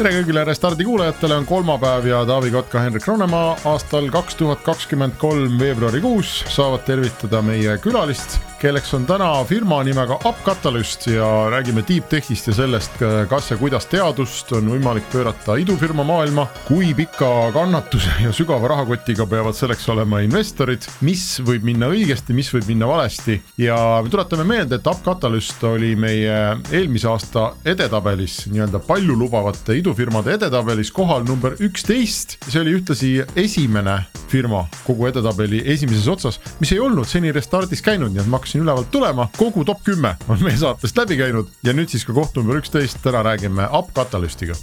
tere 0.00 0.14
kõigile 0.14 0.46
Restardi 0.48 0.84
kuulajatele, 0.88 1.36
on 1.36 1.44
kolmapäev 1.44 2.06
ja 2.08 2.22
Taavi 2.24 2.48
Kotka, 2.54 2.80
Henrik 2.86 3.04
Ronnemaa 3.04 3.50
aastal 3.68 4.06
kaks 4.08 4.38
tuhat 4.38 4.62
kakskümmend 4.64 5.18
kolm 5.20 5.58
veebruarikuus 5.60 6.38
saavad 6.48 6.86
tervitada 6.88 7.42
meie 7.44 7.74
külalist, 7.84 8.38
kelleks 8.62 8.94
on 8.96 9.04
täna 9.08 9.28
firma 9.48 9.82
nimega 9.84 10.16
UpCatalyst 10.24 11.04
ja 11.12 11.26
räägime 11.52 11.84
deep 11.88 12.08
tech'ist 12.12 12.48
ja 12.48 12.54
sellest, 12.56 12.96
kas 13.28 13.50
ja 13.52 13.58
kuidas 13.60 13.90
teadust 13.92 14.48
on 14.56 14.70
võimalik 14.72 15.04
pöörata 15.12 15.58
idufirma 15.60 16.04
maailma, 16.08 16.46
kui 16.64 16.94
pika 16.96 17.50
kannatuse 17.52 18.22
ja 18.24 18.32
sügava 18.36 18.72
rahakotiga 18.72 19.28
peavad 19.28 19.56
selleks 19.56 19.84
olema 19.92 20.22
investorid, 20.24 20.88
mis 21.04 21.26
võib 21.44 21.68
minna 21.68 21.92
õigesti, 21.92 22.36
mis 22.36 22.48
võib 22.56 22.72
minna 22.72 22.88
valesti. 22.88 23.36
Ja 23.60 23.76
me 24.00 24.12
tuletame 24.12 24.48
meelde, 24.48 24.80
et 24.80 24.92
UpCatalyst 24.94 25.64
oli 25.74 25.92
meie 26.00 26.40
eelmise 26.72 27.12
aasta 27.12 27.50
edetabelis 27.68 28.46
nii-öelda 28.48 28.80
paljulubavate 28.88 29.76
idu 29.76 29.89
idufirmade 29.90 30.36
edetabelis 30.36 30.90
kohal 30.94 31.24
number 31.26 31.56
üksteist. 31.58 32.36
see 32.46 32.60
oli 32.60 32.76
ühtlasi 32.78 33.24
esimene 33.36 33.96
firma 34.30 34.68
kogu 34.86 35.08
edetabeli 35.08 35.62
esimeses 35.72 36.06
otsas, 36.08 36.38
mis 36.60 36.70
ei 36.72 36.78
olnud 36.80 37.08
seni 37.10 37.32
Restartis 37.34 37.82
käinud, 37.82 38.14
nii 38.14 38.22
et 38.22 38.30
ma 38.30 38.38
hakkasin 38.38 38.62
ülevalt 38.62 38.90
tulema, 38.94 39.26
kogu 39.38 39.64
top 39.66 39.82
kümme 39.84 40.14
on 40.28 40.38
meie 40.46 40.58
saatest 40.60 40.98
läbi 40.98 41.18
käinud. 41.18 41.50
Ja 41.66 41.74
nüüd 41.74 41.90
siis 41.90 42.06
ka 42.06 42.14
koht 42.14 42.38
number 42.38 42.62
üksteist, 42.62 43.02
täna 43.02 43.24
räägime 43.26 43.66
Up 43.74 43.90
Catalystiga 43.96 44.54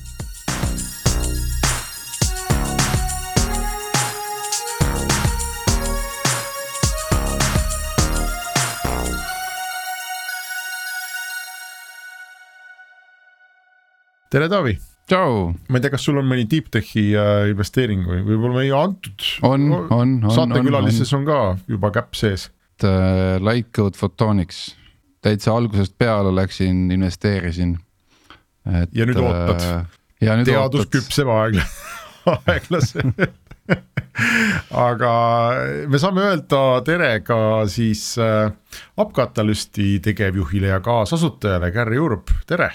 tere, 14.30 14.48
Taavi 14.50 14.78
tšau. 15.08 15.54
ma 15.70 15.80
ei 15.80 15.86
tea, 15.86 15.94
kas 15.94 16.06
sul 16.08 16.20
on 16.22 16.28
mõni 16.30 16.48
deep 16.50 16.70
tech'i 16.74 17.10
äh, 17.18 17.48
investeering 17.52 18.06
või 18.08 18.22
võib-olla 18.28 18.62
meie 18.62 18.76
antud. 18.78 19.28
on, 19.48 19.70
on, 19.72 19.90
on. 19.96 20.16
saatekülalises 20.36 21.14
on, 21.16 21.24
on 21.24 21.30
ka 21.30 21.74
juba 21.74 21.92
käpp 21.96 22.18
sees. 22.18 22.50
Uh, 22.84 23.40
Lightcode 23.42 23.98
Photonics, 23.98 24.76
täitsa 25.26 25.56
algusest 25.58 25.96
peale 25.98 26.30
läksin, 26.36 26.92
investeerisin. 26.94 27.78
ja 28.68 29.08
nüüd 29.08 29.18
ootad 29.24 29.64
uh,. 29.64 30.42
teadus 30.46 30.90
küpseb 30.92 31.30
aegla 31.32 31.64
aeglaselt 32.52 33.22
aga 34.90 35.12
me 35.88 36.00
saame 36.02 36.26
öelda 36.26 36.62
tere 36.88 37.12
ka 37.24 37.40
siis 37.72 38.04
äh, 38.20 38.52
Upcatalysti 39.00 40.02
tegevjuhile 40.04 40.74
ja 40.74 40.82
kaasasutajale 40.84 41.72
Gary 41.76 42.00
Urb, 42.04 42.34
tere 42.50 42.72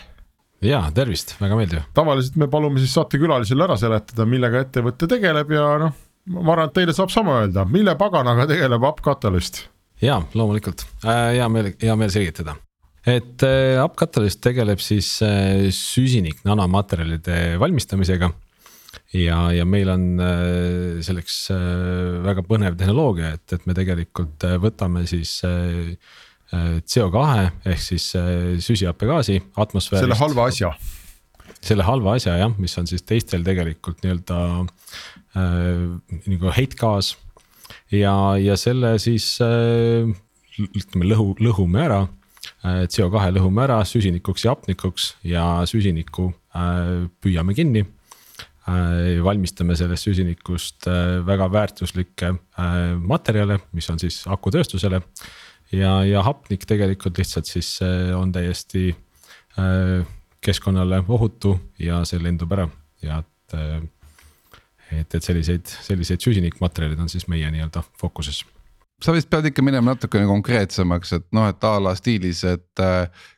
ja 0.62 0.82
tervist, 0.94 1.34
väga 1.41 1.58
meeldiv. 1.58 1.84
tavaliselt 1.96 2.38
me 2.41 2.48
palume 2.50 2.82
siis 2.82 2.94
saatekülalisele 2.96 3.66
ära 3.66 3.77
seletada, 3.80 4.27
millega 4.28 4.62
ettevõte 4.62 5.08
tegeleb 5.10 5.50
ja 5.55 5.68
noh, 5.82 5.96
ma 6.38 6.55
arvan, 6.55 6.70
et 6.70 6.77
teile 6.78 6.94
saab 6.96 7.12
sama 7.14 7.41
öelda, 7.42 7.66
mille 7.68 7.96
paganaga 8.00 8.46
tegeleb 8.50 8.86
UpCatalyst? 8.92 9.64
ja 10.02 10.20
loomulikult 10.34 10.86
äh,, 11.05 11.38
hea 11.38 11.48
meel, 11.52 11.72
hea 11.83 11.98
meel 11.98 12.14
selgitada. 12.14 12.56
et 13.06 13.45
äh, 13.46 13.83
UpCatalyst 13.83 14.42
tegeleb 14.45 14.83
siis 14.83 15.17
äh, 15.27 15.68
süsinik 15.74 16.45
nanomaterjalide 16.48 17.58
valmistamisega 17.62 18.30
ja, 19.18 19.39
ja 19.52 19.64
meil 19.68 19.90
on 19.92 20.05
selleks 21.05 21.46
väga 22.24 22.45
põnev 22.48 22.77
tehnoloogia, 22.80 23.34
et, 23.36 23.56
et 23.56 23.64
me 23.68 23.74
tegelikult 23.77 24.45
võtame 24.61 25.05
siis 25.08 25.40
CO2 26.52 27.51
ehk 27.64 27.80
siis 27.80 28.11
äh, 28.18 28.58
süsihappegaasi 28.61 29.39
atmosfäärist. 29.57 30.05
selle 30.05 30.18
halva 30.20 30.46
asja. 30.51 30.73
selle 31.63 31.86
halva 31.86 32.17
asja 32.18 32.36
jah, 32.36 32.52
mis 32.61 32.77
on 32.79 32.89
siis 32.90 33.05
teistel 33.08 33.45
tegelikult 33.46 34.02
nii-öelda 34.05 34.40
äh, 34.61 36.18
nagu 36.29 36.52
heitgaas. 36.57 37.14
ja, 37.90 38.36
ja 38.36 38.57
selle 38.61 38.98
siis 39.01 39.39
äh, 39.40 40.11
ütleme 40.61 41.08
lõhu, 41.08 41.33
lõhume 41.40 41.86
ära 41.86 42.02
äh,. 42.67 42.84
CO2 42.92 43.33
lõhume 43.39 43.64
ära 43.64 43.80
süsinikuks 43.89 44.45
ja 44.45 44.52
hapnikuks 44.52 45.13
ja 45.24 45.46
süsinikku 45.69 46.29
äh, 46.52 47.08
püüame 47.24 47.57
kinni 47.57 47.86
äh, 47.86 49.23
valmistame 49.24 49.77
sellest 49.79 50.11
süsinikust 50.11 50.84
äh, 50.90 51.23
väga 51.24 51.48
väärtuslikke 51.52 52.34
materjale, 53.01 53.63
mis 53.73 53.89
on 53.89 53.98
siis 54.02 54.20
akutööstusele 54.29 55.01
ja, 55.72 55.92
ja 56.05 56.22
hapnik 56.27 56.66
tegelikult 56.68 57.18
lihtsalt 57.18 57.48
siis 57.48 57.74
äh, 57.83 58.12
on 58.18 58.33
täiesti 58.33 58.90
äh, 59.58 60.06
keskkonnale 60.42 61.02
ohutu 61.08 61.56
ja 61.78 62.02
see 62.08 62.22
lendub 62.22 62.52
ära 62.52 62.68
ja 63.02 63.22
et. 63.24 63.58
Äh, 63.58 63.83
et, 64.92 65.14
et 65.16 65.24
selliseid, 65.24 65.64
selliseid 65.64 66.20
süsinikmaterjalid 66.20 66.98
on 67.00 67.08
siis 67.08 67.24
meie 67.24 67.48
nii-öelda 67.48 67.80
fookuses 67.96 68.42
sa 69.00 69.14
vist 69.14 69.30
pead 69.33 69.46
ikka 69.48 69.62
minema 69.64 69.94
natukene 69.94 70.27
konkreetsemaks, 70.28 71.14
et 71.16 71.24
noh, 71.33 71.46
et 71.48 71.64
a 71.64 71.70
la 71.80 71.94
stiilis, 71.96 72.42
et 72.46 72.83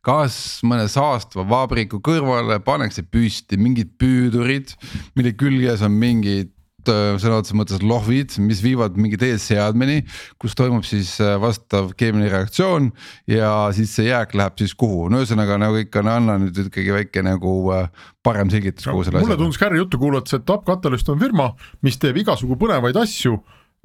kas 0.05 0.37
mõne 0.67 0.89
saastva 0.91 1.45
vabriku 1.49 2.03
kõrvale 2.05 2.59
pannakse 2.67 3.05
püsti 3.07 3.57
mingid 3.57 3.95
püüdurid, 4.01 4.75
mille 5.15 5.33
küljes 5.39 5.87
on 5.87 5.95
mingid 6.03 6.51
sõna 6.91 7.39
otseses 7.41 7.57
mõttes 7.57 7.83
lohvid, 7.85 8.35
mis 8.43 8.63
viivad 8.65 8.99
mingi 9.01 9.19
eesseadmeni, 9.25 10.03
kus 10.43 10.57
toimub 10.59 10.87
siis 10.89 11.15
äh, 11.23 11.37
vastav 11.41 11.93
keemiline 11.99 12.33
reaktsioon 12.33 12.91
ja 13.31 13.51
siis 13.77 13.95
see 13.97 14.11
jääk 14.11 14.37
läheb 14.39 14.59
siis 14.61 14.75
kuhu, 14.79 15.09
no 15.13 15.23
ühesõnaga 15.23 15.59
nagu 15.61 15.81
ikka 15.81 16.05
no 16.05 16.17
anna 16.19 16.39
nüüd 16.43 16.65
ikkagi 16.67 16.95
väike 16.95 17.25
nagu 17.27 17.57
äh, 17.75 17.91
parem 18.25 18.53
selgitus 18.53 18.89
kogu 18.89 19.05
selle 19.05 19.21
asja. 19.21 19.29
mulle 19.29 19.41
tundus 19.41 19.61
Gary 19.61 19.81
juttu 19.81 20.01
kuulates, 20.01 20.37
et 20.37 20.47
Top 20.49 20.65
Catalyst 20.69 21.11
on 21.13 21.21
firma, 21.23 21.53
mis 21.85 22.01
teeb 22.01 22.19
igasugu 22.25 22.59
põnevaid 22.61 22.99
asju 23.01 23.39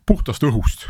puhtast 0.10 0.44
õhust. 0.48 0.88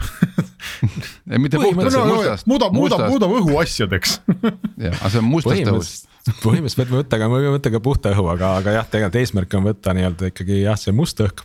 Ei 1.32 1.40
mitte 1.42 1.60
puhtast 1.60 1.98
no,, 1.98 2.06
mustast. 2.14 2.48
muudab, 2.50 2.76
muudab, 2.76 3.04
muudab 3.12 3.34
õhu 3.42 3.58
asjadeks. 3.62 4.20
Jah, 4.86 4.96
aga 4.96 5.12
see 5.12 5.22
on 5.22 5.28
mustast 5.28 5.74
õhust. 5.74 6.08
Põhimõtteliselt 6.44 6.92
võime 6.92 7.02
võtta 7.02 7.18
ka, 7.18 7.28
võime 7.32 7.52
võtta 7.56 7.72
ka 7.74 7.80
puhta 7.84 8.12
õhu, 8.14 8.28
aga, 8.30 8.52
aga 8.60 8.74
jah, 8.76 8.88
tegelikult 8.92 9.16
eesmärk 9.22 9.54
on 9.58 9.64
võtta 9.66 9.96
nii-öelda 9.98 10.30
ikkagi 10.30 10.60
jah, 10.62 10.78
see 10.78 10.94
must 10.94 11.24
õhk 11.24 11.42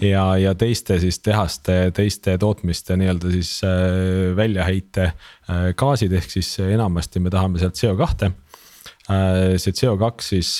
ja, 0.00 0.24
ja 0.40 0.54
teiste 0.58 0.98
siis 1.02 1.20
tehaste, 1.24 1.90
teiste 1.96 2.36
tootmiste 2.40 2.96
nii-öelda 3.00 3.32
siis 3.34 3.52
äh, 3.66 4.30
väljaheite 4.36 5.10
äh, 5.10 5.70
gaasid, 5.78 6.14
ehk 6.16 6.30
siis 6.32 6.54
enamasti 6.64 7.22
me 7.22 7.32
tahame 7.32 7.60
sealt 7.60 7.78
CO2 7.78 8.30
äh,. 9.10 9.56
see 9.60 9.74
CO2 9.76 10.12
siis 10.24 10.52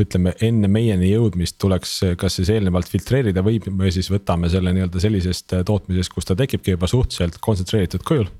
ütleme 0.00 0.32
enne 0.44 0.68
meieni 0.72 1.10
jõudmist 1.10 1.58
tuleks 1.60 1.96
kas 2.20 2.38
siis 2.38 2.52
eelnevalt 2.54 2.88
filtreerida 2.88 3.42
või 3.44 3.58
me 3.68 3.90
siis 3.92 4.08
võtame 4.12 4.48
selle 4.52 4.72
nii-öelda 4.76 5.02
sellisest 5.02 5.58
tootmisest, 5.66 6.12
kus 6.14 6.28
ta 6.28 6.36
tekibki 6.38 6.76
juba 6.76 6.88
suhteliselt 6.88 7.40
kontsentreeritud 7.42 8.06
kujul 8.06 8.30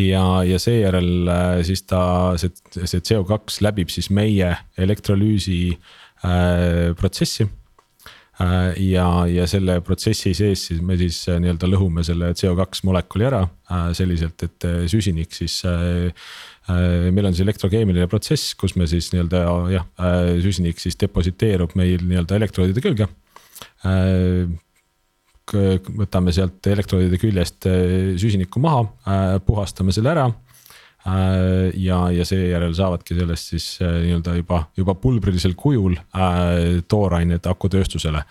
ja, 0.00 0.24
ja 0.46 0.60
seejärel 0.62 1.28
siis 1.66 1.84
ta, 1.90 2.00
see, 2.40 2.54
see 2.84 3.02
CO2 3.02 3.60
läbib 3.66 3.92
siis 3.92 4.08
meie 4.14 4.54
elektrolüüsi 4.80 5.60
äh, 5.74 6.94
protsessi 6.96 7.48
ja, 8.82 9.06
ja 9.30 9.44
selle 9.46 9.76
protsessi 9.86 10.32
sees 10.34 10.64
siis 10.68 10.80
me 10.82 10.96
siis 10.98 11.20
äh, 11.30 11.38
nii-öelda 11.42 11.68
lõhume 11.70 12.02
selle 12.06 12.32
CO2 12.34 12.82
molekuli 12.88 13.28
ära 13.28 13.44
äh, 13.44 13.92
selliselt, 13.94 14.42
et 14.42 14.66
süsinik 14.90 15.34
siis 15.36 15.60
meil 16.64 17.28
on 17.28 17.34
siis 17.34 17.44
elektrokeemiline 17.44 18.08
protsess, 18.08 18.54
kus 18.58 18.72
me 18.80 18.88
siis 18.88 19.10
nii-öelda 19.12 19.42
jah, 19.68 19.84
süsinik 20.40 20.80
siis 20.80 20.96
depositeerub 21.00 21.74
meil 21.76 22.00
nii-öelda 22.00 22.38
elektroodide 22.38 22.80
külge. 22.80 23.06
võtame 26.00 26.32
sealt 26.32 26.66
elektroodide 26.72 27.20
küljest 27.20 27.68
süsinikku 28.16 28.62
maha, 28.64 28.86
puhastame 29.44 29.92
selle 29.92 30.14
ära 30.14 30.30
Äh, 30.32 30.43
ja, 31.74 31.98
ja 32.10 32.24
seejärel 32.24 32.72
saavadki 32.74 33.14
sellest 33.14 33.50
siis 33.52 33.66
äh, 33.82 33.98
nii-öelda 34.06 34.36
juba, 34.38 34.62
juba 34.76 34.94
pulbrilisel 34.94 35.52
kujul 35.56 35.98
äh, 35.98 36.80
toorained 36.88 37.44
akutööstusele. 37.50 38.24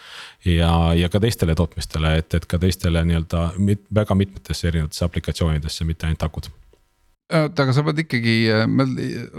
ja, 0.46 0.72
ja 0.98 1.10
ka 1.10 1.22
teistele 1.22 1.56
tootmistele, 1.56 2.18
et, 2.18 2.34
et 2.34 2.46
ka 2.50 2.58
teistele 2.60 3.06
nii-öelda 3.06 3.46
mit, 3.58 3.86
väga 3.94 4.18
mitmetesse 4.18 4.68
erinevatesse 4.68 5.06
aplikatsioonidesse, 5.06 5.86
mitte 5.86 6.10
ainult 6.10 6.26
akud 6.26 6.50
oota, 7.34 7.66
aga 7.66 7.74
sa 7.76 7.84
pead 7.88 8.04
ikkagi, 8.04 8.36
meil 8.70 8.94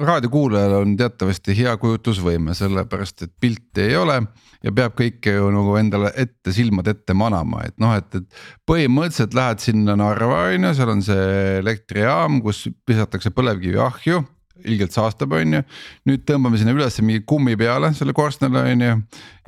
raadiokuulajal 0.09 0.77
on 0.81 0.97
teatavasti 0.99 1.57
hea 1.59 1.75
kujutlusvõime, 1.81 2.57
sellepärast 2.59 3.27
et 3.27 3.33
pilti 3.41 3.89
ei 3.89 3.97
ole. 4.01 4.21
ja 4.65 4.73
peab 4.73 4.95
kõike 4.97 5.35
ju 5.35 5.51
nagu 5.53 5.75
endale 5.77 6.09
ette, 6.17 6.53
silmade 6.57 6.95
ette 6.95 7.13
manama, 7.13 7.67
et 7.69 7.75
noh, 7.83 7.93
et, 7.99 8.15
et 8.17 8.39
põhimõtteliselt 8.65 9.37
lähed 9.37 9.61
sinna 9.61 9.97
Narva 10.01 10.47
on 10.55 10.65
ju, 10.71 10.71
seal 10.79 10.93
on 10.95 11.03
see 11.05 11.59
elektrijaam, 11.59 12.41
kus 12.45 12.63
visatakse 12.89 13.35
põlevkivi 13.37 13.83
ahju 13.85 14.23
ilgelt 14.65 14.95
saastab, 14.97 15.35
on 15.37 15.59
ju. 15.59 15.63
nüüd 16.09 16.25
tõmbame 16.29 16.61
sinna 16.61 16.75
üles 16.77 17.01
mingi 17.03 17.25
kummi 17.29 17.57
peale 17.61 17.93
selle 17.97 18.15
korstnale 18.17 18.65
on 18.73 18.85
ju. 18.87 18.95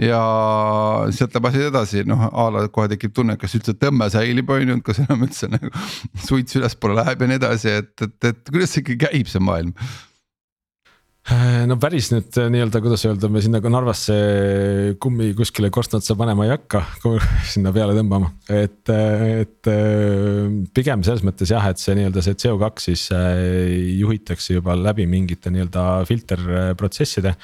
ja 0.06 0.22
sealt 1.16 1.36
läheb 1.36 1.50
asi 1.50 1.64
edasi, 1.70 2.04
noh 2.08 2.26
a 2.28 2.48
la 2.54 2.66
kohe 2.72 2.90
tekib 2.92 3.14
tunne, 3.16 3.38
kas 3.40 3.56
üldse 3.58 3.76
tõmme 3.80 4.10
säilib, 4.12 4.50
on 4.50 4.74
ju, 4.74 4.80
kas 4.86 5.02
enam 5.04 5.24
üldse 5.26 5.50
nagu 5.52 5.72
suits 6.26 6.58
ülespoole 6.60 6.98
läheb 7.00 7.22
ja 7.22 7.30
nii 7.32 7.40
edasi, 7.42 7.78
et, 7.82 7.94
et, 8.02 8.18
et 8.32 8.52
kuidas 8.52 8.76
see 8.76 8.84
ikka 8.84 9.08
käib, 9.08 9.32
see 9.32 9.42
maailm 9.42 9.74
no 11.67 11.76
päris 11.82 12.11
nüüd 12.12 12.37
äh, 12.38 12.49
nii-öelda, 12.52 12.81
kuidas 12.84 13.02
öelda, 13.08 13.28
me 13.32 13.40
sinna 13.43 13.58
Narvasse 13.58 14.17
kummi 15.02 15.32
kuskile 15.38 15.73
korstna 15.75 15.99
otsa 15.99 16.14
panema 16.19 16.46
ei 16.46 16.52
hakka, 16.52 16.82
sinna 17.52 17.73
peale 17.75 17.96
tõmbama, 17.96 18.31
et, 18.52 18.84
äh, 18.93 19.25
et 19.43 19.70
pigem 20.76 21.02
selles 21.06 21.25
mõttes 21.26 21.50
jah, 21.50 21.67
et 21.67 21.82
see 21.82 21.96
nii-öelda 21.99 22.23
see 22.23 22.38
CO2 22.44 22.70
siis 22.84 23.06
juhitakse 23.99 24.58
juba 24.58 24.76
läbi 24.78 25.08
mingite 25.11 25.50
nii-öelda 25.55 26.05
filterprotsesside 26.06 27.34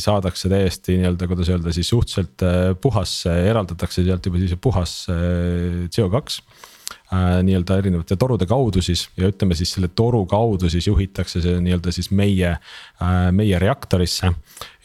saadakse 0.00 0.48
täiesti 0.50 0.96
nii-öelda, 1.00 1.26
kuidas 1.30 1.50
öelda 1.52 1.72
siis 1.74 1.90
suhteliselt 1.90 2.44
puhas, 2.82 3.18
eraldatakse 3.28 4.04
sealt 4.06 4.26
juba 4.26 4.40
siis 4.40 4.54
puhas 4.62 5.02
CO2 5.10 6.40
äh, 7.12 7.42
nii-öelda 7.46 7.78
erinevate 7.80 8.16
torude 8.18 8.46
kaudu 8.48 8.82
siis 8.84 9.06
ja 9.18 9.28
ütleme 9.30 9.56
siis 9.58 9.72
selle 9.76 9.88
toru 9.88 10.24
kaudu 10.26 10.70
siis 10.72 10.86
juhitakse 10.88 11.42
see 11.44 11.58
nii-öelda 11.62 11.92
siis 11.94 12.10
meie 12.10 12.52
äh,, 12.56 13.28
meie 13.32 13.58
reaktorisse. 13.62 14.32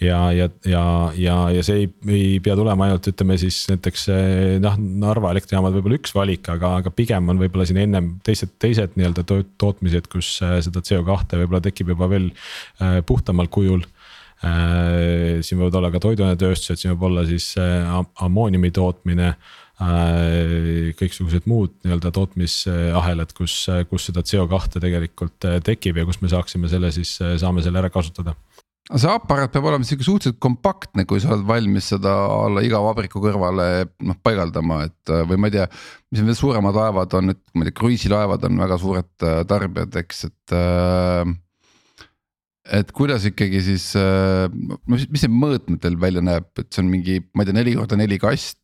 ja, 0.02 0.20
ja, 0.34 0.50
ja, 0.66 0.84
ja, 1.18 1.38
ja 1.56 1.64
see 1.64 1.84
ei, 1.84 1.88
ei 2.08 2.40
pea 2.44 2.56
tulema 2.58 2.88
ainult 2.88 3.08
ütleme 3.12 3.38
siis 3.42 3.64
näiteks 3.72 4.08
äh, 4.14 4.58
noh, 4.64 4.78
Narva 5.06 5.32
elektrijaamad 5.36 5.76
võib-olla 5.78 6.02
üks 6.02 6.14
valik, 6.18 6.50
aga, 6.54 6.76
aga 6.82 6.94
pigem 6.94 7.32
on 7.34 7.42
võib-olla 7.42 7.66
siin 7.70 7.82
ennem 7.86 8.14
teised, 8.26 8.54
teised 8.62 8.98
nii-öelda 9.00 9.26
tootmised, 9.26 10.12
kus 10.12 10.36
äh, 10.46 10.60
seda 10.66 10.84
CO2 10.86 11.42
võib-olla 11.44 11.64
tekib 11.66 11.96
juba 11.96 12.10
veel 12.12 12.30
äh, 12.32 13.00
puhtamal 13.06 13.50
kujul 13.54 13.82
äh,. 14.46 15.42
siin 15.42 15.58
võivad 15.62 15.80
olla 15.82 15.90
ka 15.94 16.04
toiduainetööstused, 16.06 16.82
siin 16.82 16.96
võib 16.96 17.10
olla 17.10 17.26
siis 17.30 17.54
ammooniumi 17.58 18.72
tootmine 18.74 19.34
Äh, 19.34 19.61
kõiksugused 19.82 21.48
muud 21.50 21.74
nii-öelda 21.82 22.12
tootmisahelad, 22.14 23.34
kus, 23.38 23.64
kus 23.90 24.08
seda 24.10 24.24
CO2 24.26 24.82
tegelikult 24.84 25.48
äh, 25.50 25.60
tekib 25.66 25.98
ja 25.98 26.06
kus 26.08 26.22
me 26.22 26.30
saaksime 26.32 26.70
selle 26.72 26.92
siis, 26.94 27.16
äh, 27.24 27.38
saame 27.42 27.64
selle 27.66 27.82
ära 27.82 27.92
kasutada 27.94 28.36
see 28.92 29.08
aparaat 29.08 29.54
peab 29.54 29.68
olema 29.70 29.86
sihuke 29.88 30.04
suhteliselt 30.04 30.40
kompaktne, 30.44 31.06
kui 31.08 31.22
sa 31.22 31.32
oled 31.32 31.46
valmis 31.48 31.92
seda 31.94 32.12
alla 32.12 32.64
iga 32.66 32.82
vabriku 32.84 33.22
kõrvale 33.24 33.68
noh 34.04 34.18
paigaldama, 34.26 34.82
et 34.90 35.14
või 35.30 35.38
ma 35.40 35.48
ei 35.48 35.56
tea. 35.56 35.68
mis 36.12 36.26
need 36.26 36.36
suuremad 36.36 36.76
laevad 36.76 37.14
on, 37.22 37.32
et 37.32 37.40
ma 37.54 37.64
ei 37.64 37.70
tea, 37.70 37.78
kruiisilaevad 37.78 38.50
on 38.50 38.60
väga 38.60 38.80
suured 38.82 39.28
tarbijad, 39.48 39.96
eks, 40.02 40.26
et. 40.28 40.56
et 42.82 42.92
kuidas 42.98 43.30
ikkagi 43.30 43.62
siis, 43.70 43.86
no 43.96 44.82
mis, 44.92 45.08
mis 45.14 45.24
see 45.24 45.32
mõõtmetel 45.32 45.96
välja 46.02 46.26
näeb, 46.26 46.50
et 46.60 46.74
see 46.74 46.84
on 46.84 46.92
mingi, 46.92 47.22
ma 47.32 47.46
ei 47.46 47.52
tea, 47.52 47.60
neli 47.62 47.78
korda 47.80 48.02
neli 48.02 48.20
kast 48.20 48.61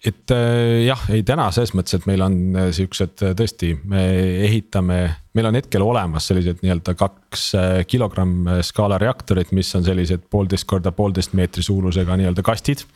et 0.00 0.32
äh, 0.32 0.86
jah, 0.86 1.00
ei 1.12 1.20
täna 1.28 1.50
selles 1.52 1.74
mõttes, 1.76 1.98
et 1.98 2.06
meil 2.08 2.22
on 2.24 2.36
äh, 2.56 2.68
siuksed 2.72 3.24
äh, 3.26 3.34
tõesti, 3.36 3.74
me 3.90 4.04
ehitame, 4.46 5.00
meil 5.36 5.48
on 5.50 5.58
hetkel 5.58 5.84
olemas 5.84 6.30
sellised 6.30 6.62
nii-öelda 6.64 6.94
kaks 6.98 7.44
kilogramm 7.90 8.48
skaala 8.66 8.96
reaktorid, 9.00 9.52
mis 9.56 9.68
on 9.76 9.84
sellised 9.84 10.24
poolteist 10.32 10.66
korda 10.70 10.94
poolteist 10.96 11.36
meetri 11.38 11.62
suurusega 11.64 12.16
nii-öelda 12.18 12.44
kastid. 12.46 12.86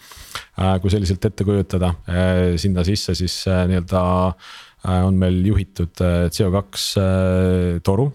kui 0.83 0.91
selliselt 0.91 1.25
ette 1.25 1.45
kujutada, 1.47 1.93
sinna 2.59 2.83
sisse 2.87 3.15
siis 3.15 3.37
nii-öelda 3.47 4.03
on 5.07 5.17
meil 5.19 5.39
juhitud 5.47 6.03
CO2 6.35 7.81
toru 7.87 8.09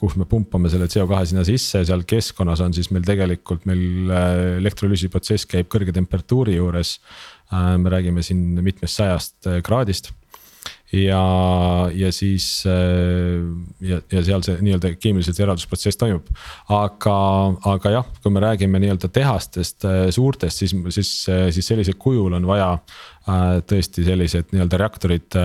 kus 0.00 0.16
me 0.18 0.26
pumpame 0.26 0.66
selle 0.72 0.88
CO2 0.90 1.20
sinna 1.30 1.44
sisse, 1.46 1.84
seal 1.86 2.02
keskkonnas 2.02 2.64
on 2.64 2.74
siis 2.74 2.90
meil 2.90 3.06
tegelikult 3.06 3.68
meil 3.70 4.10
elektrolüüsi 4.58 5.10
protsess 5.12 5.46
käib 5.46 5.70
kõrge 5.70 5.94
temperatuuri 5.94 6.56
juures 6.58 6.96
me 7.50 7.90
räägime 7.90 8.22
siin 8.22 8.60
mitmest 8.62 9.00
sajast 9.00 9.46
äh, 9.50 9.60
kraadist 9.66 10.12
ja, 10.92 11.22
ja 11.94 12.10
siis 12.12 12.64
äh, 12.66 13.42
ja, 13.86 14.00
ja 14.10 14.22
seal 14.26 14.42
see 14.46 14.58
nii-öelda 14.62 14.92
keemiliselt 14.98 15.38
see 15.38 15.46
eraldusprotsess 15.46 15.98
toimub. 16.00 16.28
aga, 16.74 17.16
aga 17.72 17.94
jah, 17.96 18.12
kui 18.22 18.34
me 18.34 18.42
räägime 18.44 18.82
nii-öelda 18.82 19.10
tehastest 19.14 19.86
suurtest, 20.14 20.62
siis, 20.62 20.74
siis, 20.94 21.14
siis 21.26 21.72
sellisel 21.72 21.98
kujul 21.98 22.38
on 22.38 22.46
vaja 22.50 22.76
tõesti 23.70 24.02
sellised 24.02 24.54
nii-öelda 24.54 24.78
reaktorid, 24.80 25.36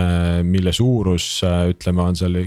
mille 0.47 0.71
suurus 0.73 1.27
ütleme, 1.43 2.01
on 2.01 2.15
seal 2.17 2.39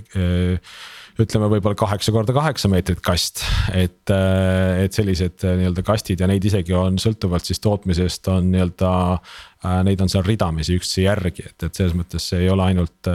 ütleme 1.19 1.49
võib-olla 1.51 1.79
kaheksa 1.79 2.13
korda 2.15 2.35
kaheksa 2.35 2.71
meetrit 2.71 3.01
kast, 3.05 3.43
et, 3.75 4.07
äh, 4.15 4.85
et 4.85 4.95
sellised 4.95 5.43
äh, 5.47 5.57
nii-öelda 5.59 5.83
kastid 5.87 6.23
ja 6.23 6.29
neid 6.31 6.45
isegi 6.47 6.75
on 6.79 6.99
sõltuvalt 7.03 7.49
siis 7.49 7.63
tootmisest 7.65 8.31
on 8.35 8.53
nii-öelda. 8.55 8.93
Äh, 9.67 9.81
neid 9.87 10.03
on 10.05 10.11
seal 10.13 10.27
ridamisi 10.27 10.77
üksteise 10.79 11.07
järgi, 11.07 11.47
et, 11.51 11.57
et 11.67 11.81
selles 11.81 11.97
mõttes 11.99 12.29
see 12.31 12.45
ei 12.45 12.53
ole 12.53 12.69
ainult 12.71 13.11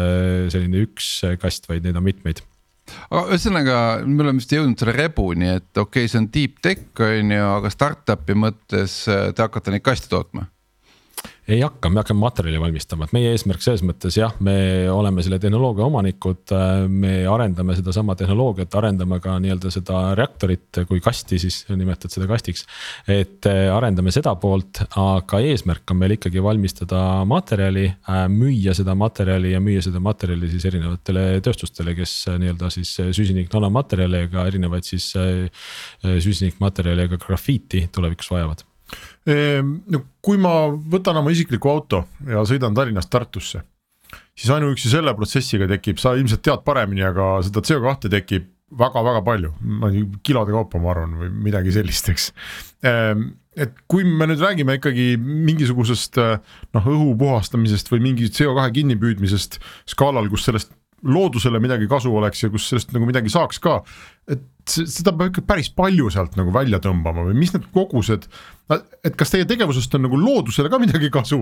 selline 0.53 0.83
üks 0.83 1.13
kast, 1.41 1.69
vaid 1.71 1.85
neid 1.87 1.99
on 1.99 2.05
mitmeid. 2.05 2.43
Aga 3.07 3.29
ühesõnaga, 3.31 3.77
me 4.03 4.25
oleme 4.25 4.41
vist 4.41 4.51
jõudnud 4.51 4.81
selle 4.81 4.95
rebuni, 4.97 5.53
et 5.61 5.79
okei 5.79 6.03
okay,, 6.03 6.11
see 6.11 6.19
on 6.19 6.27
deep 6.33 6.59
tech 6.65 7.03
on 7.05 7.31
ju, 7.31 7.45
aga 7.59 7.71
startup'i 7.71 8.35
mõttes 8.35 8.97
te 9.07 9.39
hakkate 9.39 9.71
neid 9.71 9.85
kaste 9.85 10.11
tootma 10.11 10.49
ei 11.47 11.59
hakka, 11.59 11.89
me 11.91 11.99
hakkame 11.99 12.23
materjali 12.23 12.59
valmistama, 12.61 13.03
et 13.03 13.13
meie 13.15 13.31
eesmärk 13.35 13.63
selles 13.63 13.81
mõttes 13.83 14.15
jah, 14.15 14.31
me 14.43 14.55
oleme 14.91 15.23
selle 15.25 15.39
tehnoloogia 15.43 15.83
omanikud. 15.89 16.53
me 16.87 17.13
arendame 17.27 17.75
sedasama 17.75 18.15
tehnoloogiat, 18.15 18.75
arendame 18.79 19.19
ka 19.23 19.35
nii-öelda 19.43 19.71
seda 19.73 20.03
reaktorit 20.15 20.83
kui 20.87 21.03
kasti, 21.03 21.39
siis 21.43 21.65
nimetad 21.69 22.15
seda 22.15 22.29
kastiks. 22.31 22.65
et 23.07 23.45
äh, 23.49 23.67
arendame 23.75 24.11
seda 24.15 24.35
poolt, 24.39 24.85
aga 24.95 25.43
eesmärk 25.51 25.91
on 25.91 25.99
meil 25.99 26.15
ikkagi 26.15 26.43
valmistada 26.43 27.03
materjali, 27.27 27.89
äh, 27.91 28.25
müüa 28.31 28.75
seda 28.77 28.95
materjali 28.95 29.51
ja 29.51 29.59
müüa 29.63 29.83
seda 29.83 29.99
materjali 29.99 30.49
siis 30.49 30.65
erinevatele 30.71 31.41
tööstustele, 31.43 31.95
kes 31.99 32.17
äh, 32.31 32.39
nii-öelda 32.39 32.71
siis 32.71 32.95
süsinik 33.11 33.51
nanomaterjale 33.53 34.25
ja 34.25 34.31
ka 34.31 34.47
erinevaid 34.47 34.87
siis 34.87 35.11
süsinikmaterjale 36.03 37.07
ja 37.07 37.11
ka 37.11 37.25
grafiiti 37.27 37.89
tulevikus 37.91 38.31
vajavad 38.31 38.63
kui 39.23 40.39
ma 40.41 40.55
võtan 40.71 41.19
oma 41.21 41.31
isikliku 41.31 41.71
auto 41.71 42.03
ja 42.27 42.43
sõidan 42.47 42.75
Tallinnast 42.75 43.11
Tartusse, 43.13 43.61
siis 44.35 44.51
ainuüksi 44.51 44.91
selle 44.91 45.13
protsessiga 45.15 45.67
tekib, 45.71 46.01
sa 46.01 46.15
ilmselt 46.17 46.43
tead 46.43 46.65
paremini, 46.67 47.05
aga 47.07 47.37
seda 47.45 47.63
CO2 47.63 48.11
tekib 48.11 48.49
väga-väga 48.73 49.21
palju, 49.25 49.53
kilode 50.25 50.53
kaupa, 50.55 50.81
ma 50.81 50.93
arvan, 50.93 51.15
või 51.21 51.31
midagi 51.49 51.73
sellist, 51.75 52.09
eks. 52.09 52.29
Ehm, 52.89 53.27
et 53.53 53.75
kui 53.91 54.05
me 54.07 54.25
nüüd 54.29 54.41
räägime 54.41 54.79
ikkagi 54.79 55.13
mingisugusest 55.21 56.17
noh, 56.17 56.87
õhu 56.95 57.11
puhastamisest 57.19 57.91
või 57.93 58.01
mingi 58.07 58.31
CO2 58.33 58.71
kinnipüüdmisest 58.79 59.59
skaalal, 59.93 60.31
kus 60.31 60.47
sellest 60.49 60.73
loodusele 61.03 61.59
midagi 61.61 61.87
kasu 61.91 62.13
oleks 62.15 62.45
ja 62.45 62.49
kus 62.49 62.65
sellest 62.71 62.93
nagu 62.95 63.05
midagi 63.05 63.31
saaks 63.31 63.59
ka. 63.61 63.81
et 64.31 64.41
seda 64.69 65.11
peab 65.11 65.31
ikka 65.31 65.43
päris 65.47 65.69
palju 65.75 66.09
sealt 66.13 66.37
nagu 66.39 66.53
välja 66.55 66.79
tõmbama 66.83 67.25
või 67.27 67.37
mis 67.37 67.53
need 67.55 67.65
kogused, 67.75 68.27
et 68.71 69.15
kas 69.19 69.33
teie 69.33 69.47
tegevusest 69.49 69.95
on 69.97 70.05
nagu 70.07 70.19
loodusele 70.19 70.71
ka 70.71 70.79
midagi 70.81 71.11
kasu 71.13 71.41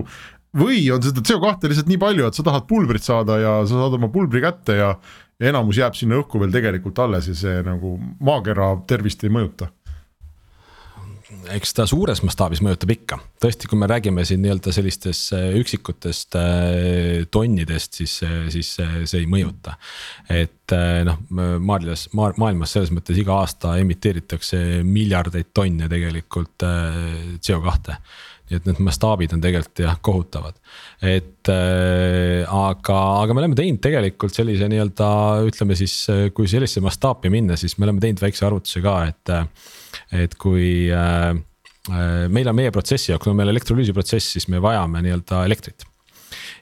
või 0.58 0.84
on 0.94 1.02
seda 1.04 1.24
CO2 1.24 1.70
lihtsalt 1.70 1.90
nii 1.90 2.00
palju, 2.02 2.26
et 2.28 2.38
sa 2.38 2.46
tahad 2.46 2.66
pulbrit 2.70 3.06
saada 3.06 3.38
ja 3.42 3.52
sa 3.66 3.78
saad 3.84 3.98
oma 3.98 4.10
pulbri 4.12 4.42
kätte 4.44 4.78
ja 4.78 4.94
enamus 5.42 5.78
jääb 5.78 5.96
sinna 5.98 6.20
õhku 6.22 6.40
veel 6.42 6.54
tegelikult 6.54 6.98
alles 7.02 7.30
ja 7.30 7.36
see 7.38 7.62
nagu 7.66 7.96
maakera 8.22 8.74
tervist 8.90 9.24
ei 9.26 9.32
mõjuta 9.34 9.70
eks 11.56 11.74
ta 11.76 11.86
suures 11.90 12.22
mastaabis 12.24 12.62
mõjutab 12.64 12.92
ikka, 12.94 13.18
tõesti, 13.42 13.68
kui 13.70 13.78
me 13.80 13.88
räägime 13.90 14.24
siin 14.28 14.42
nii-öelda 14.44 14.72
sellistest 14.74 15.34
äh, 15.36 15.48
üksikutest 15.60 16.36
äh, 16.38 17.24
tonnidest, 17.32 18.00
siis, 18.00 18.18
siis 18.54 18.74
see 18.78 19.22
ei 19.22 19.28
mõjuta. 19.30 19.76
et 20.30 20.74
äh, 20.76 21.02
noh, 21.08 21.20
maailmas, 21.32 22.08
maailmas 22.14 22.76
selles 22.76 22.92
mõttes 22.94 23.18
iga 23.18 23.40
aasta 23.42 23.76
emiteeritakse 23.82 24.82
miljardeid 24.86 25.52
tonne 25.54 25.90
tegelikult 25.92 26.66
CO2 27.42 27.98
nii 28.52 28.60
et 28.60 28.66
need 28.68 28.80
mastaabid 28.84 29.32
on 29.32 29.42
tegelikult 29.42 29.80
jah 29.84 29.98
kohutavad. 30.04 30.56
et 31.00 31.50
äh, 31.50 32.42
aga, 32.46 32.98
aga 33.22 33.34
me 33.34 33.44
oleme 33.44 33.58
teinud 33.58 33.80
tegelikult 33.82 34.34
sellise 34.36 34.68
nii-öelda 34.70 35.12
ütleme 35.48 35.76
siis, 35.78 36.04
kui 36.36 36.50
sellisesse 36.50 36.84
mastaapi 36.84 37.32
minna, 37.32 37.56
siis 37.56 37.78
me 37.78 37.88
oleme 37.88 38.02
teinud 38.04 38.22
väikse 38.22 38.46
arvutuse 38.48 38.84
ka, 38.84 38.98
et. 39.12 39.36
Et 40.12 40.36
kui 40.40 40.90
äh, 40.92 41.30
äh 41.90 42.28
meil 42.28 42.48
on 42.48 42.58
meie 42.58 42.74
protsessi 42.74 43.12
jaoks, 43.12 43.24
kui 43.24 43.32
on 43.32 43.40
meil 43.40 43.52
elektrolüüsi 43.54 43.94
protsess, 43.96 44.34
siis 44.36 44.48
me 44.48 44.62
vajame 44.62 45.02
nii-öelda 45.02 45.44
elektrit. 45.48 45.86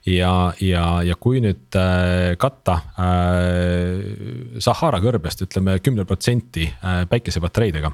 Ja, 0.08 0.52
ja, 0.64 0.84
ja 1.04 1.14
kui 1.20 1.42
nüüd 1.44 1.76
äh, 1.76 2.36
katta 2.40 2.78
äh, 2.96 4.60
Sahara 4.62 5.00
kõrbest 5.02 5.44
ütleme 5.44 5.76
kümme 5.84 6.06
protsenti 6.08 6.64
äh, 6.70 7.02
päikesepatareidega 7.10 7.92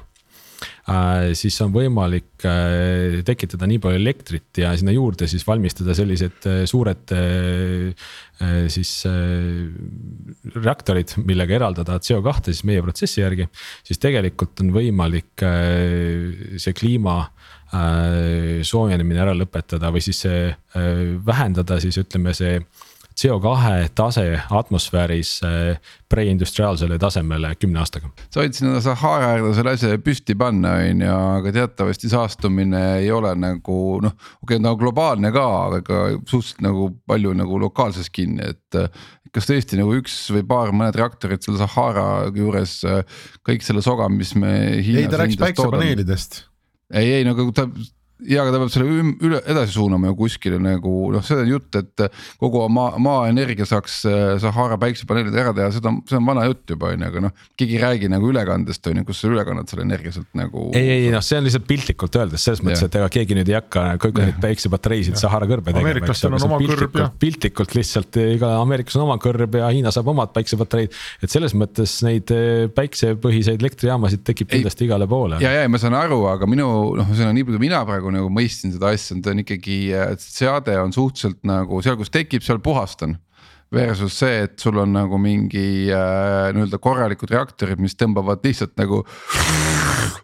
siis 1.35 1.57
on 1.65 1.73
võimalik 1.75 2.45
äh, 2.47 3.17
tekitada 3.27 3.67
nii 3.67 3.79
palju 3.83 3.99
elektrit 3.99 4.61
ja 4.61 4.71
sinna 4.79 4.93
juurde 4.95 5.27
siis 5.27 5.43
valmistada 5.47 5.95
sellised 5.97 6.47
äh, 6.47 6.61
suured 6.69 7.15
siis 8.69 8.91
reaktorid, 10.53 11.15
millega 11.25 11.55
eraldada 11.57 11.95
CO2 11.97 12.51
siis 12.51 12.59
meie 12.69 12.83
protsessi 12.85 13.23
järgi. 13.23 13.47
siis 13.87 13.97
tegelikult 13.97 14.61
on 14.61 14.69
võimalik 14.75 15.41
see 16.61 16.75
kliima 16.77 17.15
soojenemine 18.61 19.23
ära 19.23 19.33
lõpetada 19.33 19.89
või 19.89 20.05
siis 20.05 20.21
vähendada 21.25 21.79
siis 21.81 21.97
ütleme 21.97 22.35
see 22.37 22.59
CO2 23.17 23.89
tase 23.97 24.25
atmosfääris 24.49 25.31
eh, 25.43 25.79
preindustriaalsele 26.09 26.99
tasemele 27.01 27.55
kümne 27.57 27.81
aastaga. 27.81 28.11
sa 28.29 28.43
võid 28.43 28.57
sinna 28.57 28.81
Sahara 28.83 29.31
äärde 29.33 29.53
selle 29.57 29.73
asja 29.73 29.97
püsti 30.03 30.35
panna, 30.37 30.75
on 30.85 31.01
ju, 31.01 31.17
aga 31.39 31.53
teatavasti 31.55 32.11
saastumine 32.13 32.83
ei 33.01 33.11
ole 33.11 33.33
nagu 33.39 33.79
noh, 34.03 34.13
okei 34.43 34.57
okay,, 34.57 34.63
ta 34.63 34.73
on 34.73 34.81
globaalne 34.81 35.33
ka, 35.33 35.47
aga 35.79 36.01
suhteliselt 36.19 36.61
nagu 36.67 36.91
palju 37.09 37.33
nagu 37.37 37.61
lokaalses 37.65 38.11
kinni, 38.13 38.53
et 38.53 38.81
kas 39.33 39.49
tõesti 39.49 39.81
nagu 39.81 39.97
üks 39.97 40.19
või 40.33 40.45
paar 40.47 40.73
mõned 40.75 40.97
reaktorid 40.97 41.41
seal 41.43 41.57
Sahara 41.59 42.27
juures, 42.35 42.79
kõik 43.47 43.65
selle 43.65 43.81
soga, 43.85 44.07
mis 44.13 44.35
me. 44.37 44.53
ei, 44.77 45.09
ta 45.09 45.23
rääkis 45.23 45.41
päiksepaneelidest. 45.41 46.43
ei, 46.93 47.17
ei 47.19 47.27
nagu 47.27 47.49
ta 47.55 47.65
ja 48.25 48.41
aga 48.41 48.53
ta 48.53 48.61
peab 48.61 48.71
selle 48.73 49.13
üle 49.27 49.39
edasi 49.45 49.75
suunama 49.75 50.09
ju 50.09 50.15
kuskile 50.17 50.57
nagu 50.61 50.93
noh, 51.13 51.23
see 51.25 51.37
on 51.37 51.51
jutt, 51.51 51.77
et 51.77 52.05
kogu 52.41 52.63
maa, 52.73 52.95
maaenergia 53.01 53.67
saaks 53.69 53.99
äh, 54.09 54.31
Sahara 54.41 54.79
päiksepaneelid 54.81 55.37
ära 55.37 55.53
teha, 55.57 55.69
seda, 55.75 55.93
see 56.09 56.17
on 56.17 56.25
vana 56.25 56.47
jutt 56.47 56.73
juba 56.73 56.91
on 56.95 57.05
ju, 57.05 57.09
aga 57.11 57.23
noh. 57.27 57.35
keegi 57.59 57.77
ei 57.77 57.83
räägi 57.83 58.09
nagu 58.09 58.31
ülekandest 58.31 58.89
on 58.89 59.01
ju, 59.01 59.05
kus 59.07 59.21
sa 59.21 59.29
üle 59.29 59.45
kannad 59.47 59.69
selle 59.69 59.85
energia 59.85 60.15
sealt 60.15 60.29
nagu. 60.37 60.69
ei, 60.77 60.89
ei 60.95 61.11
noh, 61.13 61.21
see 61.25 61.37
on 61.37 61.45
lihtsalt 61.45 61.67
piltlikult 61.69 62.17
öeldes 62.17 62.47
selles 62.47 62.63
mõttes, 62.65 62.85
et 62.87 62.97
ega 62.97 63.11
keegi 63.13 63.37
nüüd 63.37 63.51
ei 63.51 63.57
hakka 63.59 63.85
kõik 64.01 64.21
neid 64.23 64.41
päiksepatareisid 64.47 65.21
Sahara 65.21 65.49
kõrbe 65.49 65.69
tegema. 65.69 65.85
ameeriklastel 65.85 66.33
on 66.33 66.47
oma 66.49 66.59
kõrb 66.63 66.97
jah. 67.03 67.13
piltlikult 67.21 67.77
lihtsalt 67.77 68.17
iga 68.23 68.55
Ameerikas 68.61 68.97
on 68.97 69.05
oma 69.05 69.19
kõrb 69.21 69.59
ja 69.61 69.69
Hiina 69.73 69.93
saab 69.93 70.09
omad 70.13 70.33
päiksepatareid. 70.33 70.95
et 71.21 71.33
selles 71.33 71.53
mõttes 71.57 71.99
neid 72.07 72.33
äh, 72.33 72.65
päiksepõhiseid 72.73 73.61
elektrijaamasid 73.61 74.25
tekib 74.25 74.49
kindlasti 74.55 74.87
igale 74.89 75.07
poole. 75.09 75.41
ja, 75.43 75.53
ja 75.53 75.69
ma 75.69 75.81
saan 75.81 75.97
aru, 75.99 76.23
aga 76.31 76.49
minu 76.49 76.67
noh, 76.97 77.13
see 77.13 77.27
on 77.27 77.35
nii 77.37 77.47
palju, 77.47 77.61
mina 77.61 77.83
praegu 77.87 78.06
nagu 78.13 78.31
mõistsin 78.33 78.73
seda 78.75 78.91
asja, 78.95 79.17
ta 79.23 79.33
on 79.33 79.43
ikkagi, 79.43 79.77
seade 80.23 80.75
on 80.81 80.93
suhteliselt 80.95 81.41
nagu 81.47 81.81
seal, 81.85 81.97
kus 81.99 82.13
tekib, 82.13 82.45
seal 82.45 82.61
puhastan. 82.63 83.17
Versus 83.67 84.13
see, 84.15 84.45
et 84.45 84.53
sul 84.63 84.77
on 84.79 84.93
nagu 84.95 85.17
mingi 85.19 85.89
äh, 85.91 86.53
nii-öelda 86.55 86.77
korralikud 86.79 87.33
reaktorid, 87.33 87.81
mis 87.83 87.97
tõmbavad 87.99 88.39
lihtsalt 88.47 88.77
nagu 88.79 89.01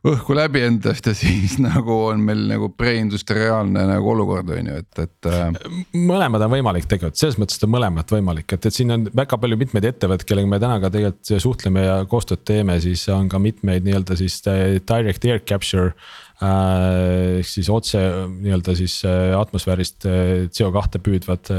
õhku 0.07 0.37
läbi 0.37 0.61
endast 0.63 1.09
ja 1.09 1.13
siis 1.17 1.57
nagu 1.65 1.97
on 2.05 2.23
meil 2.23 2.45
nagu 2.47 2.69
preindustriaalne 2.71 3.83
nagu 3.89 4.13
olukord 4.13 4.53
on 4.55 4.71
ju, 4.71 4.79
et, 4.79 5.03
et 5.03 5.27
äh.... 5.27 5.75
mõlemad 5.91 6.47
on 6.47 6.53
võimalik 6.55 6.87
tegelikult, 6.87 7.19
selles 7.19 7.35
mõttes 7.41 7.59
on 7.67 7.75
mõlemat 7.75 8.15
võimalik, 8.15 8.47
et, 8.55 8.69
et 8.69 8.79
siin 8.79 8.95
on 8.95 9.09
väga 9.11 9.39
palju 9.43 9.59
mitmeid 9.59 9.91
ettevõtteid, 9.91 10.29
kellega 10.29 10.53
me 10.55 10.63
täna 10.63 10.79
ka 10.79 10.93
tegelikult 10.95 11.43
suhtleme 11.43 11.83
ja 11.83 11.99
koostööd 12.07 12.47
teeme, 12.47 12.79
siis 12.83 13.03
on 13.11 13.27
ka 13.27 13.43
mitmeid 13.43 13.83
nii-öelda 13.83 14.19
siis 14.23 14.39
äh, 14.47 14.79
direct 14.79 15.27
air 15.27 15.43
capture 15.43 15.91
Äh, 15.91 16.22
ehk 16.43 17.47
siis 17.47 17.69
otse 17.71 17.99
nii-öelda 18.27 18.75
siis 18.77 18.99
äh, 19.07 19.31
atmosfäärist 19.37 20.07
äh, 20.09 20.31
CO2 20.51 21.01
püüdvad 21.03 21.51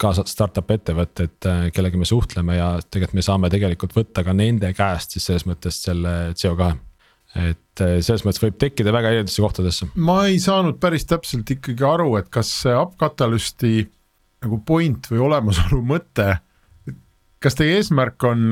ka 0.00 0.10
startup 0.26 0.70
ettevõtted, 0.74 1.46
kellega 1.70 1.98
me 2.00 2.06
suhtleme 2.08 2.56
ja 2.56 2.72
tegelikult 2.82 3.18
me 3.20 3.22
saame 3.22 3.50
tegelikult 3.52 3.94
võtta 3.94 4.24
ka 4.26 4.34
nende 4.34 4.72
käest 4.74 5.14
siis 5.14 5.28
selles 5.28 5.46
mõttes 5.46 5.78
selle 5.84 6.14
CO2 6.34 6.72
et 7.38 7.82
selles 8.02 8.24
mõttes 8.26 8.42
võib 8.42 8.56
tekkida 8.58 8.90
väga 8.90 9.12
erinevatesse 9.12 9.44
kohtadesse. 9.44 9.88
ma 9.94 10.24
ei 10.26 10.40
saanud 10.42 10.80
päris 10.82 11.06
täpselt 11.06 11.52
ikkagi 11.54 11.86
aru, 11.86 12.16
et 12.18 12.26
kas 12.34 12.50
see 12.64 12.74
upkatalysti 12.74 13.84
nagu 14.42 14.58
point 14.66 15.06
või 15.12 15.22
olemasolu 15.28 15.84
mõte. 15.92 16.32
kas 17.38 17.54
teie 17.54 17.78
eesmärk 17.78 18.26
on 18.26 18.50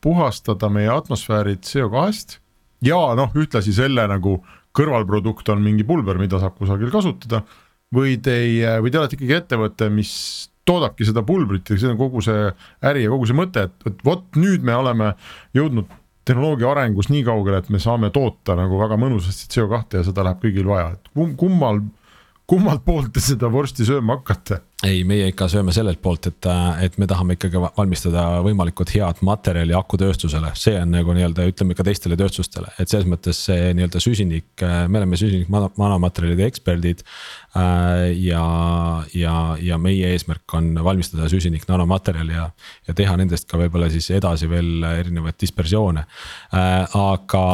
puhastada 0.00 0.72
meie 0.72 0.88
atmosfääri 0.94 1.58
CO2-st 1.60 2.40
ja 2.86 3.00
noh, 3.18 3.32
ühtlasi 3.36 3.74
selle 3.76 4.06
nagu 4.10 4.38
kõrvalprodukt 4.76 5.48
on 5.52 5.62
mingi 5.64 5.86
pulber, 5.88 6.18
mida 6.20 6.40
saab 6.42 6.58
kusagil 6.58 6.92
kasutada. 6.92 7.44
või 7.94 8.16
teie, 8.18 8.80
või 8.82 8.90
te 8.90 8.98
olete 8.98 9.14
ikkagi 9.14 9.34
ettevõte, 9.36 9.86
mis 9.94 10.10
toodabki 10.66 11.06
seda 11.06 11.22
pulbrit 11.22 11.70
ja 11.70 11.76
see 11.78 11.92
on 11.92 11.98
kogu 12.00 12.20
see 12.24 12.48
äri 12.82 13.04
ja 13.04 13.12
kogu 13.12 13.28
see 13.28 13.36
mõte, 13.38 13.68
et, 13.68 13.76
et 13.86 14.02
vot 14.04 14.24
nüüd 14.34 14.64
me 14.66 14.74
oleme 14.74 15.12
jõudnud 15.54 15.92
tehnoloogia 16.26 16.72
arengus 16.72 17.06
nii 17.12 17.22
kaugele, 17.26 17.60
et 17.62 17.70
me 17.70 17.78
saame 17.82 18.10
toota 18.14 18.56
nagu 18.58 18.80
väga 18.80 18.98
mõnusasti 18.98 19.46
CO2 19.54 20.00
ja 20.00 20.02
seda 20.08 20.26
läheb 20.26 20.42
kõigil 20.42 20.66
vaja, 20.66 20.96
et 20.96 21.36
kummal, 21.38 21.78
kummalt 22.50 22.82
poolt 22.86 23.12
te 23.14 23.22
seda 23.22 23.50
vorsti 23.52 23.86
sööma 23.86 24.18
hakkate? 24.18 24.58
Ei, 24.84 25.04
meie 25.08 25.30
ikka 25.30 25.46
sööme 25.48 25.72
sellelt 25.72 26.02
poolt, 26.04 26.26
et, 26.28 26.46
et 26.84 26.98
me 27.00 27.06
tahame 27.08 27.38
ikkagi 27.38 27.60
valmistada 27.78 28.26
võimalikult 28.44 28.90
head 28.92 29.22
materjali 29.24 29.72
akutööstusele, 29.76 30.50
see 30.58 30.74
on 30.82 30.92
nagu 30.92 31.14
nii-öelda 31.16 31.46
ütleme 31.48 31.76
ka 31.76 31.86
teistele 31.86 32.18
tööstustele, 32.20 32.68
et 32.76 32.92
selles 32.92 33.08
mõttes 33.08 33.40
see 33.48 33.70
nii-öelda 33.78 34.02
süsinik, 34.04 34.50
me 34.60 35.00
oleme 35.00 35.16
süsinik 35.16 35.48
nanomaterjalide 35.48 36.44
eksperdid. 36.50 37.00
Äh, 37.56 38.10
ja, 38.20 38.42
ja, 39.16 39.34
ja 39.64 39.78
meie 39.80 40.10
eesmärk 40.12 40.52
on 40.58 40.74
valmistada 40.84 41.24
süsinik 41.32 41.64
nanomaterjali 41.70 42.34
ja, 42.36 42.50
ja 42.84 42.94
teha 42.98 43.14
nendest 43.16 43.48
ka 43.48 43.56
võib-olla 43.56 43.88
siis 43.88 44.10
edasi 44.12 44.44
veel 44.50 44.84
erinevaid 44.84 45.38
dispersioone, 45.40 46.04
äh, 46.52 46.98
aga, 47.00 47.46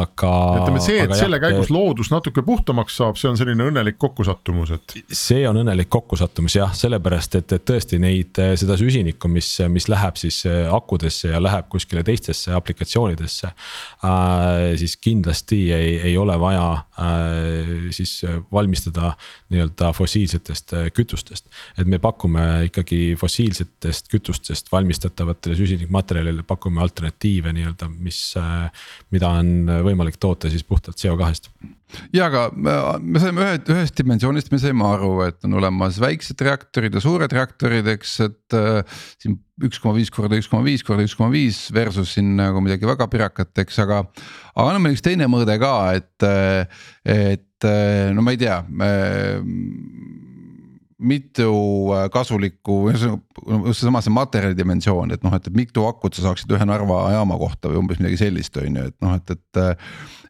aga. 0.00 0.32
ütleme 0.58 0.82
see, 0.82 1.04
et 1.06 1.14
selle 1.14 1.38
jah, 1.38 1.46
käigus 1.46 1.70
loodus 1.70 2.10
natuke 2.10 2.42
puhtamaks 2.42 2.98
saab, 2.98 3.20
see 3.20 3.30
on 3.30 3.38
selline 3.38 3.70
õnnelik 3.70 4.00
kokkusattumus, 4.02 4.74
et. 4.74 4.98
see 5.14 5.46
on 5.46 5.62
õnnelik 5.62 5.92
kokkusattumus 5.92 6.58
jah 6.58 6.63
jah, 6.64 6.74
sellepärast 6.76 7.36
et, 7.38 7.52
et 7.56 7.64
tõesti 7.66 7.98
neid, 8.02 8.36
eh, 8.42 8.54
seda 8.60 8.76
süsinikku, 8.80 9.28
mis, 9.32 9.48
mis 9.72 9.86
läheb 9.90 10.18
siis 10.20 10.40
eh, 10.48 10.64
akudesse 10.72 11.32
ja 11.32 11.40
läheb 11.42 11.68
kuskile 11.72 12.04
teistesse 12.06 12.54
aplikatsioonidesse 12.56 13.50
äh,. 13.50 14.74
siis 14.80 14.96
kindlasti 15.02 15.60
ei, 15.74 15.94
ei 16.10 16.16
ole 16.20 16.36
vaja 16.40 16.66
äh, 16.74 17.90
siis 17.94 18.16
valmistada 18.52 19.14
nii-öelda 19.52 19.92
fossiilsetest 19.96 20.76
eh, 20.78 20.90
kütustest. 20.94 21.48
et 21.78 21.86
me 21.86 22.00
pakume 22.02 22.46
ikkagi 22.70 23.14
fossiilsetest 23.20 24.10
kütustest 24.12 24.72
valmistatavatele 24.72 25.56
süsinikmaterjalile 25.58 26.42
pakume 26.42 26.82
alternatiive 26.84 27.54
nii-öelda, 27.56 27.90
mis 27.98 28.20
äh,, 28.40 28.68
mida 29.14 29.34
on 29.40 29.54
võimalik 29.86 30.20
toota 30.20 30.50
siis 30.52 30.64
puhtalt 30.64 31.00
CO2-st 31.00 31.50
ja 32.14 32.28
aga 32.28 32.46
me 32.54 33.22
saime 33.22 33.44
ühe, 33.44 33.58
ühest 33.74 33.96
dimensioonist, 33.98 34.50
me 34.52 34.60
saime 34.62 34.86
aru, 34.88 35.12
et 35.26 35.46
on 35.46 35.58
olemas 35.60 35.98
väiksed 36.02 36.40
reaktorid 36.46 36.96
ja 36.96 37.02
suured 37.04 37.34
reaktorid, 37.34 37.88
eks, 37.94 38.14
et 38.26 38.58
äh, 38.58 39.00
siin 39.22 39.38
üks 39.64 39.78
koma 39.82 39.94
viis 39.98 40.10
korda 40.14 40.38
üks 40.40 40.50
koma 40.50 40.66
viis 40.66 40.82
korda 40.86 41.06
üks 41.06 41.14
koma 41.18 41.30
viis 41.34 41.66
versus 41.74 42.16
siin 42.16 42.34
nagu 42.40 42.62
midagi 42.64 42.88
väga 42.88 43.08
pirakat, 43.12 43.52
eks, 43.64 43.78
aga. 43.84 44.02
aga 44.54 44.66
on 44.68 44.82
meil 44.82 44.96
üks 44.96 45.04
teine 45.04 45.30
mõõde 45.30 45.58
ka, 45.62 45.74
et, 46.00 46.28
et 47.04 47.70
no 48.14 48.24
ma 48.24 48.34
ei 48.34 48.40
tea 48.42 48.58
mitu 51.04 51.92
äh, 51.94 52.06
kasulikku, 52.12 52.76
seesama 53.72 54.02
see 54.04 54.12
materjali 54.14 54.56
dimensioon, 54.56 55.14
et 55.14 55.24
noh, 55.26 55.34
et 55.36 55.48
mitu 55.56 55.84
akut 55.88 56.16
sa 56.16 56.28
saaksid 56.28 56.52
ühe 56.54 56.66
Narva 56.68 57.00
jaama 57.16 57.38
kohta 57.40 57.70
või 57.70 57.82
umbes 57.82 58.00
midagi 58.00 58.20
sellist, 58.22 58.56
on 58.60 58.78
ju, 58.80 58.86
et 58.92 58.96
noh, 59.04 59.16
et, 59.18 59.34
et. 59.34 59.62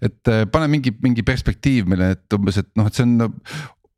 Et 0.05 0.35
pane 0.53 0.69
mingi, 0.71 0.93
mingi 1.05 1.25
perspektiiv 1.27 1.89
meile, 1.91 2.13
et 2.17 2.37
umbes, 2.37 2.61
et 2.61 2.69
noh, 2.79 2.91
et 2.91 2.99
see 2.99 3.07
on 3.07 3.33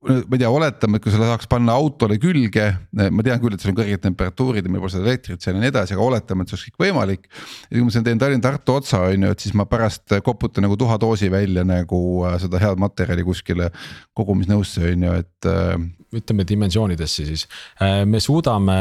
ma 0.06 0.36
ei 0.36 0.40
tea, 0.40 0.50
oletame, 0.50 0.98
et 0.98 1.04
kui 1.04 1.12
selle 1.12 1.26
saaks 1.28 1.48
panna 1.50 1.74
autole 1.76 2.18
külge, 2.22 2.66
ma 2.94 3.24
tean 3.26 3.40
küll, 3.42 3.56
et 3.56 3.62
seal 3.62 3.72
on 3.72 3.78
kõrged 3.80 4.02
temperatuurid 4.04 4.66
ja 4.66 4.72
meil 4.72 4.82
pole 4.84 4.92
seda 4.94 5.08
elektrit 5.08 5.42
seal 5.42 5.56
ja 5.56 5.62
nii 5.62 5.72
edasi, 5.72 5.96
aga 5.96 6.04
oletame, 6.04 6.44
et 6.44 6.52
see 6.52 6.56
oleks 6.56 6.68
kõik 6.68 6.84
võimalik. 6.84 7.26
ja 7.66 7.72
kui 7.72 7.84
ma 7.86 7.94
siin 7.94 8.06
teen 8.06 8.22
Tallinn-Tartu 8.22 8.76
otsa 8.76 9.02
on 9.08 9.26
ju, 9.26 9.32
et 9.34 9.42
siis 9.42 9.56
ma 9.58 9.66
pärast 9.70 10.16
koputan 10.26 10.66
nagu 10.66 10.78
tuhadoosi 10.78 11.30
välja 11.32 11.66
nagu 11.66 12.00
äh, 12.28 12.38
seda 12.42 12.60
head 12.62 12.80
materjali 12.82 13.26
kuskile 13.26 13.70
kogumisnõusse 14.16 14.92
on 14.92 15.06
ju, 15.08 15.18
et. 15.24 15.50
Äh, 15.50 15.76
ütleme 16.16 16.46
dimensioonidesse 16.48 17.26
siis, 17.26 17.48
äh, 17.82 18.04
me 18.08 18.20
suudame 18.22 18.76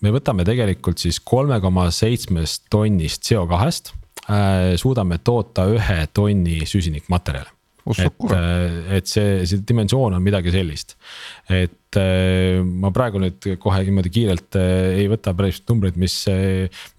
me 0.00 0.12
võtame 0.14 0.46
tegelikult 0.48 1.02
siis 1.02 1.18
kolme 1.20 1.58
koma 1.60 1.88
seitsmest 1.92 2.68
tonnist 2.72 3.26
CO2-st, 3.26 3.92
suudame 4.80 5.18
toota 5.24 5.64
ühe 5.70 6.04
tonni 6.14 6.60
süsinikmaterjali. 6.68 7.56
Et, 7.90 8.32
et 8.92 9.08
see, 9.08 9.44
see 9.48 9.62
dimensioon 9.66 10.14
on 10.14 10.22
midagi 10.22 10.52
sellist. 10.52 10.96
et 11.50 11.96
ma 12.62 12.90
praegu 12.94 13.18
nüüd 13.18 13.46
kohe 13.58 13.80
niimoodi 13.86 14.12
kiirelt 14.14 14.58
ei 14.60 15.08
võta 15.10 15.32
päris 15.34 15.58
numbreid, 15.66 15.96
mis 15.98 16.14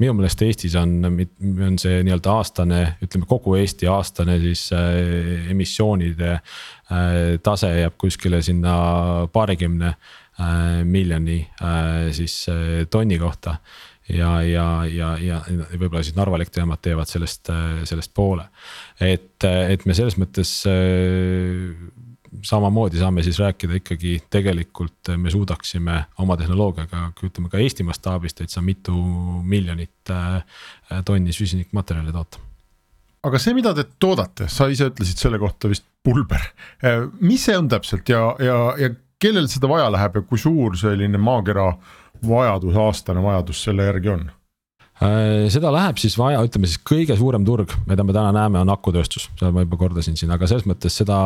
minu 0.02 0.16
meelest 0.18 0.42
Eestis 0.44 0.76
on, 0.80 0.98
on 1.06 1.78
see 1.80 2.02
nii-öelda 2.04 2.34
aastane, 2.34 2.82
ütleme 3.06 3.30
kogu 3.30 3.56
Eesti 3.62 3.88
aastane 3.88 4.40
siis 4.42 4.66
emissioonide 5.54 6.34
tase 7.46 7.72
jääb 7.78 7.96
kuskile 8.02 8.42
sinna 8.44 8.74
paarikümne 9.32 9.94
miljoni 10.90 11.40
siis 12.18 12.42
tonni 12.92 13.22
kohta 13.22 13.60
ja, 14.14 14.32
ja, 14.44 14.68
ja, 14.86 15.10
ja 15.22 15.42
võib-olla 15.72 16.04
siis 16.06 16.18
Narva 16.18 16.40
elektrijaamad 16.40 16.82
teevad 16.84 17.10
sellest, 17.10 17.52
sellest 17.90 18.14
poole. 18.14 18.46
et, 19.00 19.44
et 19.44 19.86
me 19.86 19.96
selles 19.98 20.18
mõttes 20.22 20.54
äh, 20.70 21.72
samamoodi 22.44 23.00
saame 23.00 23.24
siis 23.24 23.40
rääkida 23.40 23.76
ikkagi 23.80 24.22
tegelikult 24.30 25.12
me 25.18 25.32
suudaksime 25.32 25.98
oma 26.24 26.38
tehnoloogiaga, 26.38 27.10
ütleme 27.24 27.52
ka 27.52 27.60
Eesti 27.60 27.84
mastaabis 27.88 28.38
täitsa 28.38 28.62
mitu 28.62 28.96
miljonit 29.44 30.10
äh, 30.10 30.42
tonni 31.06 31.34
süsinikmaterjali 31.36 32.16
toota 32.16 32.42
aga 33.28 33.38
see, 33.38 33.54
mida 33.54 33.74
te 33.78 33.86
toodate, 34.02 34.48
sa 34.50 34.66
ise 34.72 34.90
ütlesid 34.90 35.20
selle 35.22 35.40
kohta 35.42 35.70
vist 35.70 35.86
pulber, 36.04 36.44
äh, 36.86 37.06
mis 37.20 37.46
see 37.46 37.58
on 37.58 37.70
täpselt 37.72 38.10
ja, 38.10 38.32
ja, 38.40 38.60
ja 38.80 38.94
kellel 39.22 39.50
seda 39.52 39.70
vaja 39.70 39.92
läheb 39.94 40.18
ja 40.18 40.24
kui 40.26 40.40
suur 40.42 40.78
selline 40.80 41.20
maakera 41.22 41.68
äh, 41.74 41.98
vajadus, 42.28 42.78
aastane 42.78 43.24
vajadus 43.24 43.64
selle 43.66 43.88
järgi 43.90 44.14
on? 44.14 44.30
Äh, 45.02 45.48
seda 45.50 45.72
läheb 45.74 45.98
siis 45.98 46.14
vaja, 46.20 46.44
ütleme 46.46 46.68
siis 46.70 46.78
kõige 46.86 47.16
suurem 47.18 47.46
turg, 47.46 47.72
mida 47.90 48.04
me 48.06 48.14
täna 48.14 48.30
näeme, 48.36 48.60
on 48.62 48.70
akutööstus, 48.70 49.32
seda 49.40 49.50
ma 49.56 49.64
juba 49.64 49.80
kordasin 49.82 50.18
siin, 50.20 50.30
aga 50.36 50.46
selles 50.50 50.68
mõttes 50.70 50.94
seda 51.02 51.18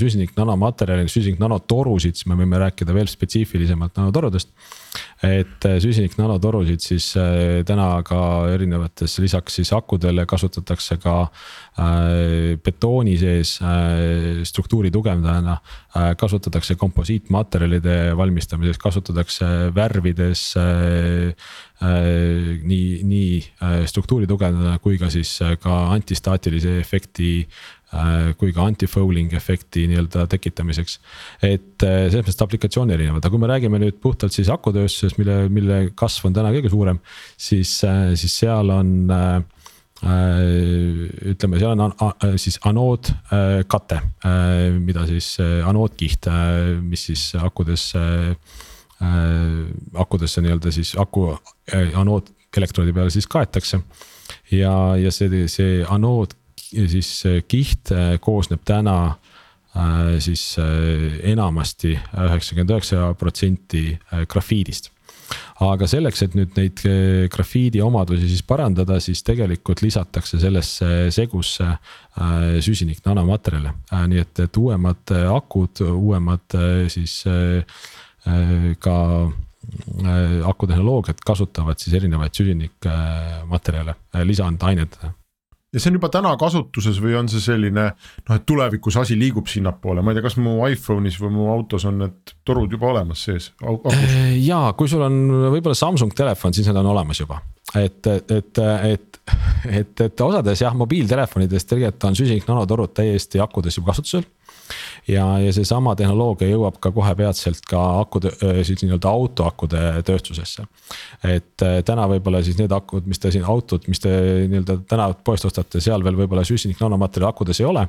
süsinik 0.00 0.34
nanomaterjali, 0.38 1.06
süsinik 1.06 1.38
nanotorusid, 1.38 2.18
siis 2.18 2.26
me 2.26 2.38
võime 2.40 2.58
rääkida 2.58 2.96
veel 2.96 3.06
spetsiifilisemalt 3.10 4.00
nanotorudest. 4.00 4.50
Et 5.22 5.66
äh, 5.68 5.76
süsinik 5.82 6.16
nanotorusid 6.18 6.80
siis 6.82 7.10
äh, 7.20 7.60
täna 7.68 8.00
ka 8.06 8.48
erinevates, 8.54 9.18
lisaks 9.20 9.58
siis 9.60 9.72
akudele 9.76 10.24
kasutatakse 10.28 10.96
ka 11.02 11.16
äh, 11.22 12.56
betooni 12.64 13.16
sees 13.20 13.58
struktuuri 14.48 14.90
tugevdajana 14.94 15.58
kasutatakse 16.18 16.76
komposiitmaterjalide 16.78 18.16
valmistamises, 18.16 18.78
kasutatakse 18.78 19.46
värvides 19.74 20.42
nii, 21.80 22.86
nii 23.10 23.84
struktuuri 23.90 24.28
tugevdada 24.30 24.76
kui 24.84 25.00
ka 25.00 25.10
siis 25.12 25.32
ka 25.62 25.80
antistaatilise 25.96 26.78
efekti 26.80 27.32
kui 28.38 28.52
ka 28.54 28.68
anti-fouling 28.70 29.32
efekti 29.34 29.86
nii-öelda 29.90 30.28
tekitamiseks. 30.30 30.98
et 31.42 31.82
selles 31.82 32.20
mõttes 32.20 32.44
aplikatsioon 32.44 32.92
erinevad, 32.94 33.24
aga 33.24 33.32
kui 33.32 33.42
me 33.42 33.50
räägime 33.50 33.80
nüüd 33.82 33.98
puhtalt 34.02 34.36
siis 34.36 34.50
akutööstuses, 34.52 35.16
mille, 35.18 35.48
mille 35.50 35.80
kasv 35.98 36.28
on 36.30 36.36
täna 36.36 36.52
kõige 36.54 36.70
suurem, 36.70 37.00
siis, 37.34 37.80
siis 38.14 38.38
seal 38.44 38.70
on 38.70 38.94
ütleme, 41.34 41.58
seal 41.58 41.74
on 41.74 42.38
siis 42.38 42.60
anoodkate, 42.70 44.00
mida 44.78 45.06
siis 45.10 45.34
anoodkiht, 45.66 46.30
mis 46.86 47.08
siis 47.10 47.26
akudes 47.42 47.90
Äh, 49.00 49.70
akudesse 49.94 50.42
nii-öelda 50.44 50.70
siis 50.76 50.92
aku 51.00 51.30
äh, 51.32 51.94
anood 51.96 52.26
elektroodi 52.56 52.92
peale 52.92 53.10
siis 53.10 53.26
kaetakse. 53.26 53.80
ja, 54.50 54.72
ja 54.96 55.12
see, 55.12 55.46
see 55.48 55.78
anood 55.88 56.34
siis 56.70 57.10
kiht 57.50 57.92
äh, 57.94 58.14
koosneb 58.22 58.64
täna 58.64 59.16
siis 60.18 60.56
enamasti 60.58 61.92
üheksakümmend 61.94 62.72
üheksa 62.74 63.12
protsenti 63.14 63.92
grafiidist 64.26 64.88
aga 65.62 65.86
selleks, 65.86 66.24
et 66.26 66.34
nüüd 66.34 66.58
neid 66.58 66.82
grafiidi 67.30 67.78
omadusi 67.78 68.26
siis 68.32 68.42
parandada, 68.42 68.98
siis 68.98 69.22
tegelikult 69.22 69.84
lisatakse 69.84 70.40
sellesse 70.42 70.90
segusse 71.14 71.68
süsinik 72.66 72.98
nanomaterjale. 73.06 73.76
nii 74.10 74.24
et, 74.24 74.42
et 74.42 74.58
uuemad 74.58 75.14
akud, 75.36 75.84
uuemad 75.86 76.58
siis 76.90 77.20
Äh, 78.26 78.76
ka 78.78 79.32
äh, 80.04 80.48
akutehnoloogiad 80.48 81.22
kasutavad 81.24 81.80
siis 81.80 81.94
erinevaid 81.96 82.36
süsinikmaterjale, 82.36 83.94
äh, 84.12 84.24
lisandaineid 84.28 84.98
ja 85.72 85.80
see 85.80 85.90
on 85.92 85.98
juba 86.00 86.10
täna 86.12 86.32
kasutuses 86.40 86.98
või 87.02 87.14
on 87.18 87.28
see 87.30 87.42
selline 87.44 87.86
noh, 87.92 88.34
et 88.34 88.46
tulevikus 88.48 88.98
asi 89.00 89.18
liigub 89.18 89.50
sinnapoole, 89.50 90.02
ma 90.02 90.12
ei 90.12 90.18
tea, 90.18 90.26
kas 90.26 90.38
mu 90.42 90.56
iPhone'is 90.66 91.20
või 91.22 91.34
mu 91.36 91.50
autos 91.52 91.86
on 91.88 92.00
need 92.02 92.34
torud 92.46 92.72
juba 92.74 92.90
olemas 92.90 93.24
sees? 93.28 93.50
ja 94.50 94.62
kui 94.78 94.90
sul 94.90 95.04
on 95.06 95.20
võib-olla 95.54 95.78
Samsung 95.78 96.14
telefon, 96.16 96.56
siis 96.56 96.68
need 96.70 96.80
on 96.82 96.90
olemas 96.94 97.22
juba, 97.22 97.42
et, 97.78 98.06
et, 98.10 98.34
et, 98.34 98.62
et, 99.68 100.00
et 100.00 100.20
osades 100.24 100.62
jah, 100.62 100.74
mobiiltelefonides 100.76 101.66
tegelikult 101.68 102.10
on 102.10 102.18
süsinik 102.18 102.46
nanotorud 102.48 102.94
täiesti 102.96 103.40
akudes 103.42 103.78
juba 103.78 103.92
kasutusel. 103.92 104.26
Ja, 105.08 105.24
ja 105.42 105.50
seesama 105.54 105.96
tehnoloogia 105.98 106.50
jõuab 106.50 106.76
ka 106.82 106.92
kohe 106.94 107.10
peatselt 107.18 107.64
ka 107.66 107.80
akude, 108.02 108.30
siis 108.66 108.84
nii-öelda 108.84 109.10
autoakude 109.10 109.80
tööstusesse. 110.06 110.66
et 111.24 111.64
täna 111.86 112.06
võib-olla 112.10 112.42
siis 112.44 112.58
need 112.58 112.72
akud, 112.72 113.06
mis 113.10 113.18
te 113.18 113.32
siin 113.34 113.44
autod, 113.44 113.88
mis 113.90 114.02
te 114.02 114.10
nii-öelda 114.46 114.80
täna 114.88 115.08
poest 115.24 115.48
ostate, 115.48 115.80
seal 115.82 116.04
veel 116.04 116.18
võib-olla 116.22 116.44
süsinik 116.46 116.80
nanomaterjali 116.80 117.30
akudes 117.30 117.60
ei 117.60 117.66
ole. 117.66 117.86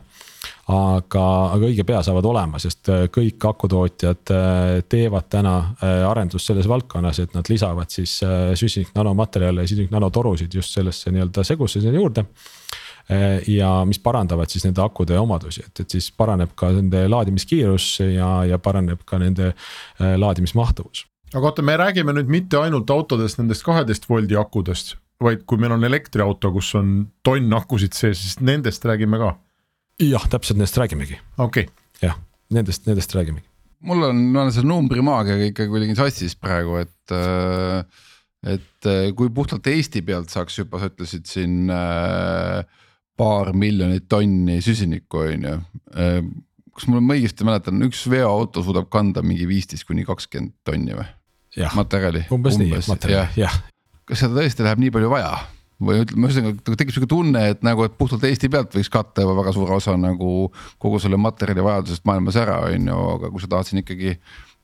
Aga, 0.72 1.24
aga 1.54 1.68
õige 1.68 1.84
pea 1.86 2.00
saavad 2.06 2.26
olema, 2.26 2.60
sest 2.62 2.90
kõik 3.14 3.44
akutootjad 3.46 4.32
teevad 4.90 5.28
täna 5.30 5.56
arendust 6.10 6.48
selles 6.48 6.70
valdkonnas, 6.70 7.20
et 7.22 7.36
nad 7.38 7.50
lisavad 7.52 7.92
siis 7.94 8.16
süsinik 8.58 8.94
nanomaterjale, 8.96 9.68
süsinik 9.68 9.92
nanotorusid 9.94 10.54
just 10.58 10.74
sellesse 10.78 11.14
nii-öelda 11.14 11.46
segusse 11.62 11.84
sinna 11.84 12.02
juurde 12.02 12.26
Eh, 13.12 13.42
ja 13.58 13.70
mis 13.86 14.00
parandavad 14.00 14.52
siis 14.52 14.64
nende 14.64 14.80
akude 14.84 15.18
omadusi, 15.20 15.64
et, 15.66 15.84
et 15.84 15.94
siis 15.96 16.12
paraneb 16.16 16.54
ka 16.56 16.70
nende 16.72 17.02
laadimiskiirus 17.10 17.88
ja, 18.06 18.30
ja 18.48 18.60
paraneb 18.62 19.02
ka 19.10 19.18
nende 19.20 19.50
eh, 19.52 20.14
laadimismahtuvus. 20.22 21.08
aga 21.34 21.50
oota, 21.50 21.66
me 21.66 21.76
räägime 21.82 22.14
nüüd 22.16 22.30
mitte 22.32 22.60
ainult 22.62 22.92
autodest 22.94 23.42
nendest 23.42 23.66
kaheteist 23.68 24.08
voldi 24.10 24.38
akudest, 24.40 24.96
vaid 25.24 25.44
kui 25.50 25.60
meil 25.60 25.74
on 25.76 25.84
elektriauto, 25.88 26.54
kus 26.56 26.72
on 26.80 26.94
tonn 27.26 27.58
akusid 27.58 27.98
sees, 27.98 28.22
siis 28.22 28.40
nendest 28.40 28.86
räägime 28.88 29.20
ka? 29.20 29.34
jah, 30.06 30.30
täpselt 30.32 30.62
nendest 30.62 30.80
räägimegi. 30.80 31.20
okei 31.36 31.68
okay.. 31.68 32.06
jah, 32.06 32.16
nendest, 32.54 32.86
nendest 32.88 33.18
räägimegi. 33.18 33.48
mul 33.92 34.08
on, 34.08 34.24
ma 34.30 34.46
olen 34.46 34.56
selle 34.56 34.72
numbrimaagiaga 34.72 35.52
ikka 35.52 35.68
kuidagi 35.74 35.98
sassis 36.00 36.38
praegu, 36.40 36.80
et 36.86 37.18
äh, 37.18 38.08
et 38.48 38.88
kui 39.18 39.30
puhtalt 39.30 39.68
Eesti 39.70 40.02
pealt 40.06 40.32
saaks 40.34 40.58
juba, 40.58 40.80
sa 40.82 40.90
ütlesid 40.90 41.28
siin 41.30 41.70
äh, 41.70 42.64
paar 43.22 43.54
miljonit 43.58 44.08
tonni 44.10 44.60
süsinikku, 44.64 45.26
on 45.28 45.48
ju. 45.48 45.56
Ehm, 45.96 46.30
kas 46.76 46.88
mul, 46.90 47.04
ma 47.06 47.18
õigesti 47.18 47.48
mäletan, 47.48 47.82
üks 47.86 48.04
veoauto 48.10 48.64
suudab 48.66 48.90
kanda 48.94 49.24
mingi 49.26 49.48
viisteist 49.50 49.86
kuni 49.88 50.06
kakskümmend 50.08 50.56
tonni 50.68 50.98
või? 50.98 51.10
materjali. 51.76 52.24
umbes, 52.32 52.56
umbes 52.56 52.88
nii, 52.88 52.94
materjali, 52.94 53.42
jah. 53.42 53.58
kas 54.08 54.22
seda 54.24 54.38
tõesti 54.38 54.64
läheb 54.64 54.80
nii 54.86 54.94
palju 54.96 55.10
vaja? 55.12 55.34
või 55.82 56.04
ütleme, 56.04 56.30
ühesõnaga 56.30 56.76
tekib 56.78 56.94
sihuke 56.94 57.10
tunne, 57.10 57.42
et 57.52 57.64
nagu, 57.66 57.84
et 57.84 57.98
puhtalt 57.98 58.24
Eesti 58.30 58.48
pealt 58.54 58.76
võiks 58.78 58.92
katta 58.94 59.26
juba 59.26 59.34
väga 59.40 59.54
suure 59.56 59.74
osa 59.76 59.96
nagu 59.98 60.52
kogu 60.82 61.00
selle 61.02 61.18
materjali 61.18 61.66
vajadusest 61.66 62.06
maailmas 62.08 62.38
ära, 62.38 62.60
on 62.70 62.86
ju, 62.92 63.00
aga 63.18 63.32
kui 63.34 63.42
sa 63.42 63.50
tahad 63.52 63.68
siin 63.68 63.82
ikkagi 63.82 64.14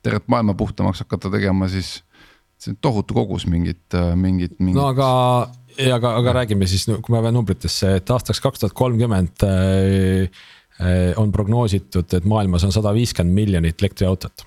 tervet 0.05 0.29
maailma 0.31 0.53
puhtamaks 0.57 1.01
hakata 1.03 1.31
tegema, 1.33 1.67
siis 1.73 1.97
see 2.57 2.73
on 2.73 2.81
tohutu 2.81 3.13
kogus 3.13 3.45
mingit, 3.49 3.85
mingit, 4.17 4.57
mingit. 4.59 4.77
no 4.79 4.89
aga 4.89 5.07
aga, 5.85 6.13
aga 6.21 6.33
räägime 6.41 6.67
siis, 6.69 6.85
kui 6.87 7.13
me 7.13 7.21
peame 7.21 7.33
numbritesse, 7.35 7.97
et 7.99 8.11
aastaks 8.13 8.41
kaks 8.43 8.63
tuhat 8.63 8.75
kolmkümmend 8.77 9.45
äh, 9.45 10.29
äh, 10.81 11.11
on 11.21 11.31
prognoositud, 11.33 12.13
et 12.17 12.27
maailmas 12.29 12.65
on 12.67 12.73
sada 12.75 12.93
viiskümmend 12.95 13.35
miljonit 13.37 13.81
elektriautot. 13.81 14.45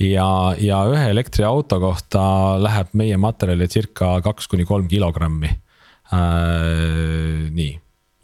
ja, 0.00 0.28
ja 0.58 0.80
ühe 0.90 1.06
elektriauto 1.12 1.80
kohta 1.80 2.22
läheb 2.60 2.94
meie 2.98 3.16
materjali 3.20 3.68
circa 3.70 4.16
kaks 4.24 4.48
kuni 4.50 4.66
kolm 4.68 4.88
kilogrammi 4.90 5.50
äh,. 5.50 7.46
nii, 7.54 7.72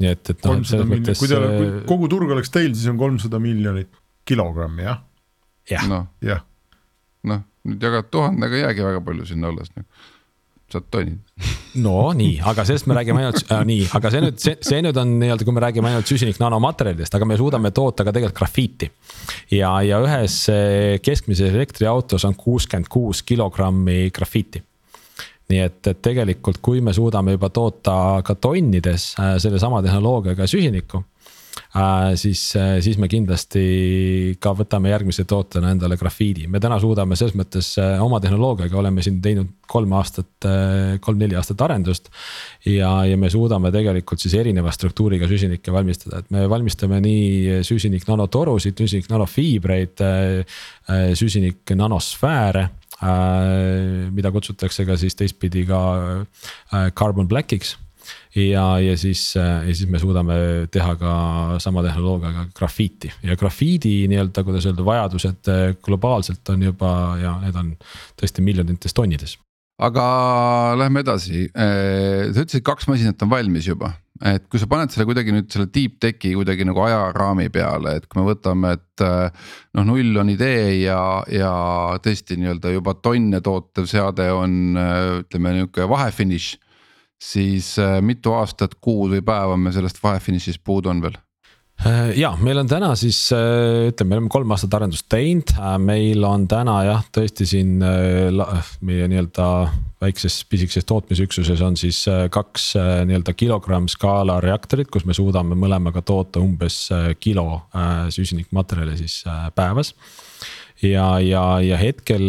nii 0.03 0.11
et, 0.11 0.35
et 0.35 0.49
noh, 0.49 0.61
selles 0.67 0.91
mõttes. 0.91 1.21
kui 1.21 1.31
teil, 1.31 1.47
kui 1.47 1.71
kogu 1.89 2.11
turg 2.13 2.35
oleks 2.37 2.53
teil, 2.53 2.75
siis 2.75 2.91
on 2.93 3.01
kolmsada 3.01 3.41
miljonit 3.43 3.93
kilogrammi 4.27 4.89
jah? 4.89 5.03
jah. 5.71 5.87
noh, 5.91 6.09
noh, 7.27 7.47
nüüd 7.67 7.83
jagad 7.83 8.11
tuhandega 8.11 8.67
jäägi 8.67 8.87
väga 8.87 9.03
palju 9.07 9.27
sinna 9.29 9.53
alles 9.53 9.73
nagu 9.75 9.89
saad 10.73 10.87
tonnid. 10.91 11.19
no 11.83 12.13
nii, 12.17 12.41
aga 12.51 12.65
sellest 12.67 12.89
me 12.91 12.97
räägime 12.97 13.23
ainult 13.23 13.43
äh,, 13.53 13.65
nii, 13.69 13.89
aga 13.95 14.11
see 14.11 14.23
nüüd, 14.25 14.39
see, 14.43 14.55
see 14.67 14.81
nüüd 14.83 14.97
on 14.99 15.13
nii-öelda, 15.21 15.47
kui 15.47 15.55
me 15.55 15.63
räägime 15.63 15.93
ainult 15.93 16.11
süsinik 16.11 16.41
nanomaterjalidest, 16.43 17.15
aga 17.15 17.29
me 17.29 17.39
suudame 17.39 17.71
toota 17.77 18.07
ka 18.07 18.15
tegelikult 18.15 18.41
grafiiti. 18.41 18.91
ja, 19.55 19.77
ja 19.87 20.01
ühes 20.03 20.41
äh, 20.53 20.97
keskmises 21.03 21.55
elektriautos 21.55 22.27
on 22.27 22.35
kuuskümmend 22.39 22.91
kuus 22.91 23.23
kilogrammi 23.27 24.09
grafiiti 24.15 24.65
nii 25.47 25.63
et, 25.63 25.79
et 25.87 26.01
tegelikult, 26.03 26.59
kui 26.65 26.81
me 26.83 26.95
suudame 26.97 27.37
juba 27.37 27.51
toota 27.55 28.23
ka 28.27 28.35
tonnides 28.35 29.13
äh, 29.21 29.37
sellesama 29.43 29.83
tehnoloogiaga 29.85 30.49
süsinikku. 30.51 31.05
Siis, 32.19 32.43
siis 32.85 32.99
me 33.01 33.09
kindlasti 33.11 34.37
ka 34.43 34.53
võtame 34.57 34.91
järgmise 34.93 35.27
tootena 35.29 35.73
endale 35.75 35.99
grafiidi, 36.01 36.47
me 36.51 36.61
täna 36.63 36.79
suudame 36.83 37.17
selles 37.19 37.37
mõttes 37.39 37.73
oma 38.03 38.21
tehnoloogiaga 38.23 38.79
oleme 38.81 39.05
siin 39.05 39.21
teinud 39.25 39.53
kolm 39.67 39.93
aastat, 39.99 40.49
kolm-neli 41.03 41.37
aastat 41.39 41.63
arendust. 41.67 42.11
ja, 42.67 42.91
ja 43.09 43.17
me 43.17 43.31
suudame 43.31 43.73
tegelikult 43.75 44.23
siis 44.23 44.35
erineva 44.39 44.73
struktuuriga 44.75 45.29
süsinikke 45.31 45.73
valmistada, 45.73 46.23
et 46.23 46.31
me 46.31 46.47
valmistame 46.51 47.01
nii 47.05 47.63
süsinik 47.67 48.07
nanotorusid, 48.09 48.77
süsinik 48.79 49.11
nanofiibreid, 49.13 50.05
süsinik 51.19 51.77
nanosfääre 51.77 52.69
mida 54.17 54.31
kutsutakse 54.33 54.87
ka 54.89 54.97
siis 54.97 55.17
teistpidi 55.19 55.67
ka 55.69 55.81
carbon 56.97 57.29
black'iks 57.29 57.75
ja, 58.37 58.65
ja 58.83 58.97
siis, 58.99 59.23
ja 59.37 59.73
siis 59.73 59.89
me 59.91 60.01
suudame 60.03 60.37
teha 60.73 60.95
ka 61.01 61.15
sama 61.63 61.85
tehnoloogiaga 61.87 62.49
grafiiti. 62.57 63.11
Ja 63.25 63.37
grafiidi 63.37 64.07
nii-öelda, 64.11 64.45
kuidas 64.47 64.69
öelda, 64.69 64.85
vajadused 64.87 65.53
eh, 65.53 65.67
globaalselt 65.83 66.55
on 66.55 66.65
juba 66.69 66.93
ja 67.23 67.37
need 67.43 67.59
on 67.59 67.75
tõesti 68.21 68.45
miljonites 68.45 68.97
tonnides. 68.97 69.37
Aga 69.77 70.03
lähme 70.81 71.03
edasi, 71.05 71.47
eh, 71.53 72.33
sa 72.33 72.45
ütlesid, 72.45 72.65
kaks 72.65 72.89
masinat 72.89 73.21
on 73.27 73.29
valmis 73.29 73.67
juba, 73.69 73.91
et 74.25 74.47
kui 74.49 74.61
sa 74.61 74.69
paned 74.71 74.93
selle 74.93 75.05
kuidagi 75.05 75.35
nüüd 75.35 75.51
selle 75.53 75.69
deep 75.69 75.99
tech'i 76.01 76.33
kuidagi 76.33 76.65
nagu 76.65 76.81
ajaraami 76.87 77.51
peale, 77.53 77.99
et 77.99 78.07
kui 78.09 78.23
me 78.23 78.31
võtame, 78.31 78.77
et. 78.79 79.05
Eh, 79.05 79.49
noh, 79.77 79.85
null 79.85 80.17
on 80.17 80.31
idee 80.33 80.79
ja, 80.81 81.21
ja 81.29 81.51
tõesti 82.01 82.39
nii-öelda 82.41 82.73
juba 82.73 82.95
tonne 83.05 83.43
tootev 83.45 83.85
seade 83.91 84.31
on 84.33 84.79
ütleme 85.21 85.53
nihuke 85.59 85.85
vahefiniš 85.91 86.55
siis 87.23 87.77
äh, 87.79 88.01
mitu 88.05 88.35
aastat, 88.37 88.77
kuud 88.81 89.17
või 89.17 89.23
päeva 89.25 89.57
me 89.61 89.73
sellest 89.75 90.03
vahefinišist 90.03 90.63
puudu 90.65 90.93
on 90.93 91.01
veel? 91.05 91.17
Äh, 91.87 92.13
ja 92.17 92.31
meil 92.41 92.61
on 92.63 92.69
täna 92.69 92.95
siis 92.97 93.19
äh, 93.37 93.89
ütleme, 93.91 94.09
me 94.09 94.19
oleme 94.19 94.33
kolm 94.33 94.53
aastat 94.55 94.77
arendust 94.79 95.09
teinud, 95.13 95.53
meil 95.83 96.25
on 96.25 96.47
täna 96.49 96.77
jah, 96.87 97.05
tõesti 97.13 97.49
siin 97.49 97.77
meie 97.81 99.09
nii-öelda 99.13 99.49
väikses 100.01 100.43
pisikeses 100.49 100.85
tootmisüksuses 100.89 101.61
on 101.65 101.77
siis 101.81 102.03
kaks 102.33 102.75
nii-öelda 103.09 103.33
kilogramm 103.37 103.89
skaala 103.93 104.39
reaktorit, 104.45 104.91
kus 104.93 105.07
me 105.09 105.17
suudame 105.17 105.57
mõlemaga 105.57 106.05
toota 106.05 106.41
umbes 106.45 106.83
kilo 107.21 107.63
süsinikmaterjali 108.13 108.99
siis 109.01 109.23
päevas 109.57 109.95
ja, 110.85 111.15
ja, 111.25 111.47
ja 111.65 111.81
hetkel 111.81 112.29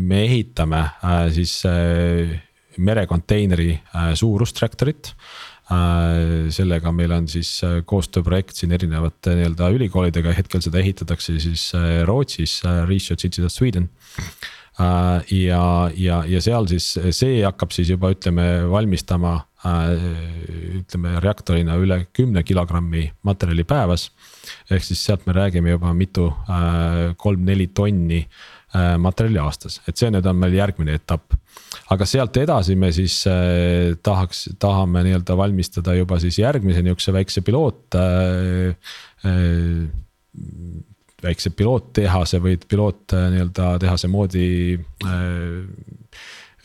me 0.00 0.24
ehitame 0.24 0.86
siis 1.36 1.60
merekonteineri 2.80 3.72
äh, 3.74 4.12
suurust 4.18 4.56
traktorit 4.58 5.12
äh, 5.72 6.48
sellega 6.54 6.92
meil 6.94 7.12
on 7.16 7.28
siis 7.30 7.54
äh, 7.66 7.80
koostööprojekt 7.88 8.56
siin 8.58 8.74
erinevate 8.76 9.36
nii-öelda 9.38 9.70
ülikoolidega, 9.76 10.34
hetkel 10.36 10.64
seda 10.64 10.80
ehitatakse 10.82 11.38
siis 11.42 11.70
Rootsis, 12.08 12.60
Research 12.88 13.26
Institute 13.28 13.48
of 13.48 13.54
Sweden. 13.54 13.90
ja, 15.28 15.64
ja, 16.00 16.22
ja 16.24 16.40
seal 16.40 16.64
siis 16.70 16.86
see 17.12 17.42
hakkab 17.44 17.74
siis 17.76 17.90
juba 17.92 18.08
ütleme 18.14 18.64
valmistama 18.70 19.34
ütleme 20.78 21.12
reaktorina 21.20 21.76
üle 21.76 21.98
kümne 22.16 22.40
kilogrammi 22.42 23.04
materjali 23.22 23.66
päevas. 23.68 24.08
ehk 24.70 24.82
siis 24.82 25.04
sealt 25.04 25.26
me 25.26 25.36
räägime 25.36 25.76
juba 25.76 25.92
mitu, 25.92 26.32
kolm-neli 27.16 27.68
tonni 27.68 28.24
materjali 28.72 29.36
aastas, 29.42 29.80
et 29.88 30.00
see 30.00 30.08
nüüd 30.08 30.24
on 30.24 30.38
meil 30.40 30.54
järgmine 30.56 30.94
etapp 30.96 31.34
aga 31.92 32.06
sealt 32.08 32.36
edasi 32.40 32.76
me 32.78 32.90
siis 32.94 33.22
äh, 33.30 33.92
tahaks, 34.04 34.46
tahame 34.62 35.04
nii-öelda 35.06 35.36
valmistada 35.38 35.96
juba 35.96 36.18
siis 36.22 36.38
järgmise 36.40 36.84
nihukese 36.84 37.14
väikse 37.16 37.44
piloot 37.46 37.98
äh,. 37.98 38.94
Äh, 39.22 39.90
väikse 41.22 41.52
piloottehase 41.54 42.40
või 42.42 42.56
piloot 42.58 43.12
äh, 43.14 43.28
nii-öelda 43.30 43.76
tehase 43.82 44.08
moodi 44.10 44.46
äh, 45.06 45.60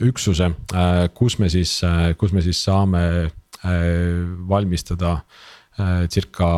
üksuse 0.01 0.47
äh,, 0.49 1.03
kus 1.13 1.37
me 1.37 1.49
siis 1.53 1.75
äh,, 1.85 2.15
kus 2.17 2.33
me 2.33 2.41
siis 2.41 2.63
saame 2.65 3.03
äh, 3.27 4.23
valmistada 4.49 5.19
äh, 5.77 6.07
circa 6.09 6.49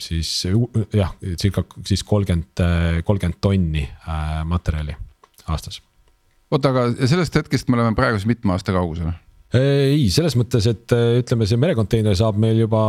siis 0.00 0.30
jah, 0.94 1.14
circa 1.40 1.64
siis 1.86 2.04
kolmkümmend, 2.04 2.62
kolmkümmend 3.04 3.40
tonni 3.40 3.84
äh, 3.86 4.38
materjali 4.48 4.96
aastas 5.48 5.80
oota, 6.54 6.70
aga 6.70 7.08
sellest 7.08 7.36
hetkest 7.38 7.70
me 7.70 7.78
oleme 7.78 7.96
praegu 7.98 8.18
siis 8.18 8.28
mitme 8.30 8.54
aasta 8.54 8.74
kaugusel? 8.74 9.10
Ei, 9.54 10.08
selles 10.10 10.34
mõttes, 10.38 10.66
et 10.66 10.92
äh, 10.94 11.20
ütleme, 11.20 11.46
see 11.46 11.58
merekonteiner 11.60 12.16
saab 12.18 12.38
meil 12.42 12.58
juba 12.64 12.80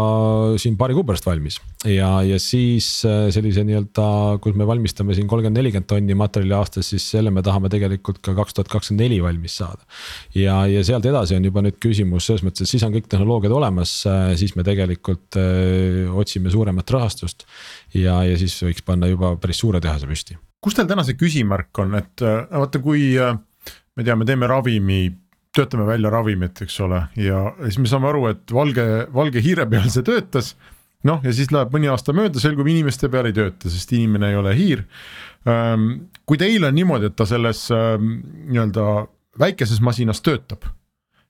siin 0.61 0.77
paari 0.79 0.95
kuu 0.97 1.05
pärast 1.05 1.27
valmis 1.27 1.59
ja, 1.85 2.09
ja 2.25 2.39
siis 2.41 2.87
äh, 3.05 3.27
sellise 3.33 3.61
nii-öelda, 3.67 4.07
kus 4.41 4.57
me 4.57 4.65
valmistame 4.67 5.13
siin 5.17 5.29
kolmkümmend, 5.29 5.59
nelikümmend 5.59 5.89
tonni 5.91 6.17
materjali 6.17 6.55
aastas, 6.57 6.89
siis 6.89 7.05
selle 7.13 7.33
me 7.33 7.43
tahame 7.45 7.69
tegelikult 7.73 8.21
ka 8.25 8.33
kaks 8.37 8.57
tuhat 8.57 8.71
kakskümmend 8.73 9.05
neli 9.05 9.19
valmis 9.21 9.59
saada. 9.61 9.85
ja, 10.33 10.63
ja 10.71 10.81
sealt 10.87 11.05
edasi 11.09 11.37
on 11.37 11.45
juba 11.45 11.61
nüüd 11.65 11.77
küsimus 11.83 12.29
selles 12.31 12.45
mõttes, 12.47 12.65
et 12.65 12.73
siis 12.73 12.85
on 12.87 12.95
kõik 12.95 13.11
tehnoloogiad 13.11 13.53
olemas, 13.53 13.97
äh, 14.09 14.31
siis 14.39 14.55
me 14.57 14.65
tegelikult 14.65 15.37
öö, 15.37 16.07
otsime 16.17 16.49
suuremat 16.53 16.89
rahastust. 16.97 17.45
ja, 17.93 18.23
ja 18.25 18.39
siis 18.41 18.57
võiks 18.65 18.85
panna 18.85 19.11
juba 19.11 19.35
päris 19.41 19.61
suure 19.61 19.83
tehase 19.83 20.09
püsti. 20.09 20.39
kus 20.65 20.73
teil 20.73 20.89
täna 20.89 21.05
see 21.05 21.19
küsimärk 21.19 21.83
on, 21.83 21.93
et 21.99 22.25
vaata, 22.25 22.81
kui 22.81 23.13
me 23.15 24.03
teame, 24.03 24.25
teeme 24.27 24.49
ravimi, 24.49 25.03
töötame 25.55 25.87
välja 25.87 26.11
ravimit, 26.13 26.61
eks 26.65 26.79
ole, 26.85 27.01
ja 27.19 27.41
siis 27.63 27.79
me 27.81 27.91
saame 27.91 28.09
aru, 28.11 28.25
et 28.33 28.53
valge, 28.53 28.85
valge 29.15 29.43
hiire 29.43 29.67
peal 29.71 29.89
see 29.91 30.05
töötas. 30.05 30.55
noh, 31.05 31.19
ja 31.21 31.31
siis 31.37 31.51
läheb 31.53 31.73
mõni 31.73 31.89
aasta 31.91 32.15
mööda, 32.17 32.41
selgub 32.41 32.65
inimeste 32.65 33.11
peal 33.13 33.27
ei 33.29 33.35
tööta, 33.35 33.69
sest 33.69 33.91
inimene 33.93 34.31
ei 34.31 34.39
ole 34.39 34.55
hiir. 34.57 34.85
Ehm, 35.45 36.07
kui 36.25 36.39
teil 36.41 36.65
on 36.65 36.73
niimoodi, 36.73 37.11
et 37.11 37.15
ta 37.15 37.27
selles 37.29 37.67
ehm, 37.69 38.15
nii-öelda 38.49 39.05
väikeses 39.37 39.83
masinas 39.85 40.23
töötab 40.25 40.65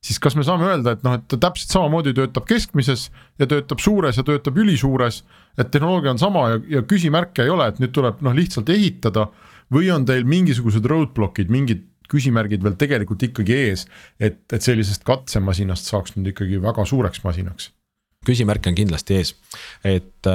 siis 0.05 0.19
kas 0.21 0.35
me 0.37 0.45
saame 0.45 0.67
öelda, 0.69 0.93
et 0.95 1.03
noh, 1.05 1.17
et 1.17 1.25
ta 1.31 1.39
täpselt 1.47 1.73
samamoodi 1.73 2.13
töötab 2.17 2.45
keskmises 2.49 3.07
ja 3.41 3.47
töötab 3.49 3.81
suures 3.81 4.19
ja 4.19 4.25
töötab 4.27 4.57
ülisuures. 4.61 5.23
et 5.57 5.71
tehnoloogia 5.71 6.11
on 6.11 6.19
sama 6.19 6.49
ja, 6.49 6.59
ja 6.69 6.81
küsimärke 6.83 7.45
ei 7.45 7.49
ole, 7.49 7.67
et 7.71 7.79
nüüd 7.79 7.93
tuleb 7.95 8.21
noh, 8.21 8.35
lihtsalt 8.35 8.69
ehitada 8.69 9.29
või 9.73 9.89
on 9.93 10.05
teil 10.05 10.25
mingisugused 10.29 10.85
roadblock'id, 10.85 11.49
mingid 11.49 11.85
küsimärgid 12.11 12.63
veel 12.65 12.77
tegelikult 12.79 13.23
ikkagi 13.29 13.55
ees, 13.69 13.85
et, 14.19 14.41
et 14.53 14.61
sellisest 14.61 15.05
katsemasinast 15.07 15.89
saaks 15.91 16.15
nüüd 16.17 16.33
ikkagi 16.33 16.61
väga 16.63 16.85
suureks 16.87 17.23
masinaks. 17.25 17.71
küsimärke 18.25 18.71
on 18.71 18.75
kindlasti 18.75 19.19
ees, 19.19 19.35
et, 19.85 20.27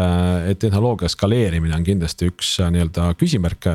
et 0.46 0.59
tehnoloogia 0.62 1.09
skaleerimine 1.11 1.74
on 1.74 1.83
kindlasti 1.83 2.28
üks 2.30 2.52
nii-öelda 2.62 3.09
küsimärk, 3.18 3.66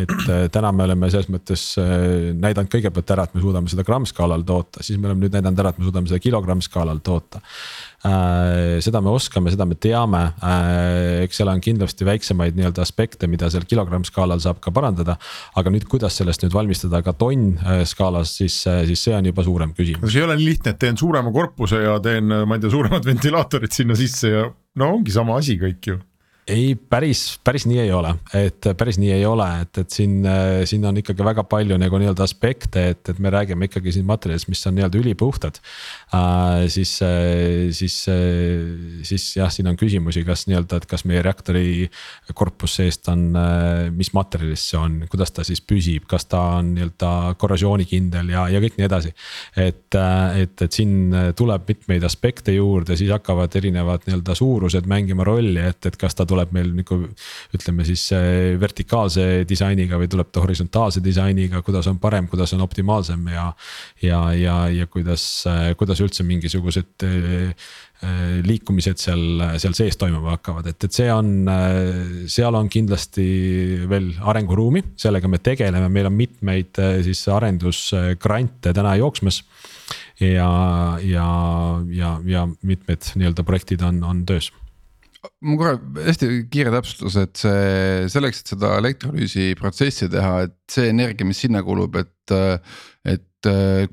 et 0.00 0.14
täna 0.54 0.72
me 0.72 0.86
oleme 0.86 1.10
selles 1.12 1.28
mõttes 1.28 1.74
näidanud 1.76 2.72
kõigepealt 2.72 3.12
ära, 3.12 3.28
et 3.28 3.36
me 3.36 3.44
suudame 3.44 3.68
seda 3.68 3.84
grammskaalal 3.84 4.46
toota, 4.48 4.80
siis 4.80 4.96
me 4.96 5.10
oleme 5.10 5.26
nüüd 5.26 5.36
näidanud 5.36 5.60
ära, 5.60 5.74
et 5.74 5.82
me 5.82 5.84
suudame 5.84 6.08
seda 6.08 6.24
kilogrammskaalal 6.24 7.04
toota. 7.04 7.44
Äh, 7.44 7.87
seda 8.02 9.00
me 9.02 9.10
oskame, 9.10 9.50
seda 9.50 9.66
me 9.66 9.74
teame, 9.74 10.20
äh, 10.38 11.24
eks 11.24 11.40
seal 11.40 11.50
on 11.50 11.62
kindlasti 11.62 12.06
väiksemaid 12.06 12.58
nii-öelda 12.58 12.84
aspekte, 12.84 13.26
mida 13.30 13.50
seal 13.50 13.66
kilogramm 13.68 14.06
skaalal 14.06 14.38
saab 14.42 14.60
ka 14.62 14.70
parandada. 14.74 15.16
aga 15.58 15.72
nüüd, 15.74 15.88
kuidas 15.90 16.14
sellest 16.20 16.44
nüüd 16.44 16.54
valmistada 16.54 17.02
ka 17.02 17.12
tonn 17.18 17.56
äh, 17.58 17.82
skaalas, 17.88 18.36
siis, 18.38 18.60
siis 18.62 19.02
see 19.02 19.16
on 19.16 19.26
juba 19.26 19.42
suurem 19.46 19.74
küsimus. 19.74 20.12
see 20.12 20.22
ei 20.22 20.28
ole 20.28 20.38
nii 20.38 20.50
lihtne, 20.52 20.76
et 20.76 20.78
teen 20.78 20.96
suurema 20.96 21.32
korpuse 21.34 21.82
ja 21.82 21.98
teen, 22.04 22.30
ma 22.30 22.58
ei 22.58 22.62
tea, 22.62 22.70
suuremad 22.70 23.06
ventilaatorid 23.10 23.74
sinna 23.74 23.98
sisse 23.98 24.30
ja 24.30 24.46
no 24.78 24.92
ongi 24.94 25.14
sama 25.14 25.40
asi 25.42 25.58
kõik 25.58 25.90
ju 25.90 25.98
ei, 26.48 26.74
päris, 26.90 27.22
päris 27.44 27.66
nii 27.68 27.80
ei 27.82 27.92
ole, 27.92 28.14
et 28.36 28.68
päris 28.78 28.98
nii 29.00 29.10
ei 29.12 29.24
ole, 29.28 29.46
et, 29.62 29.80
et 29.82 29.92
siin, 29.92 30.22
siin 30.68 30.84
on 30.88 30.96
ikkagi 31.00 31.24
väga 31.24 31.44
palju 31.48 31.76
nagu 31.80 32.00
nii-öelda 32.00 32.24
aspekte, 32.24 32.84
et, 32.94 33.02
et 33.12 33.20
me 33.22 33.32
räägime 33.32 33.68
ikkagi 33.68 33.92
siin 33.98 34.06
materjalist, 34.08 34.48
mis 34.48 34.64
on 34.68 34.76
nii-öelda 34.78 35.00
ülipuhtad 35.02 35.60
äh,. 35.60 36.66
siis, 36.72 36.94
siis, 37.76 37.96
siis 39.10 39.26
jah, 39.36 39.52
siin 39.52 39.68
on 39.68 39.76
küsimusi, 39.78 40.24
kas 40.26 40.46
nii-öelda, 40.48 40.80
et 40.80 40.88
kas 40.88 41.04
meie 41.08 41.22
reaktori 41.24 41.88
korpus 42.34 42.78
seest 42.80 43.08
on, 43.12 43.28
mis 43.96 44.12
materjalist 44.16 44.72
see 44.72 44.80
on, 44.80 44.98
kuidas 45.10 45.34
ta 45.36 45.44
siis 45.46 45.60
püsib, 45.64 46.08
kas 46.08 46.28
ta 46.30 46.42
on 46.58 46.72
nii-öelda 46.76 47.12
korrosioonikindel 47.40 48.32
ja, 48.32 48.46
ja 48.52 48.62
kõik 48.64 48.80
nii 48.80 48.88
edasi. 48.88 49.12
et, 49.56 49.94
et, 49.94 50.64
et 50.64 50.72
siin 50.72 51.12
tuleb 51.36 51.68
mitmeid 51.68 52.04
aspekte 52.08 52.56
juurde, 52.56 52.96
siis 52.96 53.12
hakkavad 53.12 53.52
erinevad 53.60 54.08
nii-öelda 54.08 54.36
suurused 54.38 54.88
mängima 54.88 55.26
rolli, 55.28 55.60
et, 55.68 55.84
et 55.86 56.00
kas 56.00 56.16
ta 56.16 56.24
tuleb 56.28 56.37
tuleb 56.38 56.54
meil 56.54 56.70
nagu 56.78 57.00
ütleme 57.56 57.86
siis 57.88 58.06
äh, 58.14 58.54
vertikaalse 58.60 59.44
disainiga 59.48 59.98
või 59.98 60.08
tuleb 60.10 60.30
ta 60.32 60.42
horisontaalse 60.44 61.02
disainiga, 61.04 61.62
kuidas 61.66 61.88
on 61.90 61.98
parem, 61.98 62.28
kuidas 62.30 62.54
on 62.54 62.62
optimaalsem 62.64 63.26
ja. 63.32 63.50
ja, 64.04 64.22
ja, 64.38 64.56
ja 64.72 64.86
kuidas, 64.86 65.24
kuidas 65.78 66.02
üldse 66.04 66.26
mingisugused 66.26 67.06
liikumised 68.46 69.00
seal, 69.02 69.42
seal 69.58 69.74
sees 69.74 69.98
toimuma 69.98 70.36
hakkavad, 70.36 70.68
et, 70.70 70.84
et 70.86 70.94
see 70.94 71.08
on, 71.10 71.48
seal 72.30 72.54
on 72.54 72.68
kindlasti 72.70 73.24
veel 73.90 74.12
arenguruumi, 74.22 74.84
sellega 75.00 75.30
me 75.30 75.40
tegeleme, 75.42 75.90
meil 75.90 76.06
on 76.06 76.14
mitmeid 76.14 76.78
siis 77.06 77.24
arendusgrante 77.34 78.74
täna 78.76 78.94
jooksmas. 79.00 79.42
Ja, 80.20 80.48
ja, 81.02 81.26
ja, 81.94 82.14
ja 82.26 82.46
mitmed 82.66 83.12
nii-öelda 83.14 83.44
projektid 83.46 83.82
on, 83.86 84.00
on 84.06 84.24
töös 84.26 84.50
ma 85.42 85.56
korra 85.58 85.76
hästi 86.06 86.28
kiire 86.52 86.72
täpsustus, 86.74 87.16
et 87.20 87.40
see 87.40 88.10
selleks, 88.12 88.42
et 88.42 88.52
seda 88.54 88.74
elektrolüüsi 88.82 89.52
protsessi 89.58 90.10
teha, 90.12 90.44
et 90.48 90.58
see 90.70 90.92
energia, 90.92 91.28
mis 91.28 91.46
sinna 91.46 91.64
kulub, 91.66 91.98
et. 92.00 92.38
et 93.08 93.24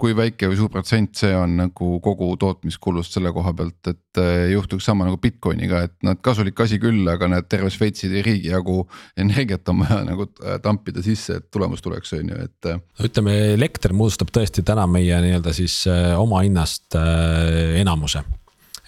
kui 0.02 0.16
väike 0.18 0.48
või 0.50 0.58
suur 0.58 0.72
protsent 0.74 1.20
see 1.20 1.30
on 1.38 1.52
nagu 1.60 1.88
kogu 2.02 2.32
tootmiskulust 2.42 3.14
selle 3.14 3.30
koha 3.32 3.52
pealt, 3.54 3.92
et 3.92 4.20
juhtuks 4.50 4.88
sama 4.90 5.06
nagu 5.06 5.20
Bitcoiniga, 5.22 5.84
et 5.86 5.94
noh, 6.02 6.16
et 6.18 6.22
kasulik 6.26 6.58
asi 6.66 6.80
küll, 6.82 7.06
aga 7.12 7.30
näed 7.30 7.46
terve 7.46 7.70
Šveitsi 7.70 8.10
riigi 8.26 8.50
jagu 8.50 8.80
energiat 9.22 9.70
on 9.70 9.84
vaja 9.84 10.00
nagu 10.08 10.26
tampida 10.66 11.04
sisse, 11.06 11.38
et 11.38 11.46
tulemus 11.54 11.86
tuleks, 11.86 12.16
on 12.18 12.34
ju, 12.34 12.48
et. 12.48 12.72
ütleme, 13.06 13.36
elekter 13.54 13.94
moodustab 13.94 14.34
tõesti 14.34 14.66
täna 14.66 14.88
meie 14.90 15.22
nii-öelda 15.28 15.54
siis 15.54 15.78
oma 16.18 16.42
hinnast 16.42 16.98
enamuse 16.98 18.26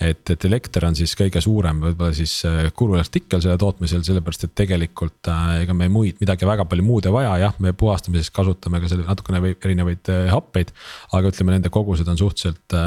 et, 0.04 0.30
et 0.30 0.46
elekter 0.50 0.86
on 0.88 0.96
siis 0.98 1.14
kõige 1.18 1.42
suurem 1.44 1.80
võib-olla 1.82 2.16
siis 2.16 2.34
äh, 2.48 2.68
kuluartikkel 2.78 3.42
selle 3.44 3.58
tootmisel, 3.62 4.04
sellepärast 4.06 4.48
et 4.48 4.56
tegelikult 4.58 5.30
äh, 5.34 5.64
ega 5.64 5.76
me 5.78 5.90
muid 5.92 6.22
midagi 6.22 6.48
väga 6.48 6.68
palju 6.70 6.86
muud 6.86 7.10
ei 7.10 7.16
vaja, 7.16 7.34
jah, 7.48 7.56
me 7.64 7.74
puhastamises 7.78 8.30
kasutame 8.34 8.82
ka 8.84 8.92
selle 8.92 9.08
natukene 9.08 9.42
erinevaid 9.56 10.12
äh, 10.14 10.28
happeid. 10.34 10.74
aga 11.18 11.34
ütleme, 11.34 11.56
nende 11.56 11.74
kogused 11.74 12.08
on 12.12 12.20
suhteliselt 12.20 12.78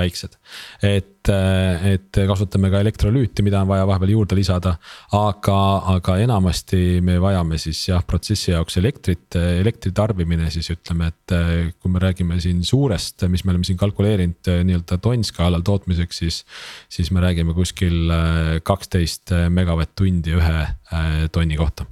väiksed, 0.00 0.36
et 0.86 1.19
et, 1.30 2.10
et 2.10 2.20
kasutame 2.28 2.70
ka 2.72 2.80
elektrolüüti, 2.84 3.44
mida 3.46 3.62
on 3.62 3.70
vaja 3.70 3.86
vahepeal 3.88 4.14
juurde 4.14 4.38
lisada. 4.38 4.76
aga, 5.16 5.58
aga 5.94 6.16
enamasti 6.24 7.00
me 7.04 7.18
vajame 7.22 7.58
siis 7.58 7.82
jah, 7.88 8.04
protsessi 8.06 8.52
jaoks 8.52 8.78
elektrit, 8.80 9.36
elektri 9.36 9.92
tarbimine 9.96 10.50
siis 10.50 10.70
ütleme, 10.74 11.10
et 11.10 11.36
kui 11.80 11.92
me 11.92 12.02
räägime 12.02 12.40
siin 12.40 12.62
suurest, 12.64 13.26
mis 13.28 13.44
me 13.44 13.54
oleme 13.54 13.68
siin 13.68 13.78
kalkuleerinud 13.80 14.50
nii-öelda 14.68 14.98
tonnskaalal 15.02 15.64
tootmiseks, 15.66 16.22
siis. 16.22 16.42
siis 16.88 17.10
me 17.10 17.20
räägime 17.22 17.54
kuskil 17.54 18.10
kaksteist 18.66 19.34
megavatt-tundi 19.50 20.34
ühe 20.38 20.58
äh, 20.64 21.28
tonni 21.32 21.56
kohta. 21.60 21.86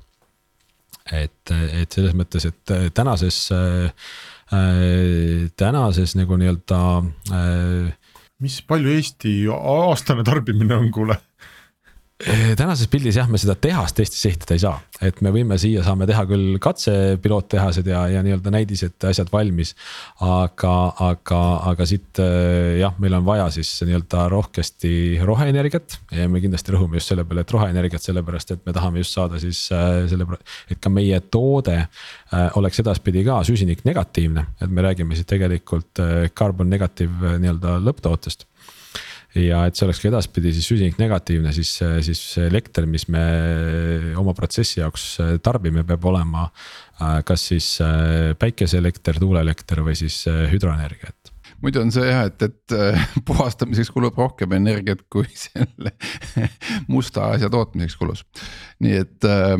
et, 1.12 1.50
et 1.50 1.92
selles 1.92 2.12
mõttes, 2.12 2.44
et 2.44 2.92
tänases 2.94 3.46
äh, 3.54 4.10
tänases 5.56 6.14
nagu 6.18 6.36
nii-öelda 6.40 6.80
äh, 7.32 7.94
mis 8.42 8.60
palju 8.62 8.92
Eesti 8.94 9.32
aastane 9.50 10.24
tarbimine 10.26 10.76
on, 10.78 10.90
kuule? 10.94 11.18
Tänases 12.18 12.88
pildis 12.90 13.14
jah, 13.14 13.28
me 13.30 13.38
seda 13.38 13.54
tehast 13.54 14.00
Eestis 14.02 14.24
ehitada 14.26 14.56
ei 14.56 14.62
saa, 14.64 14.78
et 15.06 15.20
me 15.22 15.30
võime 15.30 15.54
siia, 15.60 15.84
saame 15.86 16.06
teha 16.08 16.24
küll 16.26 16.56
katsepiloot-tehased 16.62 17.86
ja, 17.86 18.00
ja 18.10 18.22
nii-öelda 18.26 18.50
näidised 18.50 19.06
asjad 19.06 19.30
valmis. 19.30 19.76
aga, 20.26 20.72
aga, 21.04 21.38
aga 21.70 21.86
siit 21.86 22.18
jah, 22.18 22.96
meil 22.98 23.14
on 23.20 23.26
vaja 23.28 23.46
siis 23.54 23.70
nii-öelda 23.86 24.24
rohkesti 24.34 24.90
roheenergiat. 25.22 26.00
Ja 26.18 26.26
me 26.32 26.42
kindlasti 26.42 26.74
rõhume 26.74 26.98
just 26.98 27.12
selle 27.12 27.22
peale, 27.28 27.46
et 27.46 27.54
roheenergiat, 27.54 28.02
sellepärast 28.02 28.56
et 28.56 28.66
me 28.66 28.74
tahame 28.74 29.04
just 29.04 29.14
saada 29.14 29.38
siis 29.38 29.62
selle, 29.70 30.26
et 30.72 30.82
ka 30.82 30.90
meie 30.90 31.22
toode 31.30 31.78
oleks 32.58 32.82
edaspidi 32.82 33.22
ka 33.28 33.44
süsinik 33.46 33.86
negatiivne, 33.86 34.48
et 34.58 34.74
me 34.74 34.82
räägime 34.90 35.14
siis 35.14 35.30
tegelikult 35.30 36.02
carbon 36.34 36.70
negative 36.74 37.38
nii-öelda 37.38 37.78
lõpptootest 37.86 38.48
ja 39.36 39.64
et 39.68 39.76
see 39.76 39.84
oleks 39.86 40.00
ka 40.02 40.08
edaspidi 40.10 40.52
siis 40.56 40.68
süsinik 40.70 40.98
negatiivne, 41.00 41.52
siis, 41.56 41.74
siis 42.06 42.22
elekter, 42.40 42.86
mis 42.88 43.06
me 43.12 43.24
oma 44.20 44.34
protsessi 44.36 44.80
jaoks 44.80 45.08
tarbime, 45.44 45.84
peab 45.88 46.06
olema 46.08 46.46
äh, 46.48 47.18
kas 47.28 47.48
siis 47.52 47.74
äh, 47.84 48.32
päikeseelekter, 48.40 49.20
tuuleelekter 49.20 49.82
või 49.86 49.98
siis 49.98 50.22
äh, 50.30 50.46
hüdroenergia, 50.52 51.12
et 51.12 51.34
muidu 51.64 51.82
on 51.82 51.92
see 51.92 52.06
jah, 52.08 52.24
et, 52.30 52.46
et 52.48 52.76
puhastamiseks 53.28 53.92
kulub 53.94 54.18
rohkem 54.18 54.56
energiat, 54.58 55.04
kui 55.12 55.28
selle 55.48 55.94
musta 56.88 57.32
asja 57.34 57.52
tootmiseks 57.52 58.00
kulus, 58.00 58.24
nii 58.84 58.98
et 59.04 59.28
äh, 59.28 59.54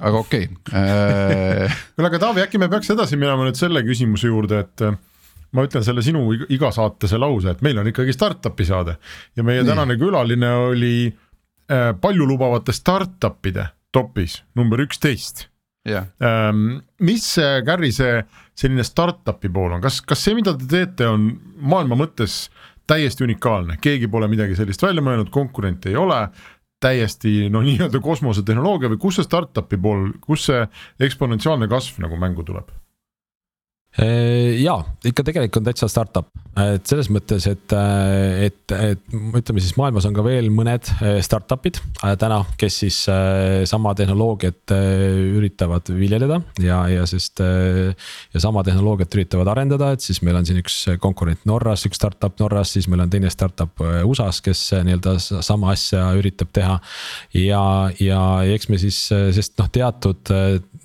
aga 0.00 0.22
okei 0.22 0.48
okay. 0.52 0.76
äh.... 0.76 1.82
kuule, 1.96 2.10
aga 2.10 2.22
Taavi, 2.28 2.44
äkki 2.44 2.60
me 2.60 2.70
peaks 2.72 2.92
edasi 2.92 3.18
minema 3.20 3.48
nüüd 3.48 3.58
selle 3.58 3.84
küsimuse 3.86 4.28
juurde, 4.28 4.64
et 4.66 4.88
ma 5.56 5.64
ütlen 5.66 5.84
selle 5.86 6.04
sinu 6.04 6.28
igasaatese 6.52 7.18
lause, 7.20 7.56
et 7.56 7.64
meil 7.64 7.80
on 7.80 7.88
ikkagi 7.90 8.14
startup'i 8.14 8.66
saade. 8.68 8.96
ja 9.36 9.46
meie 9.46 9.62
Nii. 9.62 9.70
tänane 9.72 9.98
külaline 10.00 10.52
oli 10.68 10.94
äh, 11.08 11.90
paljulubavate 12.00 12.74
startup'ide 12.76 13.70
topis 13.92 14.42
number 14.54 14.82
üksteist. 14.84 15.48
Yeah.. 15.86 16.08
Ähm, 16.20 16.82
mis 17.00 17.28
Gary, 17.64 17.92
see 17.94 18.24
selline 18.58 18.84
startup'i 18.84 19.48
pool 19.52 19.76
on, 19.76 19.82
kas, 19.84 20.00
kas 20.02 20.24
see, 20.26 20.34
mida 20.34 20.56
te 20.58 20.66
teete, 20.70 21.06
on 21.06 21.28
maailma 21.62 21.98
mõttes 22.00 22.48
täiesti 22.90 23.24
unikaalne, 23.26 23.78
keegi 23.82 24.08
pole 24.10 24.28
midagi 24.30 24.56
sellist 24.58 24.82
välja 24.82 25.02
mõelnud, 25.04 25.30
konkurente 25.34 25.90
ei 25.92 25.98
ole 25.98 26.24
täiesti 26.82 27.46
noh, 27.52 27.64
nii-öelda 27.68 28.02
kosmosetehnoloogia 28.02 28.90
või 28.92 29.00
kus 29.02 29.20
see 29.20 29.28
startup'i 29.28 29.78
pool, 29.82 30.10
kus 30.24 30.48
see 30.50 30.64
eksponentsiaalne 31.06 31.70
kasv 31.70 32.02
nagu 32.04 32.18
mängu 32.20 32.46
tuleb? 32.46 32.74
Äh, 33.96 34.58
ja 34.60 34.74
ikka 35.08 35.24
tegelikult 35.24 35.62
on 35.62 35.68
täitsa 35.70 35.86
startup, 35.88 36.28
et 36.60 36.84
selles 36.88 37.08
mõttes, 37.12 37.46
et, 37.48 37.72
et, 38.44 38.74
et 38.76 39.14
ütleme 39.14 39.62
siis 39.64 39.72
maailmas 39.80 40.04
on 40.04 40.16
ka 40.16 40.24
veel 40.24 40.50
mõned 40.52 40.90
äh, 40.98 41.16
startup'id 41.24 41.80
äh, 42.04 42.12
täna, 42.20 42.42
kes 42.60 42.76
siis 42.82 42.98
sama 43.70 43.94
tehnoloogiat 43.96 44.74
üritavad 45.38 45.88
viljeleda 45.96 46.42
ja, 46.60 46.82
ja 46.92 47.06
sest. 47.08 47.40
ja 47.40 48.40
sama 48.42 48.62
tehnoloogiat 48.66 49.16
üritavad 49.16 49.48
arendada, 49.54 49.92
et 49.94 50.04
siis 50.04 50.20
meil 50.26 50.36
on 50.36 50.46
siin 50.48 50.60
üks 50.60 50.76
konkurent 51.00 51.46
Norras, 51.48 51.86
üks 51.88 51.96
startup 51.96 52.36
Norras, 52.40 52.74
siis 52.76 52.90
meil 52.92 53.04
on 53.04 53.12
teine 53.12 53.32
startup 53.32 53.80
USA-s, 53.80 54.42
kes 54.44 54.68
nii-öelda 54.84 55.16
sama 55.20 55.72
asja 55.72 56.10
üritab 56.18 56.52
teha. 56.56 56.78
ja, 57.32 57.64
ja 58.02 58.22
eks 58.52 58.68
me 58.68 58.80
siis, 58.82 59.06
sest 59.08 59.56
noh, 59.60 59.72
teatud 59.72 60.36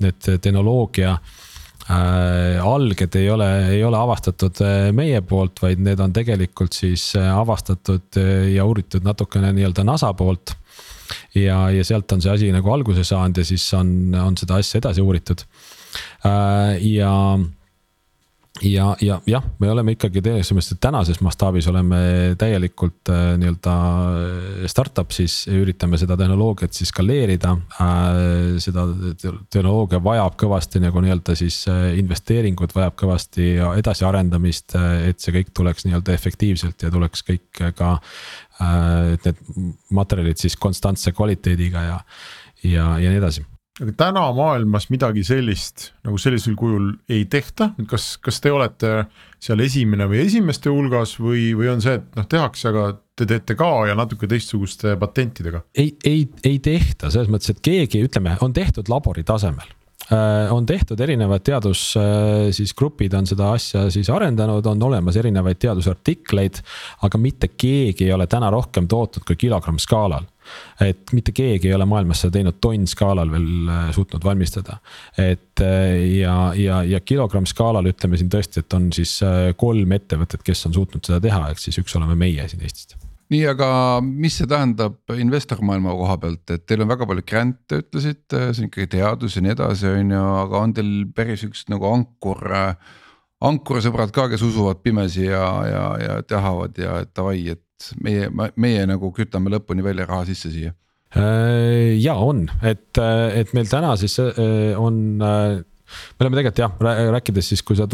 need 0.01 0.35
tehnoloogia 0.41 1.17
Äh, 1.19 1.50
alged 1.89 3.15
ei 3.15 3.29
ole, 3.29 3.47
ei 3.73 3.83
ole 3.83 3.97
avastatud 3.97 4.61
äh, 4.65 4.89
meie 4.95 5.21
poolt, 5.25 5.61
vaid 5.63 5.81
need 5.83 5.99
on 5.99 6.13
tegelikult 6.13 6.75
siis 6.77 7.11
äh, 7.19 7.31
avastatud 7.33 8.19
ja 8.53 8.65
uuritud 8.65 9.05
natukene 9.05 9.53
nii-öelda 9.55 9.85
NASA 9.87 10.13
poolt. 10.13 10.55
ja, 11.35 11.69
ja 11.69 11.83
sealt 11.83 12.11
on 12.11 12.21
see 12.21 12.31
asi 12.31 12.51
nagu 12.51 12.71
alguse 12.71 13.03
saanud 13.03 13.37
ja 13.37 13.45
siis 13.45 13.65
on, 13.73 14.13
on 14.15 14.37
seda 14.37 14.59
asja 14.61 14.79
edasi 14.79 15.01
uuritud. 15.01 15.43
ja 16.81 17.11
ja, 18.61 18.95
ja 19.01 19.17
jah, 19.25 19.43
me 19.59 19.69
oleme 19.71 19.95
ikkagi 19.95 20.21
tegelikult 20.21 20.79
tänases 20.81 21.21
mastaabis 21.21 21.67
oleme 21.71 21.99
täielikult 22.39 23.09
äh, 23.09 23.21
nii-öelda 23.41 23.75
äh, 23.75 24.65
startup 24.71 25.11
siis 25.15 25.45
üritame 25.51 25.97
seda 26.01 26.17
tehnoloogiat 26.19 26.73
siis 26.73 26.91
skaleerida 26.93 27.55
äh,. 27.81 28.57
seda 28.61 28.85
tehnoloogia 29.49 30.01
vajab 30.03 30.37
kõvasti 30.41 30.81
nagu 30.83 31.01
nii-öelda 31.03 31.35
siis 31.39 31.63
äh, 31.71 31.97
investeeringut, 32.01 32.75
vajab 32.75 32.97
kõvasti 32.99 33.53
edasiarendamist, 33.77 34.75
et 35.07 35.19
see 35.21 35.35
kõik 35.39 35.53
tuleks 35.57 35.87
nii-öelda 35.87 36.13
efektiivselt 36.15 36.85
ja 36.85 36.91
tuleks 36.93 37.25
kõik 37.27 37.63
ka 37.77 37.95
äh,. 38.61 39.15
et 39.15 39.29
need 39.29 39.73
materjalid 39.89 40.41
siis 40.41 40.57
konstantse 40.59 41.13
kvaliteediga 41.15 41.87
ja, 41.87 42.03
ja, 42.63 42.91
ja 43.01 43.09
nii 43.09 43.23
edasi 43.23 43.50
aga 43.81 43.93
täna 43.97 44.23
maailmas 44.37 44.89
midagi 44.93 45.23
sellist 45.25 45.89
nagu 46.05 46.19
sellisel 46.21 46.55
kujul 46.59 46.91
ei 47.11 47.25
tehta, 47.31 47.71
kas, 47.89 48.13
kas 48.21 48.41
te 48.43 48.53
olete 48.53 48.93
seal 49.41 49.63
esimene 49.65 50.07
või 50.09 50.21
esimeste 50.25 50.69
hulgas 50.73 51.15
või, 51.21 51.51
või 51.57 51.71
on 51.73 51.83
see, 51.83 51.97
et 51.97 52.17
noh, 52.17 52.27
tehakse, 52.29 52.69
aga 52.69 52.87
te 53.17 53.27
teete 53.29 53.57
ka 53.57 53.71
ja 53.89 53.97
natuke 53.97 54.29
teistsuguste 54.29 54.95
patentidega? 55.01 55.65
ei, 55.77 55.95
ei, 56.05 56.25
ei 56.45 56.59
tehta. 56.63 57.11
Selles 57.11 57.31
mõttes, 57.31 57.53
et 57.53 57.61
keegi, 57.65 58.05
ütleme, 58.07 58.37
on 58.45 58.53
tehtud 58.53 58.89
labori 58.91 59.25
tasemel 59.27 59.69
on 60.51 60.65
tehtud 60.65 60.99
erinevad 60.99 61.43
teadus 61.45 61.93
äh, 61.99 62.49
siis 62.51 62.73
grupid 62.77 63.13
on 63.15 63.27
seda 63.27 63.53
asja 63.55 63.85
siis 63.93 64.09
arendanud, 64.11 64.65
on 64.65 64.83
olemas 64.83 65.15
erinevaid 65.17 65.59
teadusartikleid. 65.61 66.61
aga 67.01 67.17
mitte 67.17 67.47
keegi 67.55 68.09
ei 68.09 68.13
ole 68.13 68.27
täna 68.27 68.49
rohkem 68.51 68.87
tootnud 68.91 69.25
kui 69.27 69.39
kilogramm 69.47 69.79
skaalal 69.79 70.27
et 70.81 71.13
mitte 71.15 71.33
keegi 71.35 71.69
ei 71.69 71.75
ole 71.75 71.85
maailmas 71.89 72.23
seda 72.23 72.37
teinud 72.37 72.57
tonn 72.63 72.87
skaalal 72.89 73.31
veel 73.31 73.69
äh, 73.69 73.91
suutnud 73.95 74.25
valmistada. 74.25 74.79
et 75.17 75.63
äh, 75.63 76.17
ja, 76.17 76.35
ja, 76.57 76.81
ja 76.83 76.99
kilogramm 76.99 77.47
skaalal 77.49 77.91
ütleme 77.91 78.19
siin 78.19 78.31
tõesti, 78.33 78.65
et 78.65 78.77
on 78.77 78.89
siis 78.95 79.19
äh, 79.25 79.51
kolm 79.57 79.95
ettevõtet, 79.97 80.43
kes 80.45 80.65
on 80.69 80.75
suutnud 80.79 81.07
seda 81.07 81.21
teha, 81.23 81.47
ehk 81.53 81.63
siis 81.63 81.79
üks 81.81 81.95
oleme 81.99 82.17
meie 82.19 82.47
siin 82.51 82.67
Eestist 82.67 83.00
nii, 83.31 83.41
aga 83.53 83.67
mis 84.03 84.35
see 84.39 84.49
tähendab 84.49 85.13
investormaailma 85.15 85.93
koha 85.95 86.17
pealt, 86.21 86.43
et 86.53 86.65
teil 86.67 86.83
on 86.83 86.91
väga 86.91 87.07
palju 87.07 87.23
grant'e, 87.27 87.81
ütlesite, 87.85 88.49
see 88.51 88.65
on 88.65 88.69
ikkagi 88.69 88.89
teadus 88.97 89.37
ja 89.37 89.45
nii 89.45 89.53
edasi, 89.55 89.87
on 89.91 90.11
ju, 90.15 90.25
aga 90.41 90.65
on 90.65 90.75
teil 90.77 90.91
päris 91.15 91.45
üks 91.47 91.63
nagu 91.71 91.87
ankur 91.91 92.43
äh, 92.51 92.91
ankursõbrad 93.47 94.13
ka, 94.15 94.27
kes 94.31 94.43
usuvad 94.45 94.83
pimesi 94.85 95.25
ja, 95.29 95.45
ja, 95.65 95.85
ja 96.01 96.19
tahavad 96.27 96.77
ja 96.77 96.99
et 97.05 97.15
davai, 97.17 97.39
et 97.55 97.91
meie, 98.03 98.29
meie 98.59 98.85
nagu 98.89 99.09
kütame 99.15 99.53
lõpuni 99.55 99.85
välja 99.85 100.05
raha 100.09 100.27
sisse 100.29 100.51
siia. 100.53 100.75
Äh, 101.15 101.97
ja 101.99 102.15
on, 102.19 102.45
et, 102.61 102.91
et 102.99 103.55
meil 103.55 103.71
täna 103.71 103.95
siis 103.99 104.19
on 104.21 105.21
me 106.17 106.25
oleme 106.25 106.39
tegelikult 106.39 106.61
jah, 106.63 107.11
rääkides 107.15 107.51
siis, 107.53 107.63
kui 107.65 107.77
sa 107.79 107.87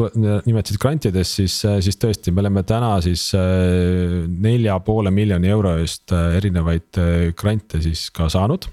nimetasid 0.45 0.79
grantidest, 0.81 1.39
siis, 1.41 1.59
siis 1.85 1.99
tõesti, 2.01 2.33
me 2.33 2.43
oleme 2.45 2.63
täna 2.67 2.95
siis 3.03 3.29
äh, 3.37 4.25
nelja 4.27 4.79
poole 4.85 5.11
miljoni 5.13 5.51
euro 5.51 5.77
eest 5.81 6.13
äh, 6.15 6.37
erinevaid 6.39 7.01
äh, 7.01 7.13
grante 7.37 7.81
siis 7.85 8.09
ka 8.15 8.29
saanud 8.33 8.69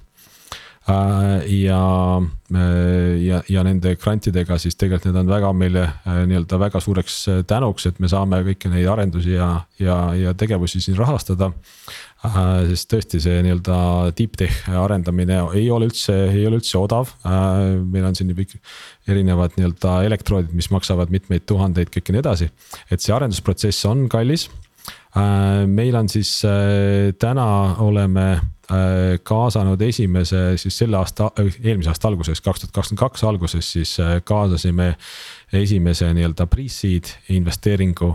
ja, 0.85 1.77
ja, 3.25 3.39
ja 3.49 3.63
nende 3.65 3.95
grantidega 3.97 4.59
siis 4.61 4.77
tegelikult 4.77 5.07
need 5.09 5.23
on 5.23 5.31
väga 5.33 5.53
meile 5.57 5.85
nii-öelda 6.05 6.59
väga 6.61 6.83
suureks 6.85 7.15
tänuks, 7.49 7.87
et 7.89 8.03
me 8.05 8.11
saame 8.13 8.43
kõiki 8.51 8.69
neid 8.69 8.91
arendusi 8.93 9.33
ja, 9.33 9.49
ja, 9.81 9.97
ja 10.13 10.35
tegevusi 10.37 10.83
siin 10.85 10.99
rahastada. 11.01 11.55
Äh, 12.25 12.65
sest 12.71 12.89
tõesti 12.89 13.19
see 13.21 13.43
nii-öelda 13.45 13.79
deep 14.17 14.39
tech 14.41 14.69
arendamine 14.81 15.43
ei 15.59 15.67
ole 15.73 15.91
üldse, 15.91 16.15
ei 16.33 16.47
ole 16.49 16.61
üldse 16.63 16.79
odav. 16.81 17.13
Äh, 17.29 17.83
meil 17.85 18.07
on 18.09 18.17
siin 18.17 18.33
erinevad 18.33 19.59
nii-öelda 19.59 19.99
elektroodid, 20.09 20.55
mis 20.57 20.71
maksavad 20.73 21.13
mitmeid 21.13 21.45
tuhandeid, 21.51 21.93
kõik 21.93 22.09
ja 22.09 22.17
nii 22.17 22.25
edasi. 22.25 22.49
et 22.89 23.05
see 23.05 23.13
arendusprotsess 23.13 23.85
on 23.91 24.07
kallis. 24.09 24.49
Äh, 25.15 25.67
meil 25.69 26.01
on 26.01 26.09
siis 26.09 26.39
täna 27.21 27.49
oleme 27.85 28.29
kaasanud 29.23 29.83
esimese 29.85 30.55
siis 30.57 30.79
selle 30.79 30.97
aasta, 30.97 31.27
eelmise 31.37 31.91
aasta 31.93 32.09
alguses, 32.09 32.41
kaks 32.41 32.63
tuhat 32.63 32.73
kakskümmend 32.73 33.01
kaks 33.03 33.25
alguses 33.29 33.73
siis 33.77 33.97
kaasasime 34.25 34.95
esimese 35.55 36.09
nii-öelda 36.15 36.47
pre-seed 36.51 37.11
investeeringu. 37.35 38.11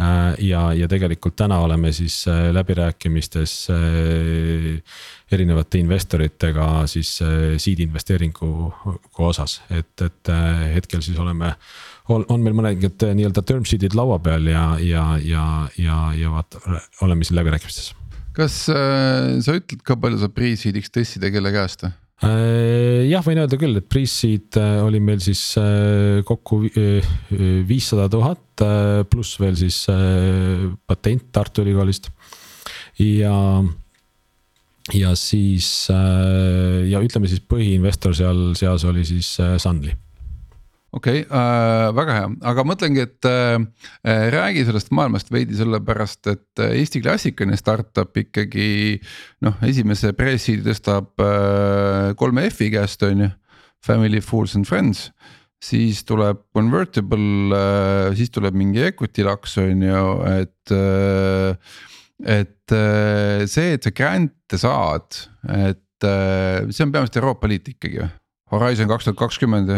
Äh, 0.00 0.34
ja, 0.46 0.72
ja 0.74 0.88
tegelikult 0.88 1.36
täna 1.36 1.60
oleme 1.60 1.92
siis 1.92 2.22
äh, 2.28 2.50
läbirääkimistes 2.54 3.54
äh, 3.70 4.82
erinevate 5.32 5.78
investoritega 5.78 6.86
siis 6.90 7.12
seed 7.62 7.84
investeeringu 7.84 8.72
osas, 9.18 9.60
et, 9.70 9.94
et 10.02 10.32
hetkel 10.74 11.04
siis 11.06 11.18
oleme 11.22 11.52
on, 12.10 12.24
on 12.28 12.42
meil 12.42 12.56
mõned 12.58 13.06
nii-öelda 13.14 13.44
term 13.46 13.62
sheet'id 13.62 13.94
laua 13.94 14.18
peal 14.18 14.50
ja, 14.50 14.64
ja, 14.82 15.06
ja, 15.22 15.46
ja, 15.78 16.02
ja 16.18 16.34
vaata, 16.34 16.64
oleme 17.06 17.24
siin 17.24 17.38
läbirääkimistes. 17.38 17.92
Kas 18.40 18.62
äh, 18.72 19.40
sa 19.44 19.56
ütled 19.58 19.82
ka 19.86 19.98
palju 20.00 20.20
sa 20.22 20.30
pre-seed'iks 20.32 20.92
tõstsid 20.94 21.26
ja 21.26 21.32
kelle 21.34 21.52
käest 21.54 21.84
või? 21.86 21.92
Äh, 22.20 23.06
jah, 23.08 23.22
võin 23.24 23.38
öelda 23.40 23.56
küll, 23.56 23.78
et 23.80 23.86
pre-seed 23.88 24.58
äh, 24.60 24.82
oli 24.84 24.98
meil 25.00 25.22
siis 25.24 25.40
äh, 25.56 26.20
kokku 26.28 26.66
viissada 27.68 28.10
tuhat 28.12 28.64
pluss 29.08 29.38
veel 29.40 29.54
siis 29.56 29.86
patent 29.88 31.30
Tartu 31.32 31.64
Ülikoolist. 31.64 32.10
ja, 33.00 33.32
ja 34.92 35.14
siis 35.16 35.70
ja 35.88 37.00
ütleme 37.00 37.30
siis 37.30 37.40
põhiinvestor 37.40 38.12
seal 38.18 38.50
seas 38.60 38.84
oli 38.84 39.06
siis 39.08 39.32
Sunly 39.64 39.96
okei 40.92 41.22
okay, 41.22 41.38
äh,, 41.38 41.88
väga 41.94 42.16
hea, 42.16 42.28
aga 42.50 42.64
mõtlengi, 42.66 43.04
et 43.06 43.26
äh, 43.28 43.58
räägi 44.34 44.64
sellest 44.66 44.90
maailmast 44.94 45.30
veidi 45.30 45.58
sellepärast, 45.58 46.24
et 46.32 46.62
äh, 46.62 46.74
Eesti 46.80 47.02
klassikaline 47.04 47.58
startup 47.58 48.16
ikkagi. 48.18 48.98
noh, 49.46 49.58
esimese 49.66 50.12
pre-seed'i 50.18 50.66
tõstab 50.66 51.22
äh, 51.22 52.10
kolme 52.18 52.48
F-i 52.50 52.72
käest 52.74 53.04
on 53.06 53.26
ju, 53.26 53.30
family, 53.86 54.20
fools 54.20 54.56
and 54.58 54.66
friends. 54.68 55.10
siis 55.60 56.02
tuleb 56.08 56.40
convertible 56.56 57.54
äh,, 57.54 58.16
siis 58.16 58.32
tuleb 58.32 58.56
mingi 58.56 58.82
equity 58.88 59.26
laks 59.26 59.58
on 59.62 59.86
ju, 59.86 60.04
et 60.40 60.74
äh,. 60.74 61.54
et 62.20 62.72
äh, 62.74 63.46
see, 63.46 63.76
et 63.76 63.84
sa 63.84 63.94
grant'e 63.94 64.58
saad, 64.58 65.22
et 65.48 66.04
äh, 66.04 66.66
see 66.68 66.84
on 66.84 66.92
peamiselt 66.92 67.22
Euroopa 67.22 67.48
Liit 67.48 67.70
ikkagi 67.76 68.02
või? 68.02 68.10
Horizon 68.50 68.88
kaks 68.90 69.06
tuhat 69.06 69.18
kakskümmend 69.20 69.70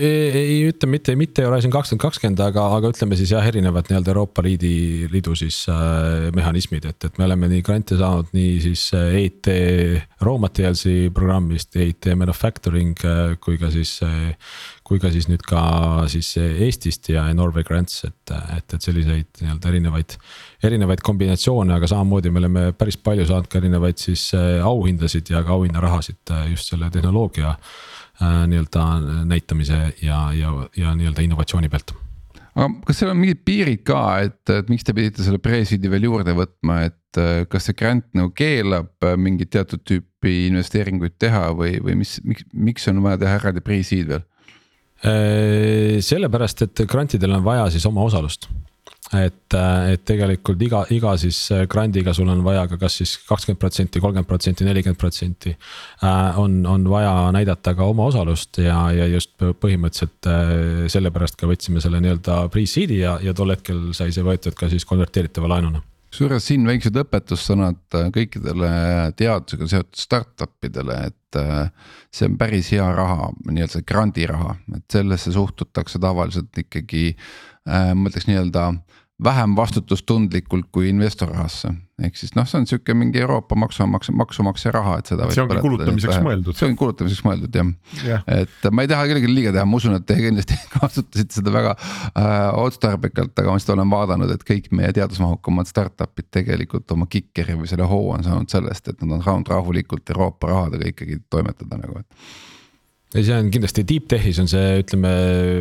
ei 0.00 0.60
ütle 0.68 0.88
mitte, 0.90 1.14
mitte 1.18 1.44
Horizon 1.44 1.72
kakskümmend 1.72 2.02
kakskümmend, 2.02 2.40
aga, 2.44 2.64
aga 2.76 2.90
ütleme 2.94 3.18
siis 3.18 3.32
jah, 3.34 3.44
erinevad 3.46 3.88
nii-öelda 3.90 4.12
Euroopa 4.14 4.44
Liidi, 4.44 5.08
Liidu 5.12 5.34
siis 5.38 5.62
äh, 5.70 6.30
mehhanismid, 6.36 6.86
et, 6.88 7.06
et 7.08 7.20
me 7.20 7.26
oleme 7.26 7.50
nii 7.50 7.64
grante 7.66 7.98
saanud 8.00 8.32
nii 8.36 8.56
siis 8.64 8.86
äh, 8.96 9.18
EIT 9.20 9.50
raw 10.24 10.40
materials'i 10.40 11.10
programmist, 11.14 11.76
EIT 11.76 12.12
manufacturing 12.20 12.96
äh, 13.04 13.36
kui 13.42 13.60
ka 13.60 13.72
siis 13.74 13.98
äh,. 14.06 14.34
kui 14.90 14.98
ka 14.98 15.06
siis 15.14 15.28
nüüd 15.30 15.44
ka 15.46 15.60
siis 16.10 16.32
Eestist 16.40 17.12
ja 17.12 17.22
Norway 17.30 17.62
grants, 17.62 18.00
et, 18.08 18.32
et, 18.56 18.74
et 18.74 18.82
selliseid 18.82 19.28
nii-öelda 19.38 19.70
erinevaid. 19.70 20.16
erinevaid 20.66 21.04
kombinatsioone, 21.06 21.76
aga 21.76 21.86
samamoodi 21.92 22.32
me 22.34 22.42
oleme 22.42 22.64
päris 22.74 22.98
palju 22.98 23.28
saanud 23.28 23.46
ka 23.46 23.60
erinevaid 23.62 24.02
siis 24.02 24.32
äh, 24.34 24.58
auhindasid 24.66 25.30
ja 25.30 25.44
ka 25.46 25.54
auhinnarahasid 25.54 26.34
äh, 26.34 26.50
just 26.56 26.72
selle 26.72 26.90
tehnoloogia 26.90 27.54
Äh, 27.54 27.99
nii-öelda 28.20 29.24
näitamise 29.28 29.80
ja, 30.04 30.28
ja, 30.36 30.52
ja 30.76 30.94
nii-öelda 30.96 31.24
innovatsiooni 31.24 31.70
pealt 31.72 31.94
aga 32.54 32.68
kas 32.86 33.00
seal 33.00 33.12
on 33.12 33.20
mingid 33.20 33.42
piirid 33.46 33.82
ka, 33.86 34.00
et, 34.26 34.42
et 34.52 34.70
miks 34.72 34.86
te 34.86 34.94
pidite 34.96 35.24
selle 35.24 35.40
pre-seed'i 35.42 35.90
veel 35.92 36.08
juurde 36.08 36.34
võtma, 36.36 36.80
et 36.90 37.20
äh, 37.20 37.44
kas 37.50 37.68
see 37.68 37.78
grant 37.78 38.06
nagu 38.16 38.32
keelab 38.36 39.06
äh, 39.06 39.16
mingit 39.20 39.52
teatud 39.54 39.84
tüüpi 39.86 40.48
investeeringuid 40.48 41.16
teha 41.22 41.50
või, 41.56 41.78
või 41.84 42.00
mis, 42.02 42.18
miks, 42.26 42.48
miks 42.52 42.90
on 42.90 43.02
vaja 43.04 43.22
teha 43.24 43.38
eraldi 43.40 43.64
pre-seed 43.64 44.12
veel? 44.14 44.26
sellepärast, 45.00 46.66
et 46.66 46.80
grantidel 46.84 47.32
on 47.32 47.40
vaja 47.40 47.70
siis 47.72 47.86
oma 47.88 48.02
osalust 48.04 48.50
et, 49.12 49.54
äh, 49.54 49.92
et 49.94 50.02
tegelikult 50.06 50.60
iga, 50.62 50.84
iga 50.94 51.16
siis 51.18 51.38
äh, 51.54 51.64
grant'iga 51.70 52.14
sul 52.14 52.30
on 52.30 52.44
vaja 52.46 52.66
ka 52.70 52.78
kas 52.78 53.00
siis 53.00 53.16
kakskümmend 53.26 53.60
protsenti, 53.60 54.02
kolmkümmend 54.02 54.28
protsenti, 54.28 54.66
nelikümmend 54.66 55.00
protsenti. 55.00 55.54
Äh, 56.06 56.38
on, 56.38 56.60
on 56.66 56.86
vaja 56.90 57.12
näidata 57.34 57.74
ka 57.74 57.88
oma 57.90 58.06
osalust 58.10 58.60
ja, 58.62 58.78
ja 58.94 59.08
just 59.10 59.34
põhimõtteliselt 59.40 60.30
sellepärast 60.92 61.38
ka 61.40 61.48
võtsime 61.50 61.82
selle 61.82 62.00
nii-öelda 62.04 62.44
pre-seed'i 62.54 63.00
ja, 63.02 63.16
ja 63.22 63.34
tol 63.34 63.50
hetkel 63.54 63.90
sai 63.96 64.14
see 64.14 64.26
võetud 64.26 64.54
ka 64.58 64.70
siis 64.70 64.86
konverteeritava 64.88 65.50
laenuna 65.50 65.82
kusjuures 66.10 66.42
siin 66.42 66.64
väiksed 66.66 66.96
õpetussõnad 67.04 67.96
kõikidele 68.14 68.70
teadusega 69.18 69.68
seotud 69.70 69.98
startup 69.98 70.66
idele, 70.66 70.96
et 71.06 71.38
see 72.10 72.26
on 72.26 72.34
päris 72.38 72.72
hea 72.74 72.88
raha, 72.96 73.28
nii-öelda 73.46 73.84
grandiraha, 73.86 74.56
et 74.74 74.86
sellesse 74.90 75.30
suhtutakse 75.36 76.02
tavaliselt 76.02 76.58
ikkagi 76.64 77.12
ma 77.70 78.10
ütleks 78.10 78.26
nii-öelda 78.26 78.64
vähem 79.24 79.56
vastutustundlikult 79.56 80.66
kui 80.72 80.88
investorrahasse. 80.88 81.72
ehk 82.00 82.16
siis 82.16 82.32
noh, 82.32 82.46
see 82.48 82.56
on 82.56 82.66
sihuke 82.66 82.94
mingi 82.96 83.20
Euroopa 83.20 83.56
maksumaksja, 83.60 84.14
maksumaksja 84.16 84.72
raha, 84.72 84.96
et 84.98 85.10
seda. 85.10 85.26
see 85.34 85.42
ongi 85.42 85.58
kulutamiseks 85.60 86.14
vähem. 86.14 86.26
mõeldud. 86.28 86.56
see 86.56 86.68
on 86.70 86.76
kulutamiseks 86.80 87.24
mõeldud 87.26 87.58
jah 87.58 87.72
yeah., 88.04 88.22
et 88.40 88.70
ma 88.72 88.86
ei 88.86 88.90
taha 88.90 89.08
kellelegi 89.10 89.32
liiga 89.32 89.52
teha, 89.56 89.66
ma 89.68 89.80
usun, 89.80 89.96
et 89.98 90.06
te 90.08 90.16
kindlasti 90.20 90.56
kasutasite 90.76 91.40
seda 91.40 91.52
väga 91.54 91.74
äh, 91.76 92.36
otstarbekalt, 92.62 93.34
aga 93.36 93.52
ma 93.52 93.58
lihtsalt 93.58 93.76
olen 93.76 93.92
vaadanud, 93.92 94.32
et 94.36 94.46
kõik 94.48 94.70
meie 94.76 94.94
teadusmahukamad 94.96 95.68
startup'id 95.68 96.30
tegelikult 96.38 96.96
oma 96.96 97.08
kikkeri 97.10 97.58
või 97.60 97.68
selle 97.70 97.88
hoo 97.90 98.14
on 98.14 98.24
saanud 98.24 98.52
sellest, 98.52 98.88
et 98.88 99.04
nad 99.04 99.18
on 99.18 99.26
saanud 99.26 99.52
rahulikult 99.52 100.14
Euroopa 100.16 100.54
rahadega 100.54 100.94
ikkagi 100.94 101.20
toimetada 101.28 101.82
nagu, 101.82 102.00
et 102.00 102.59
ei, 103.14 103.24
see 103.26 103.34
on 103.34 103.48
kindlasti 103.50 103.84
deep 103.88 104.06
tech'is 104.10 104.38
on 104.42 104.50
see, 104.50 104.82
ütleme 104.84 105.10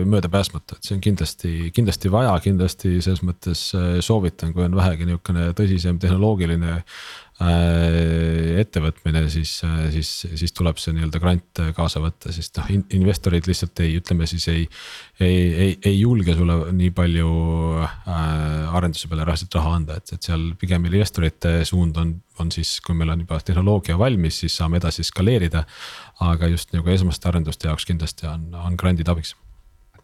möödapääsmatu, 0.10 0.78
et 0.78 0.90
see 0.90 0.98
on 0.98 1.02
kindlasti, 1.02 1.54
kindlasti 1.76 2.12
vaja, 2.14 2.36
kindlasti 2.46 3.00
selles 3.02 3.24
mõttes 3.26 3.70
äh, 3.78 3.98
soovitan, 4.06 4.54
kui 4.54 4.68
on 4.68 4.78
vähegi 4.78 5.10
niisugune 5.10 5.50
tõsisem 5.58 5.98
tehnoloogiline 6.02 6.76
äh, 6.78 8.60
ettevõtmine, 8.60 9.24
siis, 9.34 9.56
äh, 9.66 9.88
siis, 9.96 10.12
siis 10.38 10.54
tuleb 10.54 10.78
see 10.82 10.94
nii-öelda 10.94 11.22
grant 11.24 11.62
kaasa 11.76 12.02
võtta, 12.04 12.34
sest 12.36 12.60
noh, 12.60 12.70
investorid 12.98 13.48
lihtsalt 13.50 13.82
ei, 13.86 13.96
ütleme 13.98 14.28
siis 14.30 14.46
ei. 14.52 14.66
ei, 15.20 15.38
ei, 15.66 15.78
ei 15.90 15.96
julge 16.00 16.36
sulle 16.38 16.60
nii 16.76 16.92
palju 16.96 17.30
äh, 17.86 18.76
arenduse 18.76 19.10
peale 19.10 19.26
reaalselt 19.26 19.56
raha 19.56 19.78
anda, 19.80 19.98
et, 19.98 20.14
et 20.18 20.30
seal 20.30 20.52
pigem 20.60 20.86
investorite 20.92 21.62
suund 21.66 21.98
on, 21.98 22.14
on 22.44 22.52
siis, 22.54 22.78
kui 22.86 22.98
meil 22.98 23.16
on 23.16 23.24
juba 23.24 23.40
tehnoloogia 23.42 23.98
valmis, 24.00 24.44
siis 24.44 24.60
saame 24.60 24.78
edasi 24.84 25.08
skaleerida 25.08 25.64
aga 26.26 26.50
just 26.52 26.74
nagu 26.76 26.92
esmaste 26.92 27.30
arenduste 27.30 27.70
jaoks 27.70 27.88
kindlasti 27.88 28.28
on, 28.28 28.50
on 28.56 28.76
grandid 28.80 29.10
abiks. 29.12 29.36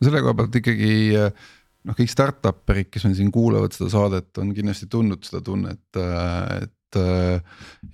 selle 0.02 0.22
koha 0.24 0.38
pealt 0.40 0.56
ikkagi 0.62 0.94
noh, 1.16 1.98
kõik 1.98 2.12
startup'erid, 2.12 2.90
kes 2.94 3.06
on 3.10 3.18
siin 3.18 3.32
kuulavad 3.34 3.76
seda 3.76 3.92
saadet, 3.94 4.32
on 4.42 4.54
kindlasti 4.56 4.90
tundnud 4.92 5.26
seda 5.28 5.44
tunnet, 5.46 6.00
et 6.00 6.72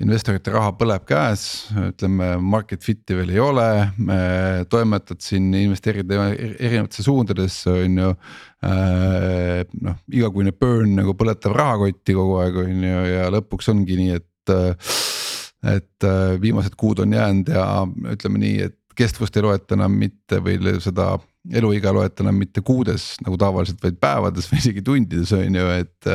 investorite 0.01 0.51
raha 0.53 0.73
põleb 0.77 1.05
käes, 1.09 1.43
ütleme 1.89 2.35
market 2.41 2.83
fit'i 2.85 3.17
veel 3.17 3.33
ei 3.33 3.41
ole, 3.41 3.67
toimetad 4.71 5.21
siin, 5.23 5.49
investeerid 5.57 6.11
erinevatesse 6.11 7.05
suundadesse, 7.07 7.73
on 7.85 8.01
ju. 8.03 8.11
Noh, 9.87 10.01
igakuine 10.13 10.53
burn 10.53 10.93
nagu 10.99 11.15
põletab 11.17 11.55
rahakotti 11.57 12.17
kogu 12.17 12.37
aeg, 12.43 12.61
on 12.65 12.85
ju, 12.85 13.01
ja 13.15 13.31
lõpuks 13.33 13.71
ongi 13.73 13.99
nii, 14.03 14.21
et. 14.21 14.57
Et 15.67 16.05
viimased 16.41 16.73
kuud 16.79 17.03
on 17.03 17.13
jäänud 17.13 17.51
ja 17.53 17.65
ütleme 18.15 18.41
nii, 18.41 18.69
et 18.69 18.77
kestvust 18.97 19.37
ei 19.37 19.45
loeta 19.45 19.75
enam 19.77 19.93
mitte 19.97 20.41
või 20.43 20.57
seda 20.83 21.13
eluiga 21.53 21.93
loeta 21.93 22.23
enam 22.25 22.37
mitte 22.41 22.63
kuudes 22.65 23.13
nagu 23.25 23.37
tavaliselt, 23.39 23.81
vaid 23.83 23.97
päevades 24.01 24.49
või 24.51 24.61
isegi 24.61 24.83
tundides 24.85 25.33
on 25.37 25.57
ju, 25.57 25.67
et 25.81 26.11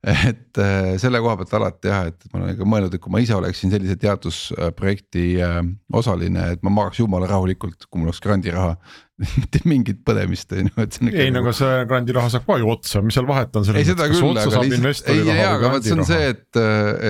et 0.30 0.56
äh, 0.58 0.94
selle 1.00 1.20
koha 1.20 1.36
pealt 1.36 1.52
alati 1.58 1.90
jah, 1.90 2.08
et 2.08 2.30
ma 2.32 2.40
olen 2.40 2.56
ka 2.56 2.68
mõelnud, 2.68 2.94
et 2.96 3.02
kui 3.04 3.12
ma 3.12 3.20
ise 3.20 3.36
oleksin 3.36 3.72
sellise 3.72 3.98
teadusprojekti 4.00 5.26
äh, 5.44 5.60
osaline, 5.92 6.54
et 6.54 6.64
ma 6.64 6.72
magaks 6.72 7.02
jumala 7.02 7.28
rahulikult, 7.28 7.84
kui 7.88 8.00
mul 8.00 8.08
oleks 8.08 8.24
grandiraha 8.24 8.78
mitte 9.36 9.60
mingit 9.68 9.98
põdemist 10.06 10.52
on 10.56 10.70
ju, 10.70 10.74
et 10.80 10.94
see 10.96 11.02
on 11.04 11.10
ikka. 11.10 11.24
ei 11.26 11.32
no 11.34 11.42
aga 11.42 11.52
see 11.58 11.80
grandiraha 11.90 12.30
saab 12.32 12.46
ka 12.46 12.56
ju 12.62 12.70
otsa, 12.72 13.02
mis 13.04 13.18
seal 13.18 13.26
vahet 13.28 13.58
on. 13.58 13.66
ei 13.76 13.84
seda 13.84 14.06
küll, 14.08 14.40
aga 14.40 14.62
lihtsalt, 14.64 15.10
ei 15.12 15.26
jaa, 15.26 15.50
aga 15.58 15.72
vot 15.74 15.84
see 15.84 15.96
on 15.96 16.06
see, 16.08 16.30
et, 16.32 16.60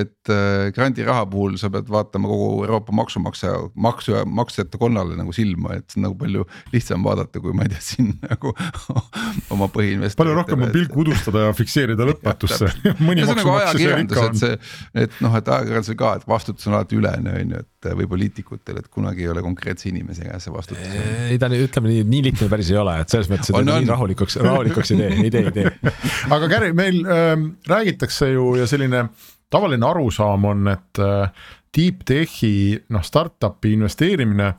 et 0.01 0.32
äh, 0.34 0.72
grandiraha 0.74 1.28
puhul 1.30 1.55
sa 1.61 1.70
pead 1.70 1.86
vaatama 1.95 2.30
kogu 2.32 2.49
Euroopa 2.64 2.97
maksumaksja, 2.99 3.53
maksu 3.86 4.16
ja 4.16 4.24
maksjate 4.26 4.80
konnale 4.82 5.14
nagu 5.20 5.34
silma, 5.36 5.78
et 5.78 5.86
see 5.86 6.01
on 6.01 6.09
nagu 6.09 6.18
palju 6.18 6.49
lihtsam 6.74 7.07
vaadata, 7.07 7.43
kui 7.45 7.55
ma 7.55 7.68
ei 7.68 7.74
tea, 7.76 7.84
siin 7.93 8.11
nagu 8.26 8.57
oma 9.55 9.70
põhiinvestoritele. 9.70 10.18
palju 10.24 10.38
rohkem 10.41 10.66
on 10.66 10.74
pilk 10.74 10.99
udustada 11.05 11.47
ja 11.47 11.55
fikseerida 11.55 12.11
lõpmatusse 12.11 12.72
mõni 13.08 13.24
maksumaksja 13.28 13.74
seal 13.78 14.04
ikka 14.04 14.22
on. 14.22 14.34
et 14.34 14.40
see, 14.40 14.58
et 15.04 15.18
noh, 15.24 15.34
et 15.38 15.50
ajakirjandusel 15.56 15.98
ka, 16.00 16.12
et 16.20 16.26
vastutus 16.30 16.68
on 16.70 16.76
alati 16.78 16.98
ülene 16.98 17.34
on 17.40 17.54
ju, 17.54 17.62
et 17.64 17.90
või 18.00 18.08
poliitikutel, 18.10 18.80
et 18.82 18.88
kunagi 18.92 19.24
ei 19.24 19.32
ole 19.32 19.44
konkreetse 19.44 19.88
inimese 19.90 20.26
käes 20.26 20.46
see 20.46 20.54
vastutus. 20.54 20.96
ei 21.30 21.38
ta 21.40 21.50
ütleme 21.54 21.92
nii 21.92 22.06
nii, 22.10 22.22
lihtne 22.30 22.50
päris 22.52 22.72
ei 22.72 22.80
ole, 22.80 22.96
et 23.04 23.12
selles 23.12 23.30
mõttes, 23.32 23.52
et 23.52 23.60
on, 23.60 23.70
nii 23.70 23.90
rahulikuks, 23.90 24.40
rahulikuks 24.44 24.94
ei 24.94 25.02
tee, 25.02 25.12
ei 25.24 25.34
tee, 25.34 25.44
ei 25.48 25.56
tee. 25.60 25.94
aga 26.36 26.50
Gary, 26.50 26.72
meil 26.76 27.00
äh, 27.04 27.34
räägitakse 27.70 28.32
ju 28.34 28.54
ja 28.60 28.68
selline 28.70 29.06
tavaline 29.50 29.86
arusaam 29.86 30.46
on, 30.50 30.68
et 30.72 31.02
äh, 31.02 31.48
deep 31.76 32.04
tech'i 32.08 32.78
noh, 32.90 33.04
startup'i 33.06 33.74
investeerimine 33.76 34.52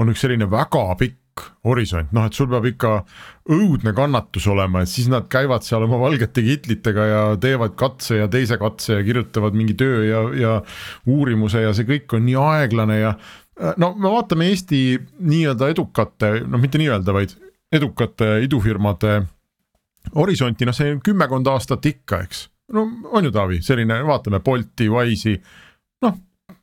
on 0.00 0.10
üks 0.10 0.24
selline 0.24 0.48
väga 0.50 0.88
pikk 1.00 1.20
horisont, 1.66 2.12
noh, 2.14 2.26
et 2.28 2.36
sul 2.36 2.48
peab 2.52 2.66
ikka 2.68 2.92
õudne 3.54 3.92
kannatus 3.96 4.46
olema, 4.52 4.82
et 4.82 4.90
siis 4.92 5.08
nad 5.12 5.26
käivad 5.32 5.66
seal 5.66 5.86
oma 5.86 5.98
valgete 6.00 6.44
kitlitega 6.44 7.06
ja 7.10 7.22
teevad 7.40 7.74
katse 7.80 8.20
ja 8.22 8.28
teise 8.32 8.58
katse 8.60 9.00
ja 9.00 9.06
kirjutavad 9.06 9.56
mingi 9.56 9.76
töö 9.78 10.04
ja, 10.06 10.26
ja 10.38 10.52
uurimuse 11.06 11.64
ja 11.64 11.72
see 11.76 11.88
kõik 11.88 12.16
on 12.16 12.28
nii 12.28 12.38
aeglane 12.40 13.00
ja 13.00 13.14
Äh, 13.60 13.74
no 13.76 13.92
me 13.94 14.10
vaatame 14.10 14.48
Eesti 14.50 14.80
nii-öelda 15.22 15.68
edukate, 15.70 16.30
noh, 16.46 16.60
mitte 16.60 16.78
nii-öelda, 16.80 17.14
vaid 17.14 17.36
edukate 17.74 18.40
idufirmade 18.42 19.20
horisonti, 20.14 20.66
noh, 20.66 20.74
see 20.74 20.96
on 20.96 21.02
kümmekond 21.04 21.48
aastat 21.52 21.86
ikka, 21.86 22.24
eks. 22.26 22.48
no 22.74 22.86
on 23.12 23.28
ju, 23.28 23.34
Taavi, 23.34 23.60
selline, 23.62 24.00
vaatame 24.06 24.40
Bolti, 24.44 24.88
Wise'i, 24.90 25.38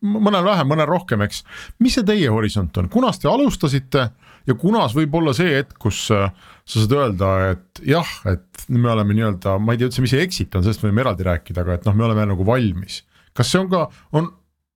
mõnel 0.02 0.45
vähem, 0.45 0.70
mõnel 0.72 0.89
rohkem, 0.89 1.22
eks. 1.26 1.43
mis 1.80 1.95
see 1.97 2.06
teie 2.08 2.30
horisont 2.34 2.78
on, 2.82 2.89
kunas 2.91 3.22
te 3.22 3.30
alustasite 3.30 4.08
ja 4.47 4.56
kunas 4.58 4.95
võib 4.97 5.16
olla 5.20 5.34
see 5.38 5.54
hetk, 5.54 5.78
kus 5.82 6.04
äh, 6.16 6.32
sa 6.66 6.84
saad 6.84 6.95
öelda, 6.97 7.32
et 7.54 7.84
jah, 7.86 8.12
et 8.30 8.66
me 8.72 8.91
oleme 8.93 9.16
nii-öelda, 9.18 9.58
ma 9.62 9.76
ei 9.76 9.82
tea 9.82 9.91
üldse, 9.91 10.04
mis 10.04 10.14
see 10.16 10.24
exit 10.26 10.56
on, 10.58 10.66
sellest 10.66 10.86
võime 10.86 11.04
eraldi 11.06 11.28
rääkida, 11.28 11.66
aga 11.66 11.78
et 11.78 11.89
noh, 11.89 11.97
me 11.97 12.08
oleme 12.10 12.28
nagu 12.34 12.47
valmis. 12.47 13.02
kas 13.38 13.52
see 13.54 13.62
on 13.62 13.70
ka, 13.72 13.86
on, 14.18 14.32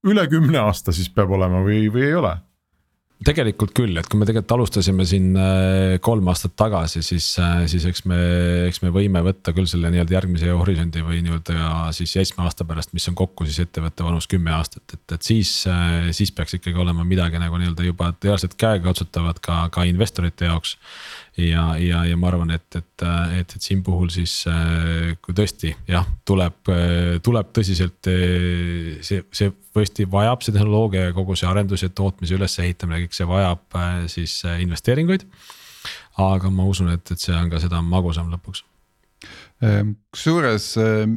üle 0.06 0.28
kümne 0.30 0.62
aasta 0.62 0.94
siis 0.96 1.10
peab 1.14 1.34
olema 1.34 1.64
või, 1.66 1.88
või 1.94 2.06
ei 2.10 2.20
ole? 2.22 2.36
Tegelikult 3.24 3.72
küll, 3.76 3.96
et 3.96 4.08
kui 4.12 4.20
me 4.20 4.26
tegelikult 4.28 4.54
alustasime 4.58 5.06
siin 5.08 5.30
äh, 5.40 5.96
kolm 6.04 6.28
aastat 6.32 6.56
tagasi, 6.60 7.00
siis, 7.06 7.30
äh, 7.40 7.64
siis 7.72 7.86
eks 7.88 8.04
me, 8.12 8.18
eks 8.68 8.82
me 8.84 8.92
võime 8.94 9.22
võtta 9.24 9.54
küll 9.56 9.70
selle 9.72 9.90
nii-öelda 9.94 10.18
järgmise 10.18 10.52
horisondi 10.52 11.04
või 11.06 11.22
nii-öelda 11.24 11.94
siis 11.96 12.12
seitsme 12.18 12.44
aasta 12.44 12.68
pärast, 12.68 12.92
mis 12.98 13.08
on 13.08 13.16
kokku 13.16 13.48
siis 13.48 13.62
ettevõtte 13.64 14.04
vanus 14.04 14.28
kümme 14.32 14.52
aastat, 14.58 14.84
et, 14.98 15.06
et 15.16 15.30
siis, 15.32 15.54
äh, 15.72 16.12
siis 16.16 16.34
peaks 16.36 16.58
ikkagi 16.60 16.82
olema 16.82 17.08
midagi 17.08 17.40
nagu 17.40 17.62
nii-öelda 17.62 17.88
juba 17.88 18.12
reaalselt 18.18 18.58
käega 18.60 18.90
katsutavat 18.90 19.40
ka, 19.40 19.62
ka 19.72 19.88
investorite 19.88 20.52
jaoks 20.52 20.76
ja, 21.38 21.64
ja, 21.82 22.04
ja 22.08 22.18
ma 22.20 22.30
arvan, 22.32 22.54
et, 22.56 22.68
et, 22.76 23.06
et, 23.40 23.56
et 23.58 23.62
siin 23.62 23.82
puhul 23.84 24.10
siis 24.14 24.34
kui 25.26 25.36
tõesti 25.36 25.74
jah, 25.90 26.08
tuleb, 26.28 26.72
tuleb 27.26 27.52
tõsiselt 27.56 28.08
see, 28.08 29.24
see 29.30 29.52
tõesti 29.76 30.08
vajab 30.12 30.46
see 30.46 30.56
tehnoloogia 30.56 31.10
ja 31.10 31.16
kogu 31.18 31.36
see 31.36 31.50
arendus 31.50 31.84
ja 31.84 31.92
tootmise 31.92 32.38
ülesehitamine, 32.38 33.04
kõik 33.06 33.18
see 33.18 33.28
vajab 33.30 33.82
siis 34.12 34.38
investeeringuid. 34.64 35.28
aga 36.24 36.50
ma 36.50 36.64
usun, 36.70 36.94
et, 36.96 37.12
et 37.12 37.20
see 37.20 37.36
on 37.36 37.52
ka 37.52 37.60
seda 37.64 37.82
magusam 37.84 38.32
lõpuks 38.32 38.64
kusjuures, 40.12 40.66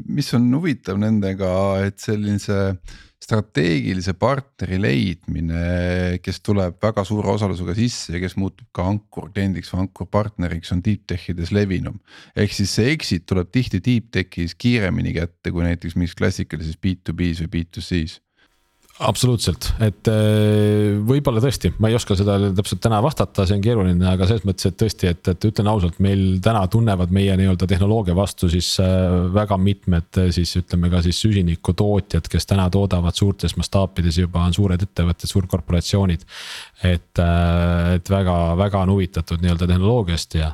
mis 0.07 0.29
on 0.37 0.47
huvitav 0.55 0.99
nendega, 1.01 1.51
et 1.85 1.99
sellise 2.01 2.79
strateegilise 3.23 4.15
partneri 4.15 4.79
leidmine, 4.81 6.19
kes 6.23 6.39
tuleb 6.47 6.79
väga 6.83 7.03
suure 7.07 7.33
osalusega 7.35 7.75
sisse 7.77 8.15
ja 8.15 8.21
kes 8.23 8.37
muutub 8.39 8.69
ka 8.75 8.87
ankurkliendiks 8.93 9.73
või 9.75 9.87
ankurpartneriks, 9.87 10.71
on 10.75 10.85
deep 10.85 11.05
tech 11.11 11.29
ides 11.35 11.53
levinum. 11.55 11.99
ehk 12.37 12.55
siis 12.55 12.77
see 12.79 12.93
exit 12.95 13.27
tuleb 13.27 13.51
tihti 13.53 13.83
deep 13.85 14.13
tech'is 14.15 14.55
kiiremini 14.55 15.17
kätte 15.19 15.51
kui 15.51 15.67
näiteks 15.67 15.99
mingis 15.99 16.17
klassikalises 16.19 16.79
B2B-s 16.79 17.45
või 17.45 17.53
B2C-s 17.57 18.21
absoluutselt, 18.99 19.69
et 19.85 20.09
äh, 20.11 20.97
võib-olla 21.07 21.41
tõesti, 21.43 21.71
ma 21.79 21.91
ei 21.91 21.97
oska 21.99 22.17
seda 22.19 22.37
täpselt 22.57 22.81
täna 22.83 22.99
vastata, 23.05 23.45
see 23.47 23.59
on 23.59 23.63
keeruline, 23.63 24.07
aga 24.11 24.27
selles 24.27 24.47
mõttes, 24.49 24.67
et 24.71 24.79
tõesti, 24.81 25.11
et, 25.13 25.31
et 25.31 25.47
ütlen 25.49 25.71
ausalt, 25.71 26.01
meil 26.03 26.41
täna 26.43 26.65
tunnevad 26.71 27.13
meie 27.15 27.37
nii-öelda 27.39 27.69
tehnoloogia 27.71 28.17
vastu 28.19 28.51
siis 28.51 28.73
äh, 28.83 28.89
väga 29.35 29.59
mitmed 29.63 30.21
siis 30.35 30.57
ütleme 30.59 30.91
ka 30.91 31.03
siis 31.07 31.21
süsinikutootjad, 31.23 32.27
kes 32.33 32.51
täna 32.51 32.67
toodavad 32.75 33.15
suurtes 33.19 33.55
mastaapides 33.61 34.19
juba 34.19 34.43
on 34.49 34.57
suured 34.57 34.83
ettevõtted, 34.83 35.31
suurkorporatsioonid. 35.31 36.27
et, 36.83 37.23
äh, 37.23 37.95
et 37.99 38.11
väga-väga 38.11 38.83
on 38.83 38.97
huvitatud 38.97 39.45
nii-öelda 39.45 39.71
tehnoloogiast 39.71 40.35
ja, 40.41 40.51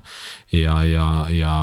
ja, 0.52 0.82
ja, 0.84 1.08
ja 1.32 1.54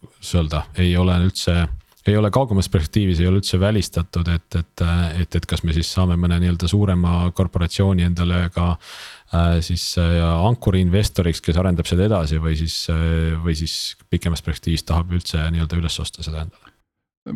kuidas 0.00 0.34
öelda, 0.34 0.66
ei 0.82 0.96
ole 0.96 1.20
üldse 1.28 1.62
ei 2.06 2.16
ole 2.16 2.30
kaugemas 2.34 2.68
perspektiivis 2.72 3.20
ei 3.20 3.28
ole 3.30 3.40
üldse 3.40 3.60
välistatud, 3.60 4.28
et, 4.32 4.56
et, 4.58 4.84
et, 5.22 5.36
et 5.38 5.46
kas 5.48 5.62
me 5.62 5.74
siis 5.76 5.90
saame 5.94 6.16
mõne 6.20 6.38
nii-öelda 6.42 6.70
suurema 6.70 7.30
korporatsiooni 7.36 8.06
endale 8.06 8.42
ka 8.54 8.72
äh, 8.72 9.60
siis 9.64 9.84
äh, 10.02 10.18
ankuri 10.32 10.82
investoriks, 10.82 11.42
kes 11.44 11.60
arendab 11.62 11.88
seda 11.88 12.08
edasi 12.08 12.40
või 12.42 12.56
siis 12.58 12.78
äh,, 12.92 13.36
või 13.42 13.54
siis 13.58 13.94
pikemas 14.10 14.42
perspektiivis 14.42 14.86
tahab 14.88 15.14
üldse 15.14 15.44
nii-öelda 15.54 15.78
üles 15.78 16.00
osta 16.02 16.26
seda 16.26 16.44
endale? 16.46 16.72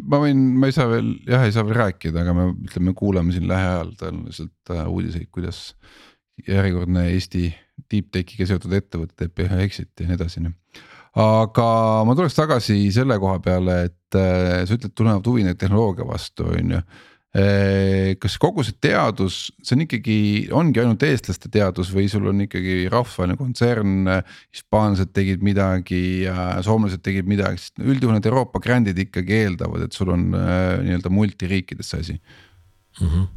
Ma 0.02 0.18
võin, 0.18 0.40
ma 0.58 0.66
ei 0.66 0.74
saa 0.74 0.88
veel 0.90 1.12
jah, 1.28 1.44
ei 1.46 1.54
saa 1.54 1.62
veel 1.66 1.78
rääkida, 1.78 2.24
aga 2.24 2.34
me 2.34 2.48
ütleme, 2.66 2.94
kuulame 2.98 3.34
siin 3.34 3.46
lähiajal 3.46 3.94
tõenäoliselt 4.00 4.74
äh, 4.74 4.82
uudiseid, 4.90 5.30
kuidas 5.30 5.68
järjekordne 6.46 7.06
Eesti 7.12 7.48
deep 7.92 8.10
tech'iga 8.12 8.48
seotud 8.50 8.74
ettevõte 8.76 9.14
teeb 9.14 9.46
ühe 9.46 9.62
exit'i 9.62 10.04
ja 10.04 10.10
nii 10.10 10.18
edasi 10.18 10.42
aga 11.16 11.68
ma 12.04 12.14
tuleks 12.16 12.36
tagasi 12.36 12.76
selle 12.92 13.16
koha 13.20 13.38
peale, 13.44 13.76
et 13.88 13.96
sa 14.68 14.78
ütled, 14.78 14.94
tulevad 14.96 15.26
huvi 15.28 15.44
neid 15.46 15.60
tehnoloogia 15.60 16.08
vastu, 16.08 16.48
on 16.52 16.74
ju. 16.76 16.80
Äh, 17.36 18.14
kas 18.16 18.38
kogu 18.40 18.64
see 18.64 18.76
teadus, 18.80 19.50
see 19.60 19.76
on 19.76 19.84
ikkagi, 19.84 20.18
ongi 20.56 20.80
ainult 20.80 21.02
eestlaste 21.04 21.50
teadus 21.52 21.90
või 21.92 22.06
sul 22.08 22.30
on 22.30 22.40
ikkagi 22.46 22.86
rahvusvaheline 22.92 23.36
kontsern, 23.36 24.10
hispaanlased 24.54 25.12
tegid 25.16 25.44
midagi 25.44 26.24
ja 26.24 26.54
soomlased 26.64 27.04
tegid 27.04 27.28
midagi, 27.28 27.60
sest 27.60 27.82
üldjuhul 27.84 28.16
need 28.16 28.30
Euroopa 28.30 28.62
grand'id 28.64 29.02
ikkagi 29.04 29.42
eeldavad, 29.42 29.84
et 29.84 29.98
sul 29.98 30.14
on 30.16 30.30
äh, 30.32 30.78
nii-öelda 30.86 31.12
multiriikides 31.12 31.92
see 31.92 32.06
asi? 32.06 32.20
Mm. 33.02 33.08
-hmm 33.08 33.32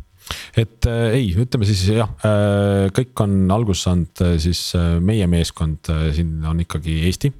et 0.59 0.85
äh, 0.89 1.15
ei, 1.17 1.29
ütleme 1.37 1.67
siis 1.67 1.83
jah 1.93 2.09
äh,, 2.25 2.87
kõik 2.95 3.17
on 3.23 3.35
alguse 3.53 3.87
saanud 3.87 4.23
äh, 4.25 4.35
siis 4.41 4.61
äh, 4.77 4.97
meie 5.03 5.27
meeskond 5.31 5.89
äh, 5.93 6.09
siin 6.15 6.39
on 6.45 6.61
ikkagi 6.63 6.99
Eesti 7.09 7.31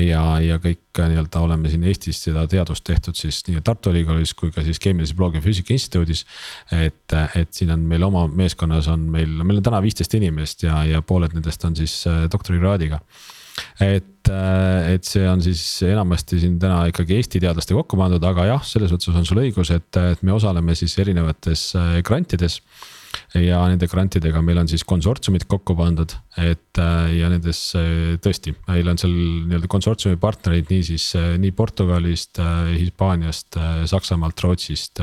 ja, 0.00 0.22
ja 0.42 0.58
kõik 0.62 0.98
äh, 0.98 1.10
nii-öelda 1.10 1.42
oleme 1.44 1.70
siin 1.70 1.84
Eestis 1.86 2.22
seda 2.26 2.44
teadust 2.50 2.84
tehtud 2.86 3.16
siis 3.18 3.42
nii 3.48 3.62
Tartu 3.64 3.92
Ülikoolis 3.92 4.34
kui 4.38 4.52
ka 4.54 4.64
siis 4.66 4.80
Keemilise 4.82 5.16
Bioloogia 5.16 5.42
Füüsika 5.44 5.74
Instituudis. 5.74 6.24
et, 6.72 7.14
et 7.38 7.54
siin 7.54 7.70
on 7.74 7.84
meil 7.88 8.02
oma 8.06 8.26
meeskonnas 8.28 8.88
on 8.92 9.06
meil, 9.10 9.30
meil 9.44 9.60
on 9.60 9.68
täna 9.70 9.82
viisteist 9.84 10.14
inimest 10.18 10.66
ja, 10.66 10.82
ja 10.88 11.02
pooled 11.02 11.36
nendest 11.36 11.64
on 11.64 11.76
siis 11.78 12.00
äh, 12.10 12.24
doktorikraadiga 12.32 13.00
et, 13.80 14.30
äh, 14.30 14.90
et 14.96 15.06
see 15.06 15.28
on 15.30 15.42
siis 15.44 15.62
enamasti 15.86 16.40
siin 16.42 16.58
täna 16.62 16.84
ikkagi 16.90 17.20
Eesti 17.20 17.42
teadlaste 17.44 17.76
kokku 17.76 17.98
pandud, 18.00 18.24
aga 18.26 18.48
jah, 18.50 18.66
selles 18.66 18.92
mõttes 18.94 19.14
on 19.14 19.28
sul 19.28 19.44
õigus, 19.44 19.70
et, 19.74 20.02
et 20.14 20.26
me 20.26 20.34
osaleme 20.34 20.74
siis 20.78 20.98
erinevates 21.02 21.70
grantides 22.06 22.60
ja 23.38 23.60
nende 23.70 23.88
grantidega 23.90 24.42
meil 24.44 24.60
on 24.62 24.70
siis 24.70 24.84
konsortsiumid 24.88 25.46
kokku 25.50 25.76
pandud, 25.78 26.14
et 26.40 26.80
ja 27.14 27.30
nendes 27.32 27.60
tõesti, 28.24 28.54
meil 28.68 28.90
on 28.92 29.00
seal 29.00 29.14
nii-öelda 29.14 29.70
konsortsiumi 29.70 30.20
partnereid 30.20 30.70
niisiis 30.72 31.10
nii 31.40 31.54
Portugalist, 31.56 32.40
Hispaaniast, 32.74 33.58
Saksamaalt, 33.90 34.44
Rootsist, 34.44 35.02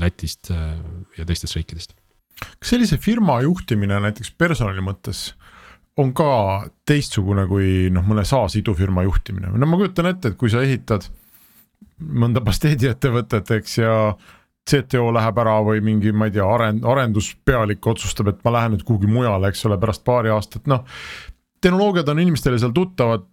Lätist 0.00 0.52
ja 0.52 1.28
teistest 1.28 1.58
riikidest. 1.58 1.94
kas 2.38 2.74
sellise 2.74 2.98
firma 3.02 3.40
juhtimine 3.42 4.00
näiteks 4.00 4.30
personali 4.38 4.84
mõttes 4.84 5.32
on 5.98 6.12
ka 6.14 6.68
teistsugune 6.86 7.46
kui 7.50 7.88
noh, 7.90 8.04
mõne 8.06 8.24
SaaS 8.26 8.58
idufirma 8.60 9.02
juhtimine, 9.06 9.50
no 9.50 9.66
ma 9.66 9.78
kujutan 9.80 10.12
ette, 10.12 10.30
et 10.30 10.38
kui 10.38 10.50
sa 10.52 10.62
ehitad 10.62 11.08
mõnda 11.98 12.42
pasteediettevõtet, 12.46 13.50
eks 13.58 13.78
ja 13.80 13.94
CTO 14.68 15.08
läheb 15.14 15.40
ära 15.40 15.56
või 15.64 15.80
mingi, 15.84 16.12
ma 16.12 16.28
ei 16.28 16.34
tea, 16.36 16.44
arend-, 16.44 16.84
arenduspealik 16.86 17.86
otsustab, 17.88 18.32
et 18.32 18.44
ma 18.44 18.54
lähen 18.58 18.76
nüüd 18.76 18.84
kuhugi 18.88 19.10
mujale, 19.10 19.50
eks 19.50 19.64
ole, 19.68 19.78
pärast 19.80 20.04
paari 20.06 20.32
aastat, 20.34 20.68
noh. 20.70 20.84
tehnoloogiad 21.64 22.08
on 22.12 22.20
inimestele 22.22 22.58
seal 22.60 22.74
tuttavad, 22.76 23.24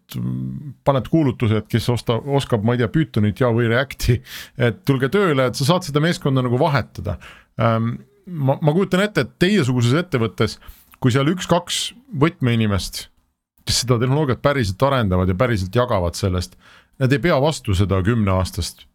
paned 0.88 1.10
kuulutuse, 1.12 1.62
et 1.62 1.68
kes 1.72 1.90
osta-, 1.94 2.22
oskab, 2.40 2.64
ma 2.66 2.76
ei 2.76 2.82
tea, 2.82 2.90
Pythonit 2.94 3.44
ja 3.44 3.52
või 3.54 3.68
Reacti. 3.72 4.22
et 4.58 4.82
tulge 4.88 5.12
tööle, 5.14 5.50
et 5.50 5.60
sa 5.60 5.68
saad 5.74 5.88
seda 5.88 6.04
meeskonda 6.04 6.46
nagu 6.46 6.60
vahetada. 6.62 7.20
Ehm, 7.60 7.92
ma, 8.26 8.58
ma 8.62 8.74
kujutan 8.74 9.06
ette, 9.06 9.28
et 9.28 9.38
teiesuguses 9.44 9.94
ettevõttes 10.00 10.58
kui 11.04 11.14
seal 11.14 11.30
üks-kaks 11.30 11.92
võtmeinimest, 12.18 13.06
kes 13.68 13.84
seda 13.84 14.00
tehnoloogiat 14.02 14.42
päriselt 14.42 14.82
arendavad 14.88 15.30
ja 15.30 15.38
päriselt 15.38 15.76
jagavad 15.76 16.18
sellest, 16.18 16.56
nad 17.02 17.12
ei 17.12 17.22
pea 17.22 17.38
vastu 17.44 17.76
seda 17.78 18.00
kümneaastast 18.06 18.88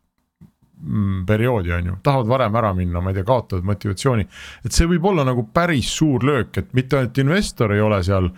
perioodi, 1.26 1.72
on 1.76 1.90
ju, 1.90 1.96
tahavad 2.02 2.30
varem 2.30 2.56
ära 2.60 2.72
minna, 2.76 3.02
ma 3.02 3.12
ei 3.12 3.18
tea, 3.18 3.26
kaotavad 3.28 3.66
motivatsiooni. 3.68 4.26
et 4.64 4.72
see 4.72 4.88
võib 4.88 5.10
olla 5.12 5.24
nagu 5.28 5.46
päris 5.54 5.90
suur 5.96 6.24
löök, 6.24 6.56
et 6.56 6.72
mitte 6.76 6.98
ainult 6.98 7.18
investor 7.18 7.74
ei 7.74 7.82
ole 7.84 8.02
seal 8.06 8.30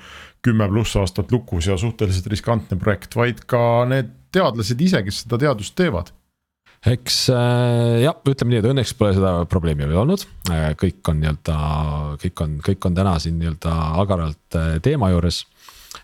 kümme 0.42 0.66
pluss 0.68 0.96
aastat 0.98 1.30
lukus 1.32 1.68
ja 1.70 1.76
suhteliselt 1.78 2.26
riskantne 2.32 2.78
projekt, 2.78 3.14
vaid 3.16 3.44
ka 3.46 3.84
need 3.88 4.10
teadlased 4.34 4.80
ise, 4.80 5.04
kes 5.06 5.22
seda 5.24 5.38
teadust 5.38 5.76
teevad. 5.78 6.10
Eks 6.82 7.28
äh, 7.30 8.00
jah, 8.02 8.16
ütleme 8.26 8.56
nii, 8.56 8.58
et 8.58 8.66
õnneks 8.72 8.96
pole 8.98 9.12
seda 9.14 9.36
probleemi 9.46 9.86
veel 9.86 10.00
olnud, 10.00 10.24
äh, 10.50 10.72
kõik 10.78 11.12
on 11.12 11.20
nii-öelda, 11.22 11.58
kõik 12.24 12.42
on, 12.42 12.56
kõik 12.66 12.88
on 12.88 12.96
täna 12.96 13.12
siin 13.22 13.36
nii-öelda 13.38 13.74
agaralt 14.02 14.58
äh, 14.58 14.72
teema 14.82 15.12
juures 15.12 15.44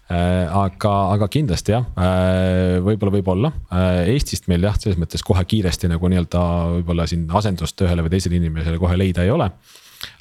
aga, 0.08 0.92
aga 1.14 1.28
kindlasti 1.32 1.72
jah, 1.74 1.84
võib-olla 2.84 3.12
võib-olla 3.14 3.50
Eestist 4.08 4.48
meil 4.48 4.66
jah, 4.68 4.76
selles 4.80 4.98
mõttes 5.00 5.24
kohe 5.24 5.44
kiiresti 5.48 5.90
nagu 5.92 6.10
nii-öelda 6.12 6.44
võib-olla 6.78 7.08
siin 7.08 7.28
asendust 7.28 7.80
ühele 7.84 8.04
või 8.04 8.16
teisele 8.16 8.40
inimesele 8.40 8.80
kohe 8.80 8.98
leida 9.00 9.24
ei 9.24 9.32
ole. 9.34 9.50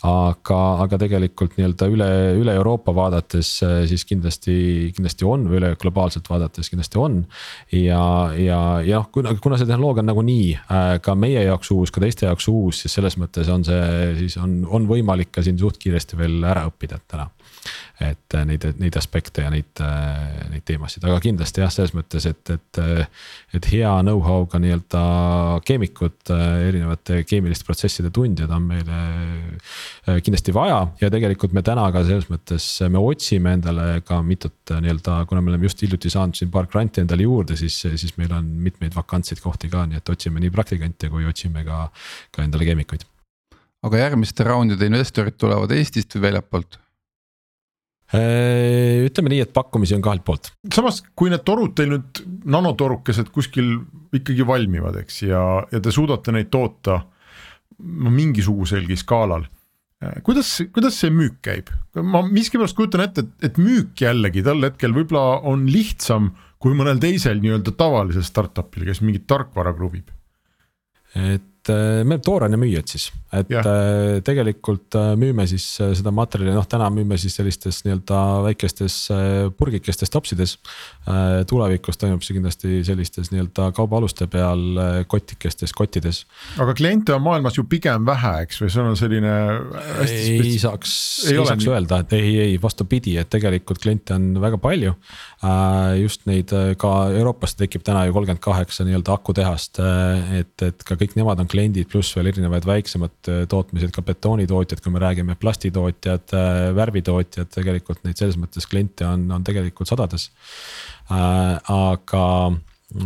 Aga, 0.08 0.58
aga 0.82 0.98
tegelikult 1.02 1.54
nii-öelda 1.58 1.88
üle, 1.94 2.08
üle 2.40 2.54
Euroopa 2.58 2.94
vaadates 2.98 3.52
äh, 3.66 3.76
siis 3.90 4.06
kindlasti, 4.10 4.56
kindlasti 4.96 5.26
on 5.30 5.46
või 5.50 5.60
üle 5.60 5.72
globaalselt 5.78 6.30
vaadates 6.30 6.72
kindlasti 6.72 6.98
on. 7.02 7.20
ja, 7.74 8.02
ja, 8.38 8.60
ja 8.86 9.04
kuna, 9.14 9.36
kuna 9.42 9.60
see 9.60 9.70
tehnoloogia 9.70 10.02
on 10.02 10.10
nagunii 10.10 10.48
äh, 10.58 10.96
ka 11.04 11.14
meie 11.18 11.46
jaoks 11.46 11.70
uus, 11.76 11.94
ka 11.94 12.02
teiste 12.02 12.26
jaoks 12.26 12.50
uus, 12.50 12.82
siis 12.84 12.98
selles 12.98 13.20
mõttes 13.22 13.50
on 13.54 13.66
see, 13.68 14.16
siis 14.24 14.40
on, 14.42 14.60
on 14.66 14.90
võimalik 14.90 15.30
ka 15.38 15.46
siin 15.46 15.62
suht 15.62 15.78
kiiresti 15.82 16.18
veel 16.18 16.40
ära 16.46 16.66
õppida 16.72 16.98
täna 17.06 17.30
et 18.04 18.36
äh, 18.38 18.46
neid, 18.46 18.66
neid 18.82 18.98
aspekte 19.00 19.44
ja 19.46 19.52
neid, 19.54 19.72
äh, 19.84 20.50
neid 20.52 20.66
teemasid, 20.68 21.06
aga 21.08 21.18
kindlasti 21.24 21.64
jah, 21.64 21.72
selles 21.74 21.94
mõttes, 21.98 22.28
et, 22.30 22.54
et. 22.54 22.82
et 23.58 23.70
hea 23.72 23.90
know-how'ga 24.06 24.60
nii-öelda 24.62 25.02
keemikud, 25.68 26.18
äh, 26.34 26.68
erinevate 26.68 27.24
keemiliste 27.28 27.68
protsesside 27.68 28.12
tundjad 28.14 28.52
on 28.54 28.68
meile 28.70 29.00
kindlasti 30.24 30.54
vaja 30.56 30.80
ja 31.02 31.10
tegelikult 31.12 31.56
me 31.58 31.64
täna 31.66 31.88
ka 31.94 32.04
selles 32.08 32.30
mõttes, 32.32 32.68
me 32.94 33.02
otsime 33.02 33.58
endale 33.58 33.88
ka 34.08 34.22
mitut 34.26 34.76
nii-öelda, 34.76 35.20
kuna 35.30 35.44
me 35.44 35.54
oleme 35.54 35.68
just 35.68 35.84
hiljuti 35.84 36.12
saanud 36.14 36.38
siin 36.38 36.54
paar 36.54 36.70
granti 36.72 37.04
endale 37.04 37.26
juurde, 37.26 37.58
siis, 37.60 37.80
siis 37.88 38.16
meil 38.22 38.34
on 38.38 38.48
mitmeid 38.68 38.96
vakantseid 38.98 39.42
kohti 39.44 39.72
ka, 39.74 39.88
nii 39.90 40.00
et 40.00 40.16
otsime 40.16 40.44
nii 40.44 40.54
praktikante 40.54 41.12
kui 41.12 41.28
otsime 41.28 41.66
ka, 41.68 41.88
ka 42.32 42.46
endale 42.46 42.68
keemikuid 42.70 43.08
aga 43.88 44.04
järgmiste 44.04 44.46
raundide 44.48 44.90
investorid 44.90 45.38
tulevad 45.40 45.72
Eestist 45.76 46.18
või 46.18 46.28
väljapoolt? 46.30 46.80
Äh, 48.16 49.04
ütleme 49.04 49.34
nii, 49.34 49.42
et 49.44 49.52
pakkumisi 49.52 49.98
on 49.98 50.04
kahelt 50.06 50.24
poolt. 50.24 50.54
samas, 50.72 51.02
kui 51.18 51.32
need 51.32 51.44
torud 51.44 51.74
teil 51.76 51.92
nüüd, 51.92 52.22
nanotorukesed 52.48 53.34
kuskil 53.36 53.74
ikkagi 54.16 54.46
valmivad, 54.48 55.02
eks, 55.02 55.22
ja, 55.28 55.42
ja 55.74 55.82
te 55.84 55.92
suudate 55.92 56.32
neid 56.32 56.48
toota 56.54 57.02
mingisuguselgi 57.84 58.96
skaalal. 59.02 59.44
Äh, 60.00 60.22
kuidas, 60.24 60.54
kuidas 60.72 61.02
see 61.02 61.12
müük 61.12 61.42
käib? 61.44 61.74
ma 61.98 62.22
miskipärast 62.24 62.78
kujutan 62.78 63.04
ette, 63.10 63.26
et, 63.26 63.50
et 63.50 63.60
müük 63.60 64.00
jällegi 64.00 64.46
tol 64.46 64.64
hetkel 64.64 64.96
võib-olla 64.96 65.42
on 65.50 65.66
lihtsam 65.68 66.32
kui 66.64 66.78
mõnel 66.78 67.02
teisel 67.02 67.42
nii-öelda 67.42 67.74
tavalisel 67.78 68.26
startup'il, 68.26 68.86
kes 68.88 69.04
mingit 69.04 69.28
tarkvara 69.30 69.76
kruvib. 69.76 70.10
et 71.18 71.44
et 71.68 71.74
äh, 71.74 72.04
me 72.04 72.16
oleme 72.16 72.24
tooraine 72.24 72.58
müüjad 72.60 72.88
siis, 72.90 73.10
et 73.36 73.50
ja. 73.52 73.62
Äh, 73.62 74.20
tegelikult 74.26 74.96
äh, 74.98 75.14
müüme 75.20 75.46
siis 75.50 75.66
seda 75.78 76.12
materjali, 76.16 76.54
noh 76.56 76.68
täna 76.70 76.90
müüme 76.94 77.18
siis 77.20 77.36
sellistes 77.38 77.84
nii-öelda 77.86 78.22
väikestes 78.48 78.98
purgikestes 79.58 80.12
topsides. 80.14 80.58
tulevikus 81.48 81.98
toimub 81.98 82.24
see 82.24 82.38
kindlasti 82.38 82.82
sellistes 82.88 83.32
nii-öelda 83.32 83.70
kaubaaluste 83.76 84.28
peal 84.32 85.06
kotikestes, 85.08 85.74
kottides. 85.76 86.24
aga 86.60 86.76
kliente 86.78 87.16
on 87.16 87.24
maailmas 87.26 87.58
ju 87.58 87.64
pigem 87.70 88.06
vähe, 88.08 88.34
eks, 88.46 88.62
või 88.62 88.74
see 88.74 88.84
on 88.84 88.98
selline. 89.00 89.34
ei 90.08 90.58
saaks, 90.62 90.94
ei, 91.28 91.36
ei 91.36 91.46
saaks 91.46 91.64
nii... 91.66 91.74
öelda, 91.74 92.02
et 92.04 92.18
ei, 92.18 92.34
ei 92.48 92.58
vastupidi, 92.62 93.18
et 93.22 93.30
tegelikult 93.32 93.82
kliente 93.84 94.16
on 94.18 94.34
väga 94.42 94.60
palju. 94.62 94.96
just 96.02 96.26
neid 96.30 96.52
ka 96.82 96.94
Euroopasse 97.14 97.60
tekib 97.60 97.84
täna 97.86 98.06
ju 98.08 98.16
kolmkümmend 98.16 98.44
kaheksa 98.44 98.86
nii-öelda 98.88 99.14
akutehast, 99.14 99.82
et, 100.40 100.56
et 100.66 100.84
ka 100.88 100.98
kõik 101.00 101.16
nemad 101.20 101.40
on 101.40 101.50
kliendid, 101.50 101.57
pluss 101.90 102.16
veel 102.18 102.32
erinevad 102.32 102.66
väiksemad 102.68 103.32
äh, 103.32 103.44
tootmised, 103.50 103.92
ka 103.96 104.04
betoonitootjad, 104.06 104.82
kui 104.84 104.94
me 104.94 105.04
räägime 105.04 105.38
plastitootjad, 105.40 106.34
äh, 106.34 106.60
värvitootjad, 106.78 107.52
tegelikult 107.54 108.04
neid 108.06 108.20
selles 108.20 108.38
mõttes 108.40 108.68
kliente 108.70 109.08
on, 109.08 109.26
on 109.32 109.46
tegelikult 109.48 109.90
sadades. 109.90 110.30
Äh, 111.12 111.58
aga, 111.74 112.28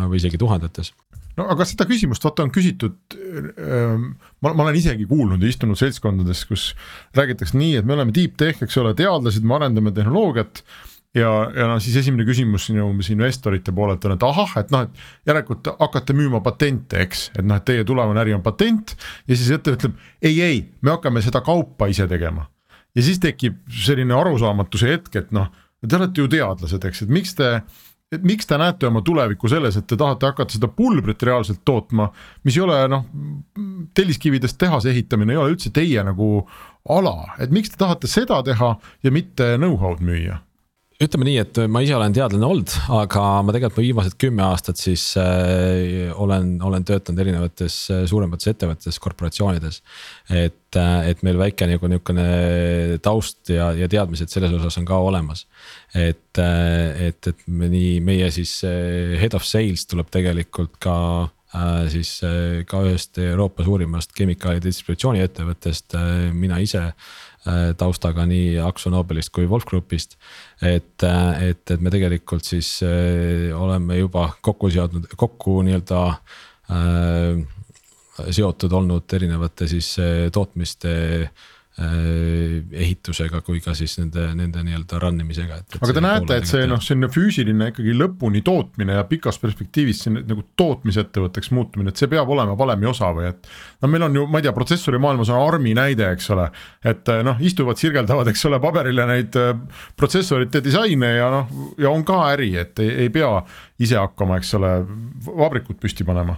või 0.01 0.19
isegi 0.21 0.39
tuhandetes 0.41 0.93
no 1.39 1.47
aga 1.51 1.65
seda 1.67 1.87
küsimust 1.89 2.23
vaata 2.25 2.45
on 2.45 2.51
küsitud 2.53 3.15
ähm,. 3.15 4.11
ma, 4.43 4.51
ma 4.51 4.65
olen 4.65 4.77
isegi 4.77 5.07
kuulnud 5.09 5.41
ja 5.41 5.51
istunud 5.51 5.79
seltskondades, 5.79 6.43
kus 6.49 6.71
räägitakse 7.17 7.57
nii, 7.57 7.77
et 7.79 7.87
me 7.87 7.95
oleme 7.95 8.15
deep 8.15 8.37
tech, 8.39 8.61
eks 8.65 8.77
ole, 8.81 8.93
teadlased, 8.97 9.45
me 9.47 9.57
arendame 9.57 9.93
tehnoloogiat 9.95 10.63
ja, 11.17 11.31
ja 11.55 11.67
noh, 11.67 11.79
siis 11.83 11.97
esimene 12.01 12.25
küsimus 12.27 12.67
sinu 12.69 12.87
investorite 13.15 13.73
poolelt 13.75 14.05
on, 14.07 14.15
et 14.15 14.25
ahah, 14.25 14.55
et 14.61 14.71
noh, 14.73 14.87
et 14.87 15.29
järelikult 15.29 15.71
hakkate 15.79 16.15
müüma 16.17 16.41
patente, 16.45 17.01
eks, 17.03 17.29
et 17.35 17.45
noh, 17.45 17.59
et 17.59 17.67
teie 17.67 17.85
tulevane 17.87 18.23
äri 18.23 18.35
on 18.37 18.43
patent. 18.45 18.95
Ja 19.27 19.37
siis 19.37 19.51
ettevõte 19.51 19.89
ütleb 19.89 19.99
ei, 20.21 20.39
ei, 20.41 20.65
me 20.81 20.95
hakkame 20.95 21.23
seda 21.25 21.43
kaupa 21.45 21.89
ise 21.91 22.07
tegema. 22.11 22.47
ja 22.95 23.03
siis 23.03 23.21
tekib 23.23 23.61
selline 23.71 24.11
arusaamatuse 24.17 24.89
hetk, 24.89 25.15
et 25.15 25.31
noh, 25.31 25.47
te 25.87 25.95
olete 25.95 26.21
ju 26.21 26.27
teadlased, 26.31 26.83
eks, 26.89 27.05
et 27.05 27.15
miks 27.19 27.35
te 27.39 27.55
et 28.11 28.25
miks 28.27 28.43
te 28.43 28.57
näete 28.59 28.89
oma 28.89 28.99
tulevikku 29.07 29.47
selles, 29.47 29.77
et 29.79 29.85
te 29.87 29.95
tahate 29.95 30.27
hakata 30.27 30.51
seda 30.51 30.67
pulbrit 30.67 31.23
reaalselt 31.23 31.61
tootma, 31.63 32.09
mis 32.43 32.57
ei 32.57 32.65
ole 32.65 32.81
noh, 32.91 33.05
telliskividest 33.95 34.59
tehase 34.59 34.91
ehitamine 34.91 35.31
ei 35.31 35.39
ole 35.39 35.53
üldse 35.53 35.71
teie 35.71 36.03
nagu 36.03 36.41
ala, 36.91 37.37
et 37.39 37.55
miks 37.55 37.71
te 37.71 37.79
tahate 37.79 38.11
seda 38.11 38.41
teha 38.43 38.73
ja 38.75 39.13
mitte 39.15 39.53
know-how'd 39.55 40.03
müüa 40.03 40.41
ütleme 41.01 41.25
nii, 41.25 41.37
et 41.41 41.59
ma 41.71 41.81
ise 41.81 41.95
olen 41.97 42.13
teadlane 42.13 42.45
olnud, 42.45 42.73
aga 42.93 43.23
ma 43.45 43.53
tegelikult 43.55 43.79
ma 43.79 43.85
viimased 43.85 44.15
kümme 44.21 44.43
aastat 44.45 44.79
siis 44.81 45.05
äh, 45.19 46.11
olen, 46.13 46.53
olen 46.61 46.85
töötanud 46.85 47.21
erinevates 47.23 47.77
äh, 47.93 48.03
suuremates 48.09 48.51
ettevõtetes, 48.51 48.99
korporatsioonides. 49.01 49.81
et 50.29 50.77
äh,, 50.77 51.09
et 51.09 51.23
meil 51.25 51.39
väike 51.41 51.67
nagu 51.71 51.89
niisugune 51.89 52.27
taust 53.03 53.49
ja, 53.49 53.71
ja 53.77 53.89
teadmised 53.89 54.29
selles 54.33 54.53
osas 54.59 54.77
on 54.77 54.85
ka 54.85 55.01
olemas. 55.01 55.47
et 55.95 56.37
äh,, 56.37 57.07
et, 57.09 57.27
et 57.33 57.45
me 57.47 57.71
nii, 57.71 57.99
meie 58.05 58.29
siis 58.31 58.59
head 58.61 59.37
of 59.37 59.47
sales 59.47 59.87
tuleb 59.89 60.11
tegelikult 60.13 60.77
ka 60.81 60.95
siis 61.91 62.21
ka 62.63 62.79
ühest 62.87 63.17
Euroopa 63.19 63.65
suurimast 63.67 64.13
kemikaalide 64.15 64.69
distributsiooni-ettevõttest 64.69 65.97
mina 66.31 66.61
ise 66.63 66.85
taustaga 67.77 68.25
nii 68.29 68.59
Akzo 68.61 68.91
Nobelist 68.93 69.31
kui 69.33 69.47
Wolf 69.49 69.65
Groupist. 69.65 70.17
et, 70.61 71.03
äh, 71.03 71.49
et, 71.49 71.71
et 71.71 71.81
me 71.81 71.89
tegelikult 71.89 72.45
siis 72.45 72.83
äh, 72.83 73.49
oleme 73.57 73.97
juba 73.97 74.29
kokku 74.41 74.69
seadnud, 74.69 75.07
kokku 75.17 75.61
nii-öelda 75.65 76.01
äh, 76.69 77.41
seotud 78.29 78.71
olnud 78.77 79.13
erinevate 79.13 79.67
siis 79.67 79.95
tootmiste 80.31 80.91
ehitusega 81.81 83.41
kui 83.45 83.61
ka 83.63 83.73
siis 83.77 83.97
nende, 83.99 84.27
nende 84.37 84.63
nii-öelda 84.65 84.99
run 85.01 85.21
imisega. 85.23 85.61
aga 85.79 85.95
te 85.95 86.03
näete, 86.03 86.37
et 86.41 86.49
see 86.49 86.67
noh, 86.69 86.81
selline 86.83 87.09
füüsiline 87.11 87.71
ikkagi 87.71 87.95
lõpuni 87.97 88.43
tootmine 88.45 88.97
ja 88.99 89.05
pikas 89.09 89.39
perspektiivis 89.41 90.03
siin 90.05 90.19
nagu 90.19 90.45
tootmisettevõtteks 90.59 91.51
muutumine, 91.55 91.93
et 91.93 92.01
see 92.01 92.11
peab 92.11 92.29
olema 92.33 92.57
valemi 92.59 92.89
osa 92.91 93.11
või 93.15 93.29
et. 93.31 93.49
no 93.81 93.91
meil 93.91 94.07
on 94.07 94.19
ju, 94.19 94.27
ma 94.27 94.41
ei 94.41 94.47
tea, 94.47 94.55
protsessori 94.55 95.01
maailmas 95.01 95.31
on 95.33 95.41
ARM-i 95.41 95.73
näide, 95.77 96.11
eks 96.15 96.29
ole, 96.35 96.49
et 96.93 97.11
noh, 97.25 97.41
istuvad, 97.41 97.79
sirgeldavad, 97.81 98.29
eks 98.31 98.45
ole, 98.49 98.61
paberile 98.63 99.07
neid 99.09 99.39
äh, 99.39 99.51
protsessorite 99.97 100.63
disaine 100.63 101.15
ja 101.17 101.31
noh, 101.33 101.57
ja 101.81 101.91
on 101.91 102.05
ka 102.07 102.23
äri, 102.33 102.53
et 102.61 102.79
ei, 102.83 102.93
ei 103.05 103.13
pea 103.13 103.33
ise 103.81 103.99
hakkama, 103.99 104.41
eks 104.41 104.55
ole, 104.59 104.77
vabrikut 105.31 105.81
püsti 105.81 106.07
panema 106.07 106.37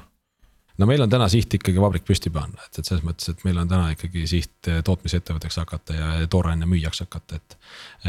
no 0.78 0.88
meil 0.90 1.04
on 1.06 1.12
täna 1.12 1.28
siht 1.32 1.54
ikkagi 1.58 1.82
vabrik 1.82 2.06
püsti 2.08 2.32
panna, 2.34 2.64
et, 2.66 2.80
et 2.80 2.88
selles 2.88 3.04
mõttes, 3.06 3.30
et 3.30 3.44
meil 3.46 3.60
on 3.62 3.70
täna 3.70 3.92
ikkagi 3.94 4.26
siht 4.30 4.70
eh, 4.72 4.82
tootmisettevõtteks 4.86 5.60
hakata 5.62 5.98
ja 5.98 6.10
tooraine 6.32 6.68
müüjaks 6.70 7.04
hakata, 7.06 7.40
et. 7.40 7.58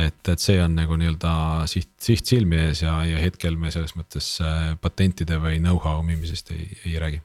et, 0.06 0.32
et 0.32 0.42
see 0.42 0.56
on 0.62 0.76
nagu 0.78 0.96
nii-öelda 1.00 1.34
siht, 1.70 1.92
siht 2.02 2.30
silmi 2.30 2.62
ees 2.68 2.84
ja, 2.84 2.96
ja 3.08 3.20
hetkel 3.20 3.58
me 3.60 3.72
selles 3.74 3.94
mõttes 3.98 4.34
eh, 4.40 4.72
patentide 4.80 5.40
või 5.42 5.60
know-how 5.60 6.02
müümisest 6.06 6.54
ei, 6.56 6.66
ei 6.86 6.96
räägi. 7.02 7.20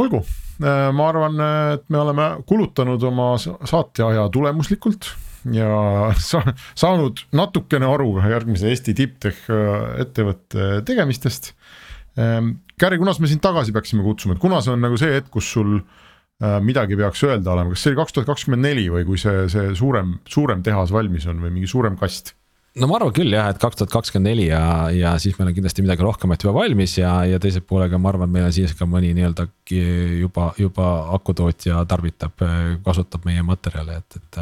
olgu, 0.00 0.24
eh, 0.62 0.88
ma 0.96 1.12
arvan, 1.12 1.46
et 1.76 1.86
me 1.92 2.02
oleme 2.02 2.32
kulutanud 2.48 3.08
oma 3.12 3.34
saateaja 3.40 4.28
tulemuslikult 4.32 5.12
ja 5.52 5.68
sa, 6.30 6.40
saanud 6.78 7.26
natukene 7.36 7.86
aru 7.92 8.14
järgmise 8.24 8.72
Eesti 8.72 8.96
tipptech 8.96 9.50
ettevõtte 10.00 10.80
tegemistest 10.88 11.52
Gary, 12.16 12.98
kunas 13.00 13.20
me 13.20 13.28
sind 13.30 13.42
tagasi 13.44 13.74
peaksime 13.76 14.04
kutsuma, 14.04 14.36
et 14.36 14.42
kuna 14.42 14.62
see 14.64 14.72
on 14.74 14.82
nagu 14.84 14.96
see 15.00 15.12
hetk, 15.12 15.28
kus 15.32 15.48
sul 15.52 15.76
äh, 15.78 16.58
midagi 16.64 16.96
peaks 16.98 17.22
öelda 17.28 17.54
olema, 17.54 17.72
kas 17.72 17.84
see 17.84 17.92
oli 17.92 18.00
kaks 18.00 18.16
tuhat 18.16 18.30
kakskümmend 18.30 18.64
neli 18.68 18.88
või 18.92 19.06
kui 19.08 19.20
see, 19.20 19.46
see 19.52 19.70
suurem, 19.78 20.18
suurem 20.28 20.64
tehas 20.64 20.92
valmis 20.94 21.28
on 21.30 21.40
või 21.44 21.54
mingi 21.58 21.70
suurem 21.70 21.96
kast? 22.00 22.34
no 22.76 22.88
ma 22.88 22.98
arvan 22.98 23.14
küll 23.16 23.32
jah, 23.32 23.48
et 23.52 23.60
kaks 23.60 23.80
tuhat 23.80 23.92
kakskümmend 23.92 24.28
neli 24.28 24.50
ja, 24.50 24.62
ja 24.92 25.14
siis 25.20 25.38
meil 25.38 25.50
on 25.50 25.56
kindlasti 25.56 25.84
midagi 25.84 26.04
rohkemat 26.04 26.44
juba 26.44 26.56
valmis 26.58 26.98
ja, 26.98 27.14
ja 27.28 27.40
teise 27.40 27.62
poolega 27.64 28.00
ma 28.00 28.12
arvan, 28.12 28.32
meil 28.32 28.48
on 28.48 28.56
siis 28.56 28.76
ka 28.76 28.88
mõni 28.88 29.14
nii-öelda 29.16 29.48
juba, 30.20 30.50
juba 30.60 30.90
akutootja 31.16 31.84
tarvitab, 31.88 32.44
kasutab 32.84 33.24
meie 33.28 33.44
materjale, 33.44 34.02
et, 34.02 34.20
et 34.20 34.40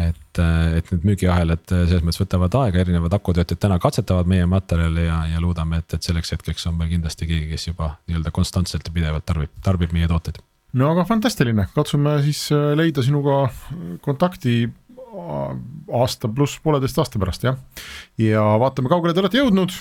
et, 0.00 0.40
et 0.40 0.90
need 0.92 1.06
müügiahelad 1.10 1.64
selles 1.70 2.02
mõttes 2.04 2.20
võtavad 2.22 2.56
aega, 2.62 2.82
erinevad 2.82 3.14
akutöötajad 3.16 3.62
täna 3.66 3.78
katsetavad 3.82 4.30
meie 4.30 4.46
materjali 4.50 5.06
ja, 5.06 5.20
ja 5.34 5.42
loodame, 5.42 5.82
et, 5.82 5.96
et 5.96 6.06
selleks 6.06 6.34
hetkeks 6.34 6.66
on 6.70 6.78
meil 6.78 6.90
kindlasti 6.94 7.28
keegi, 7.30 7.50
kes 7.52 7.68
juba 7.70 7.94
nii-öelda 8.08 8.34
konstantselt 8.34 8.88
ja 8.88 8.94
pidevalt 8.94 9.26
tarbib, 9.28 9.54
tarbib 9.64 9.94
meie 9.96 10.10
tooteid. 10.10 10.40
no 10.80 10.90
aga 10.94 11.06
fantastiline, 11.08 11.68
katsume 11.76 12.16
siis 12.26 12.46
leida 12.78 13.04
sinuga 13.06 13.44
kontakti 14.04 14.64
aasta 15.14 16.28
pluss 16.28 16.60
pooleteist 16.64 16.98
aasta 16.98 17.20
pärast 17.22 17.44
jah. 17.46 17.58
ja 18.18 18.42
vaatame, 18.60 18.90
kaugele 18.92 19.14
te 19.14 19.22
olete 19.22 19.40
jõudnud, 19.40 19.74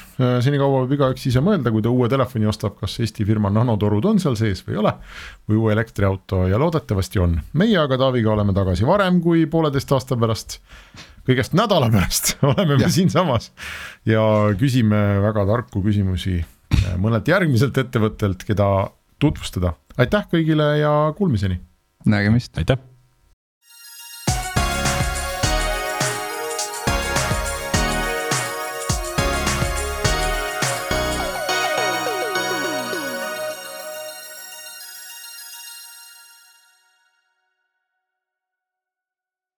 senikaua 0.45 0.83
võib 0.83 0.95
igaüks 0.97 1.27
ise 1.29 1.41
mõelda, 1.43 1.71
kui 1.73 1.83
ta 1.85 1.91
uue 1.93 2.09
telefoni 2.11 2.49
ostab, 2.49 2.77
kas 2.79 2.99
Eesti 3.03 3.25
firma 3.27 3.51
nanotorud 3.53 4.05
on 4.11 4.21
seal 4.23 4.37
sees 4.39 4.63
või 4.67 4.77
ei 4.77 4.83
ole. 4.83 4.93
või 5.49 5.61
uue 5.61 5.73
elektriauto 5.75 6.45
ja 6.51 6.59
loodetavasti 6.61 7.23
on, 7.23 7.39
meie 7.59 7.79
aga 7.79 7.97
Taaviga 8.01 8.33
oleme 8.35 8.55
tagasi 8.55 8.87
varem 8.87 9.21
kui 9.23 9.45
pooleteist 9.49 9.91
aasta 9.95 10.19
pärast 10.19 10.59
kõigest 11.27 11.55
nädala 11.57 11.89
pärast 11.91 12.35
oleme 12.51 12.77
me 12.77 12.89
siinsamas 12.91 13.51
ja 14.05 14.23
küsime 14.59 15.03
väga 15.23 15.47
tarku 15.49 15.83
küsimusi 15.85 16.41
mõnelt 16.99 17.27
järgmiselt 17.29 17.77
ettevõttelt, 17.77 18.43
keda 18.47 18.69
tutvustada. 19.21 19.75
aitäh 19.97 20.25
kõigile 20.31 20.73
ja 20.81 21.13
kuulmiseni. 21.17 21.61
nägemist. 22.05 22.57
aitäh 22.57 22.92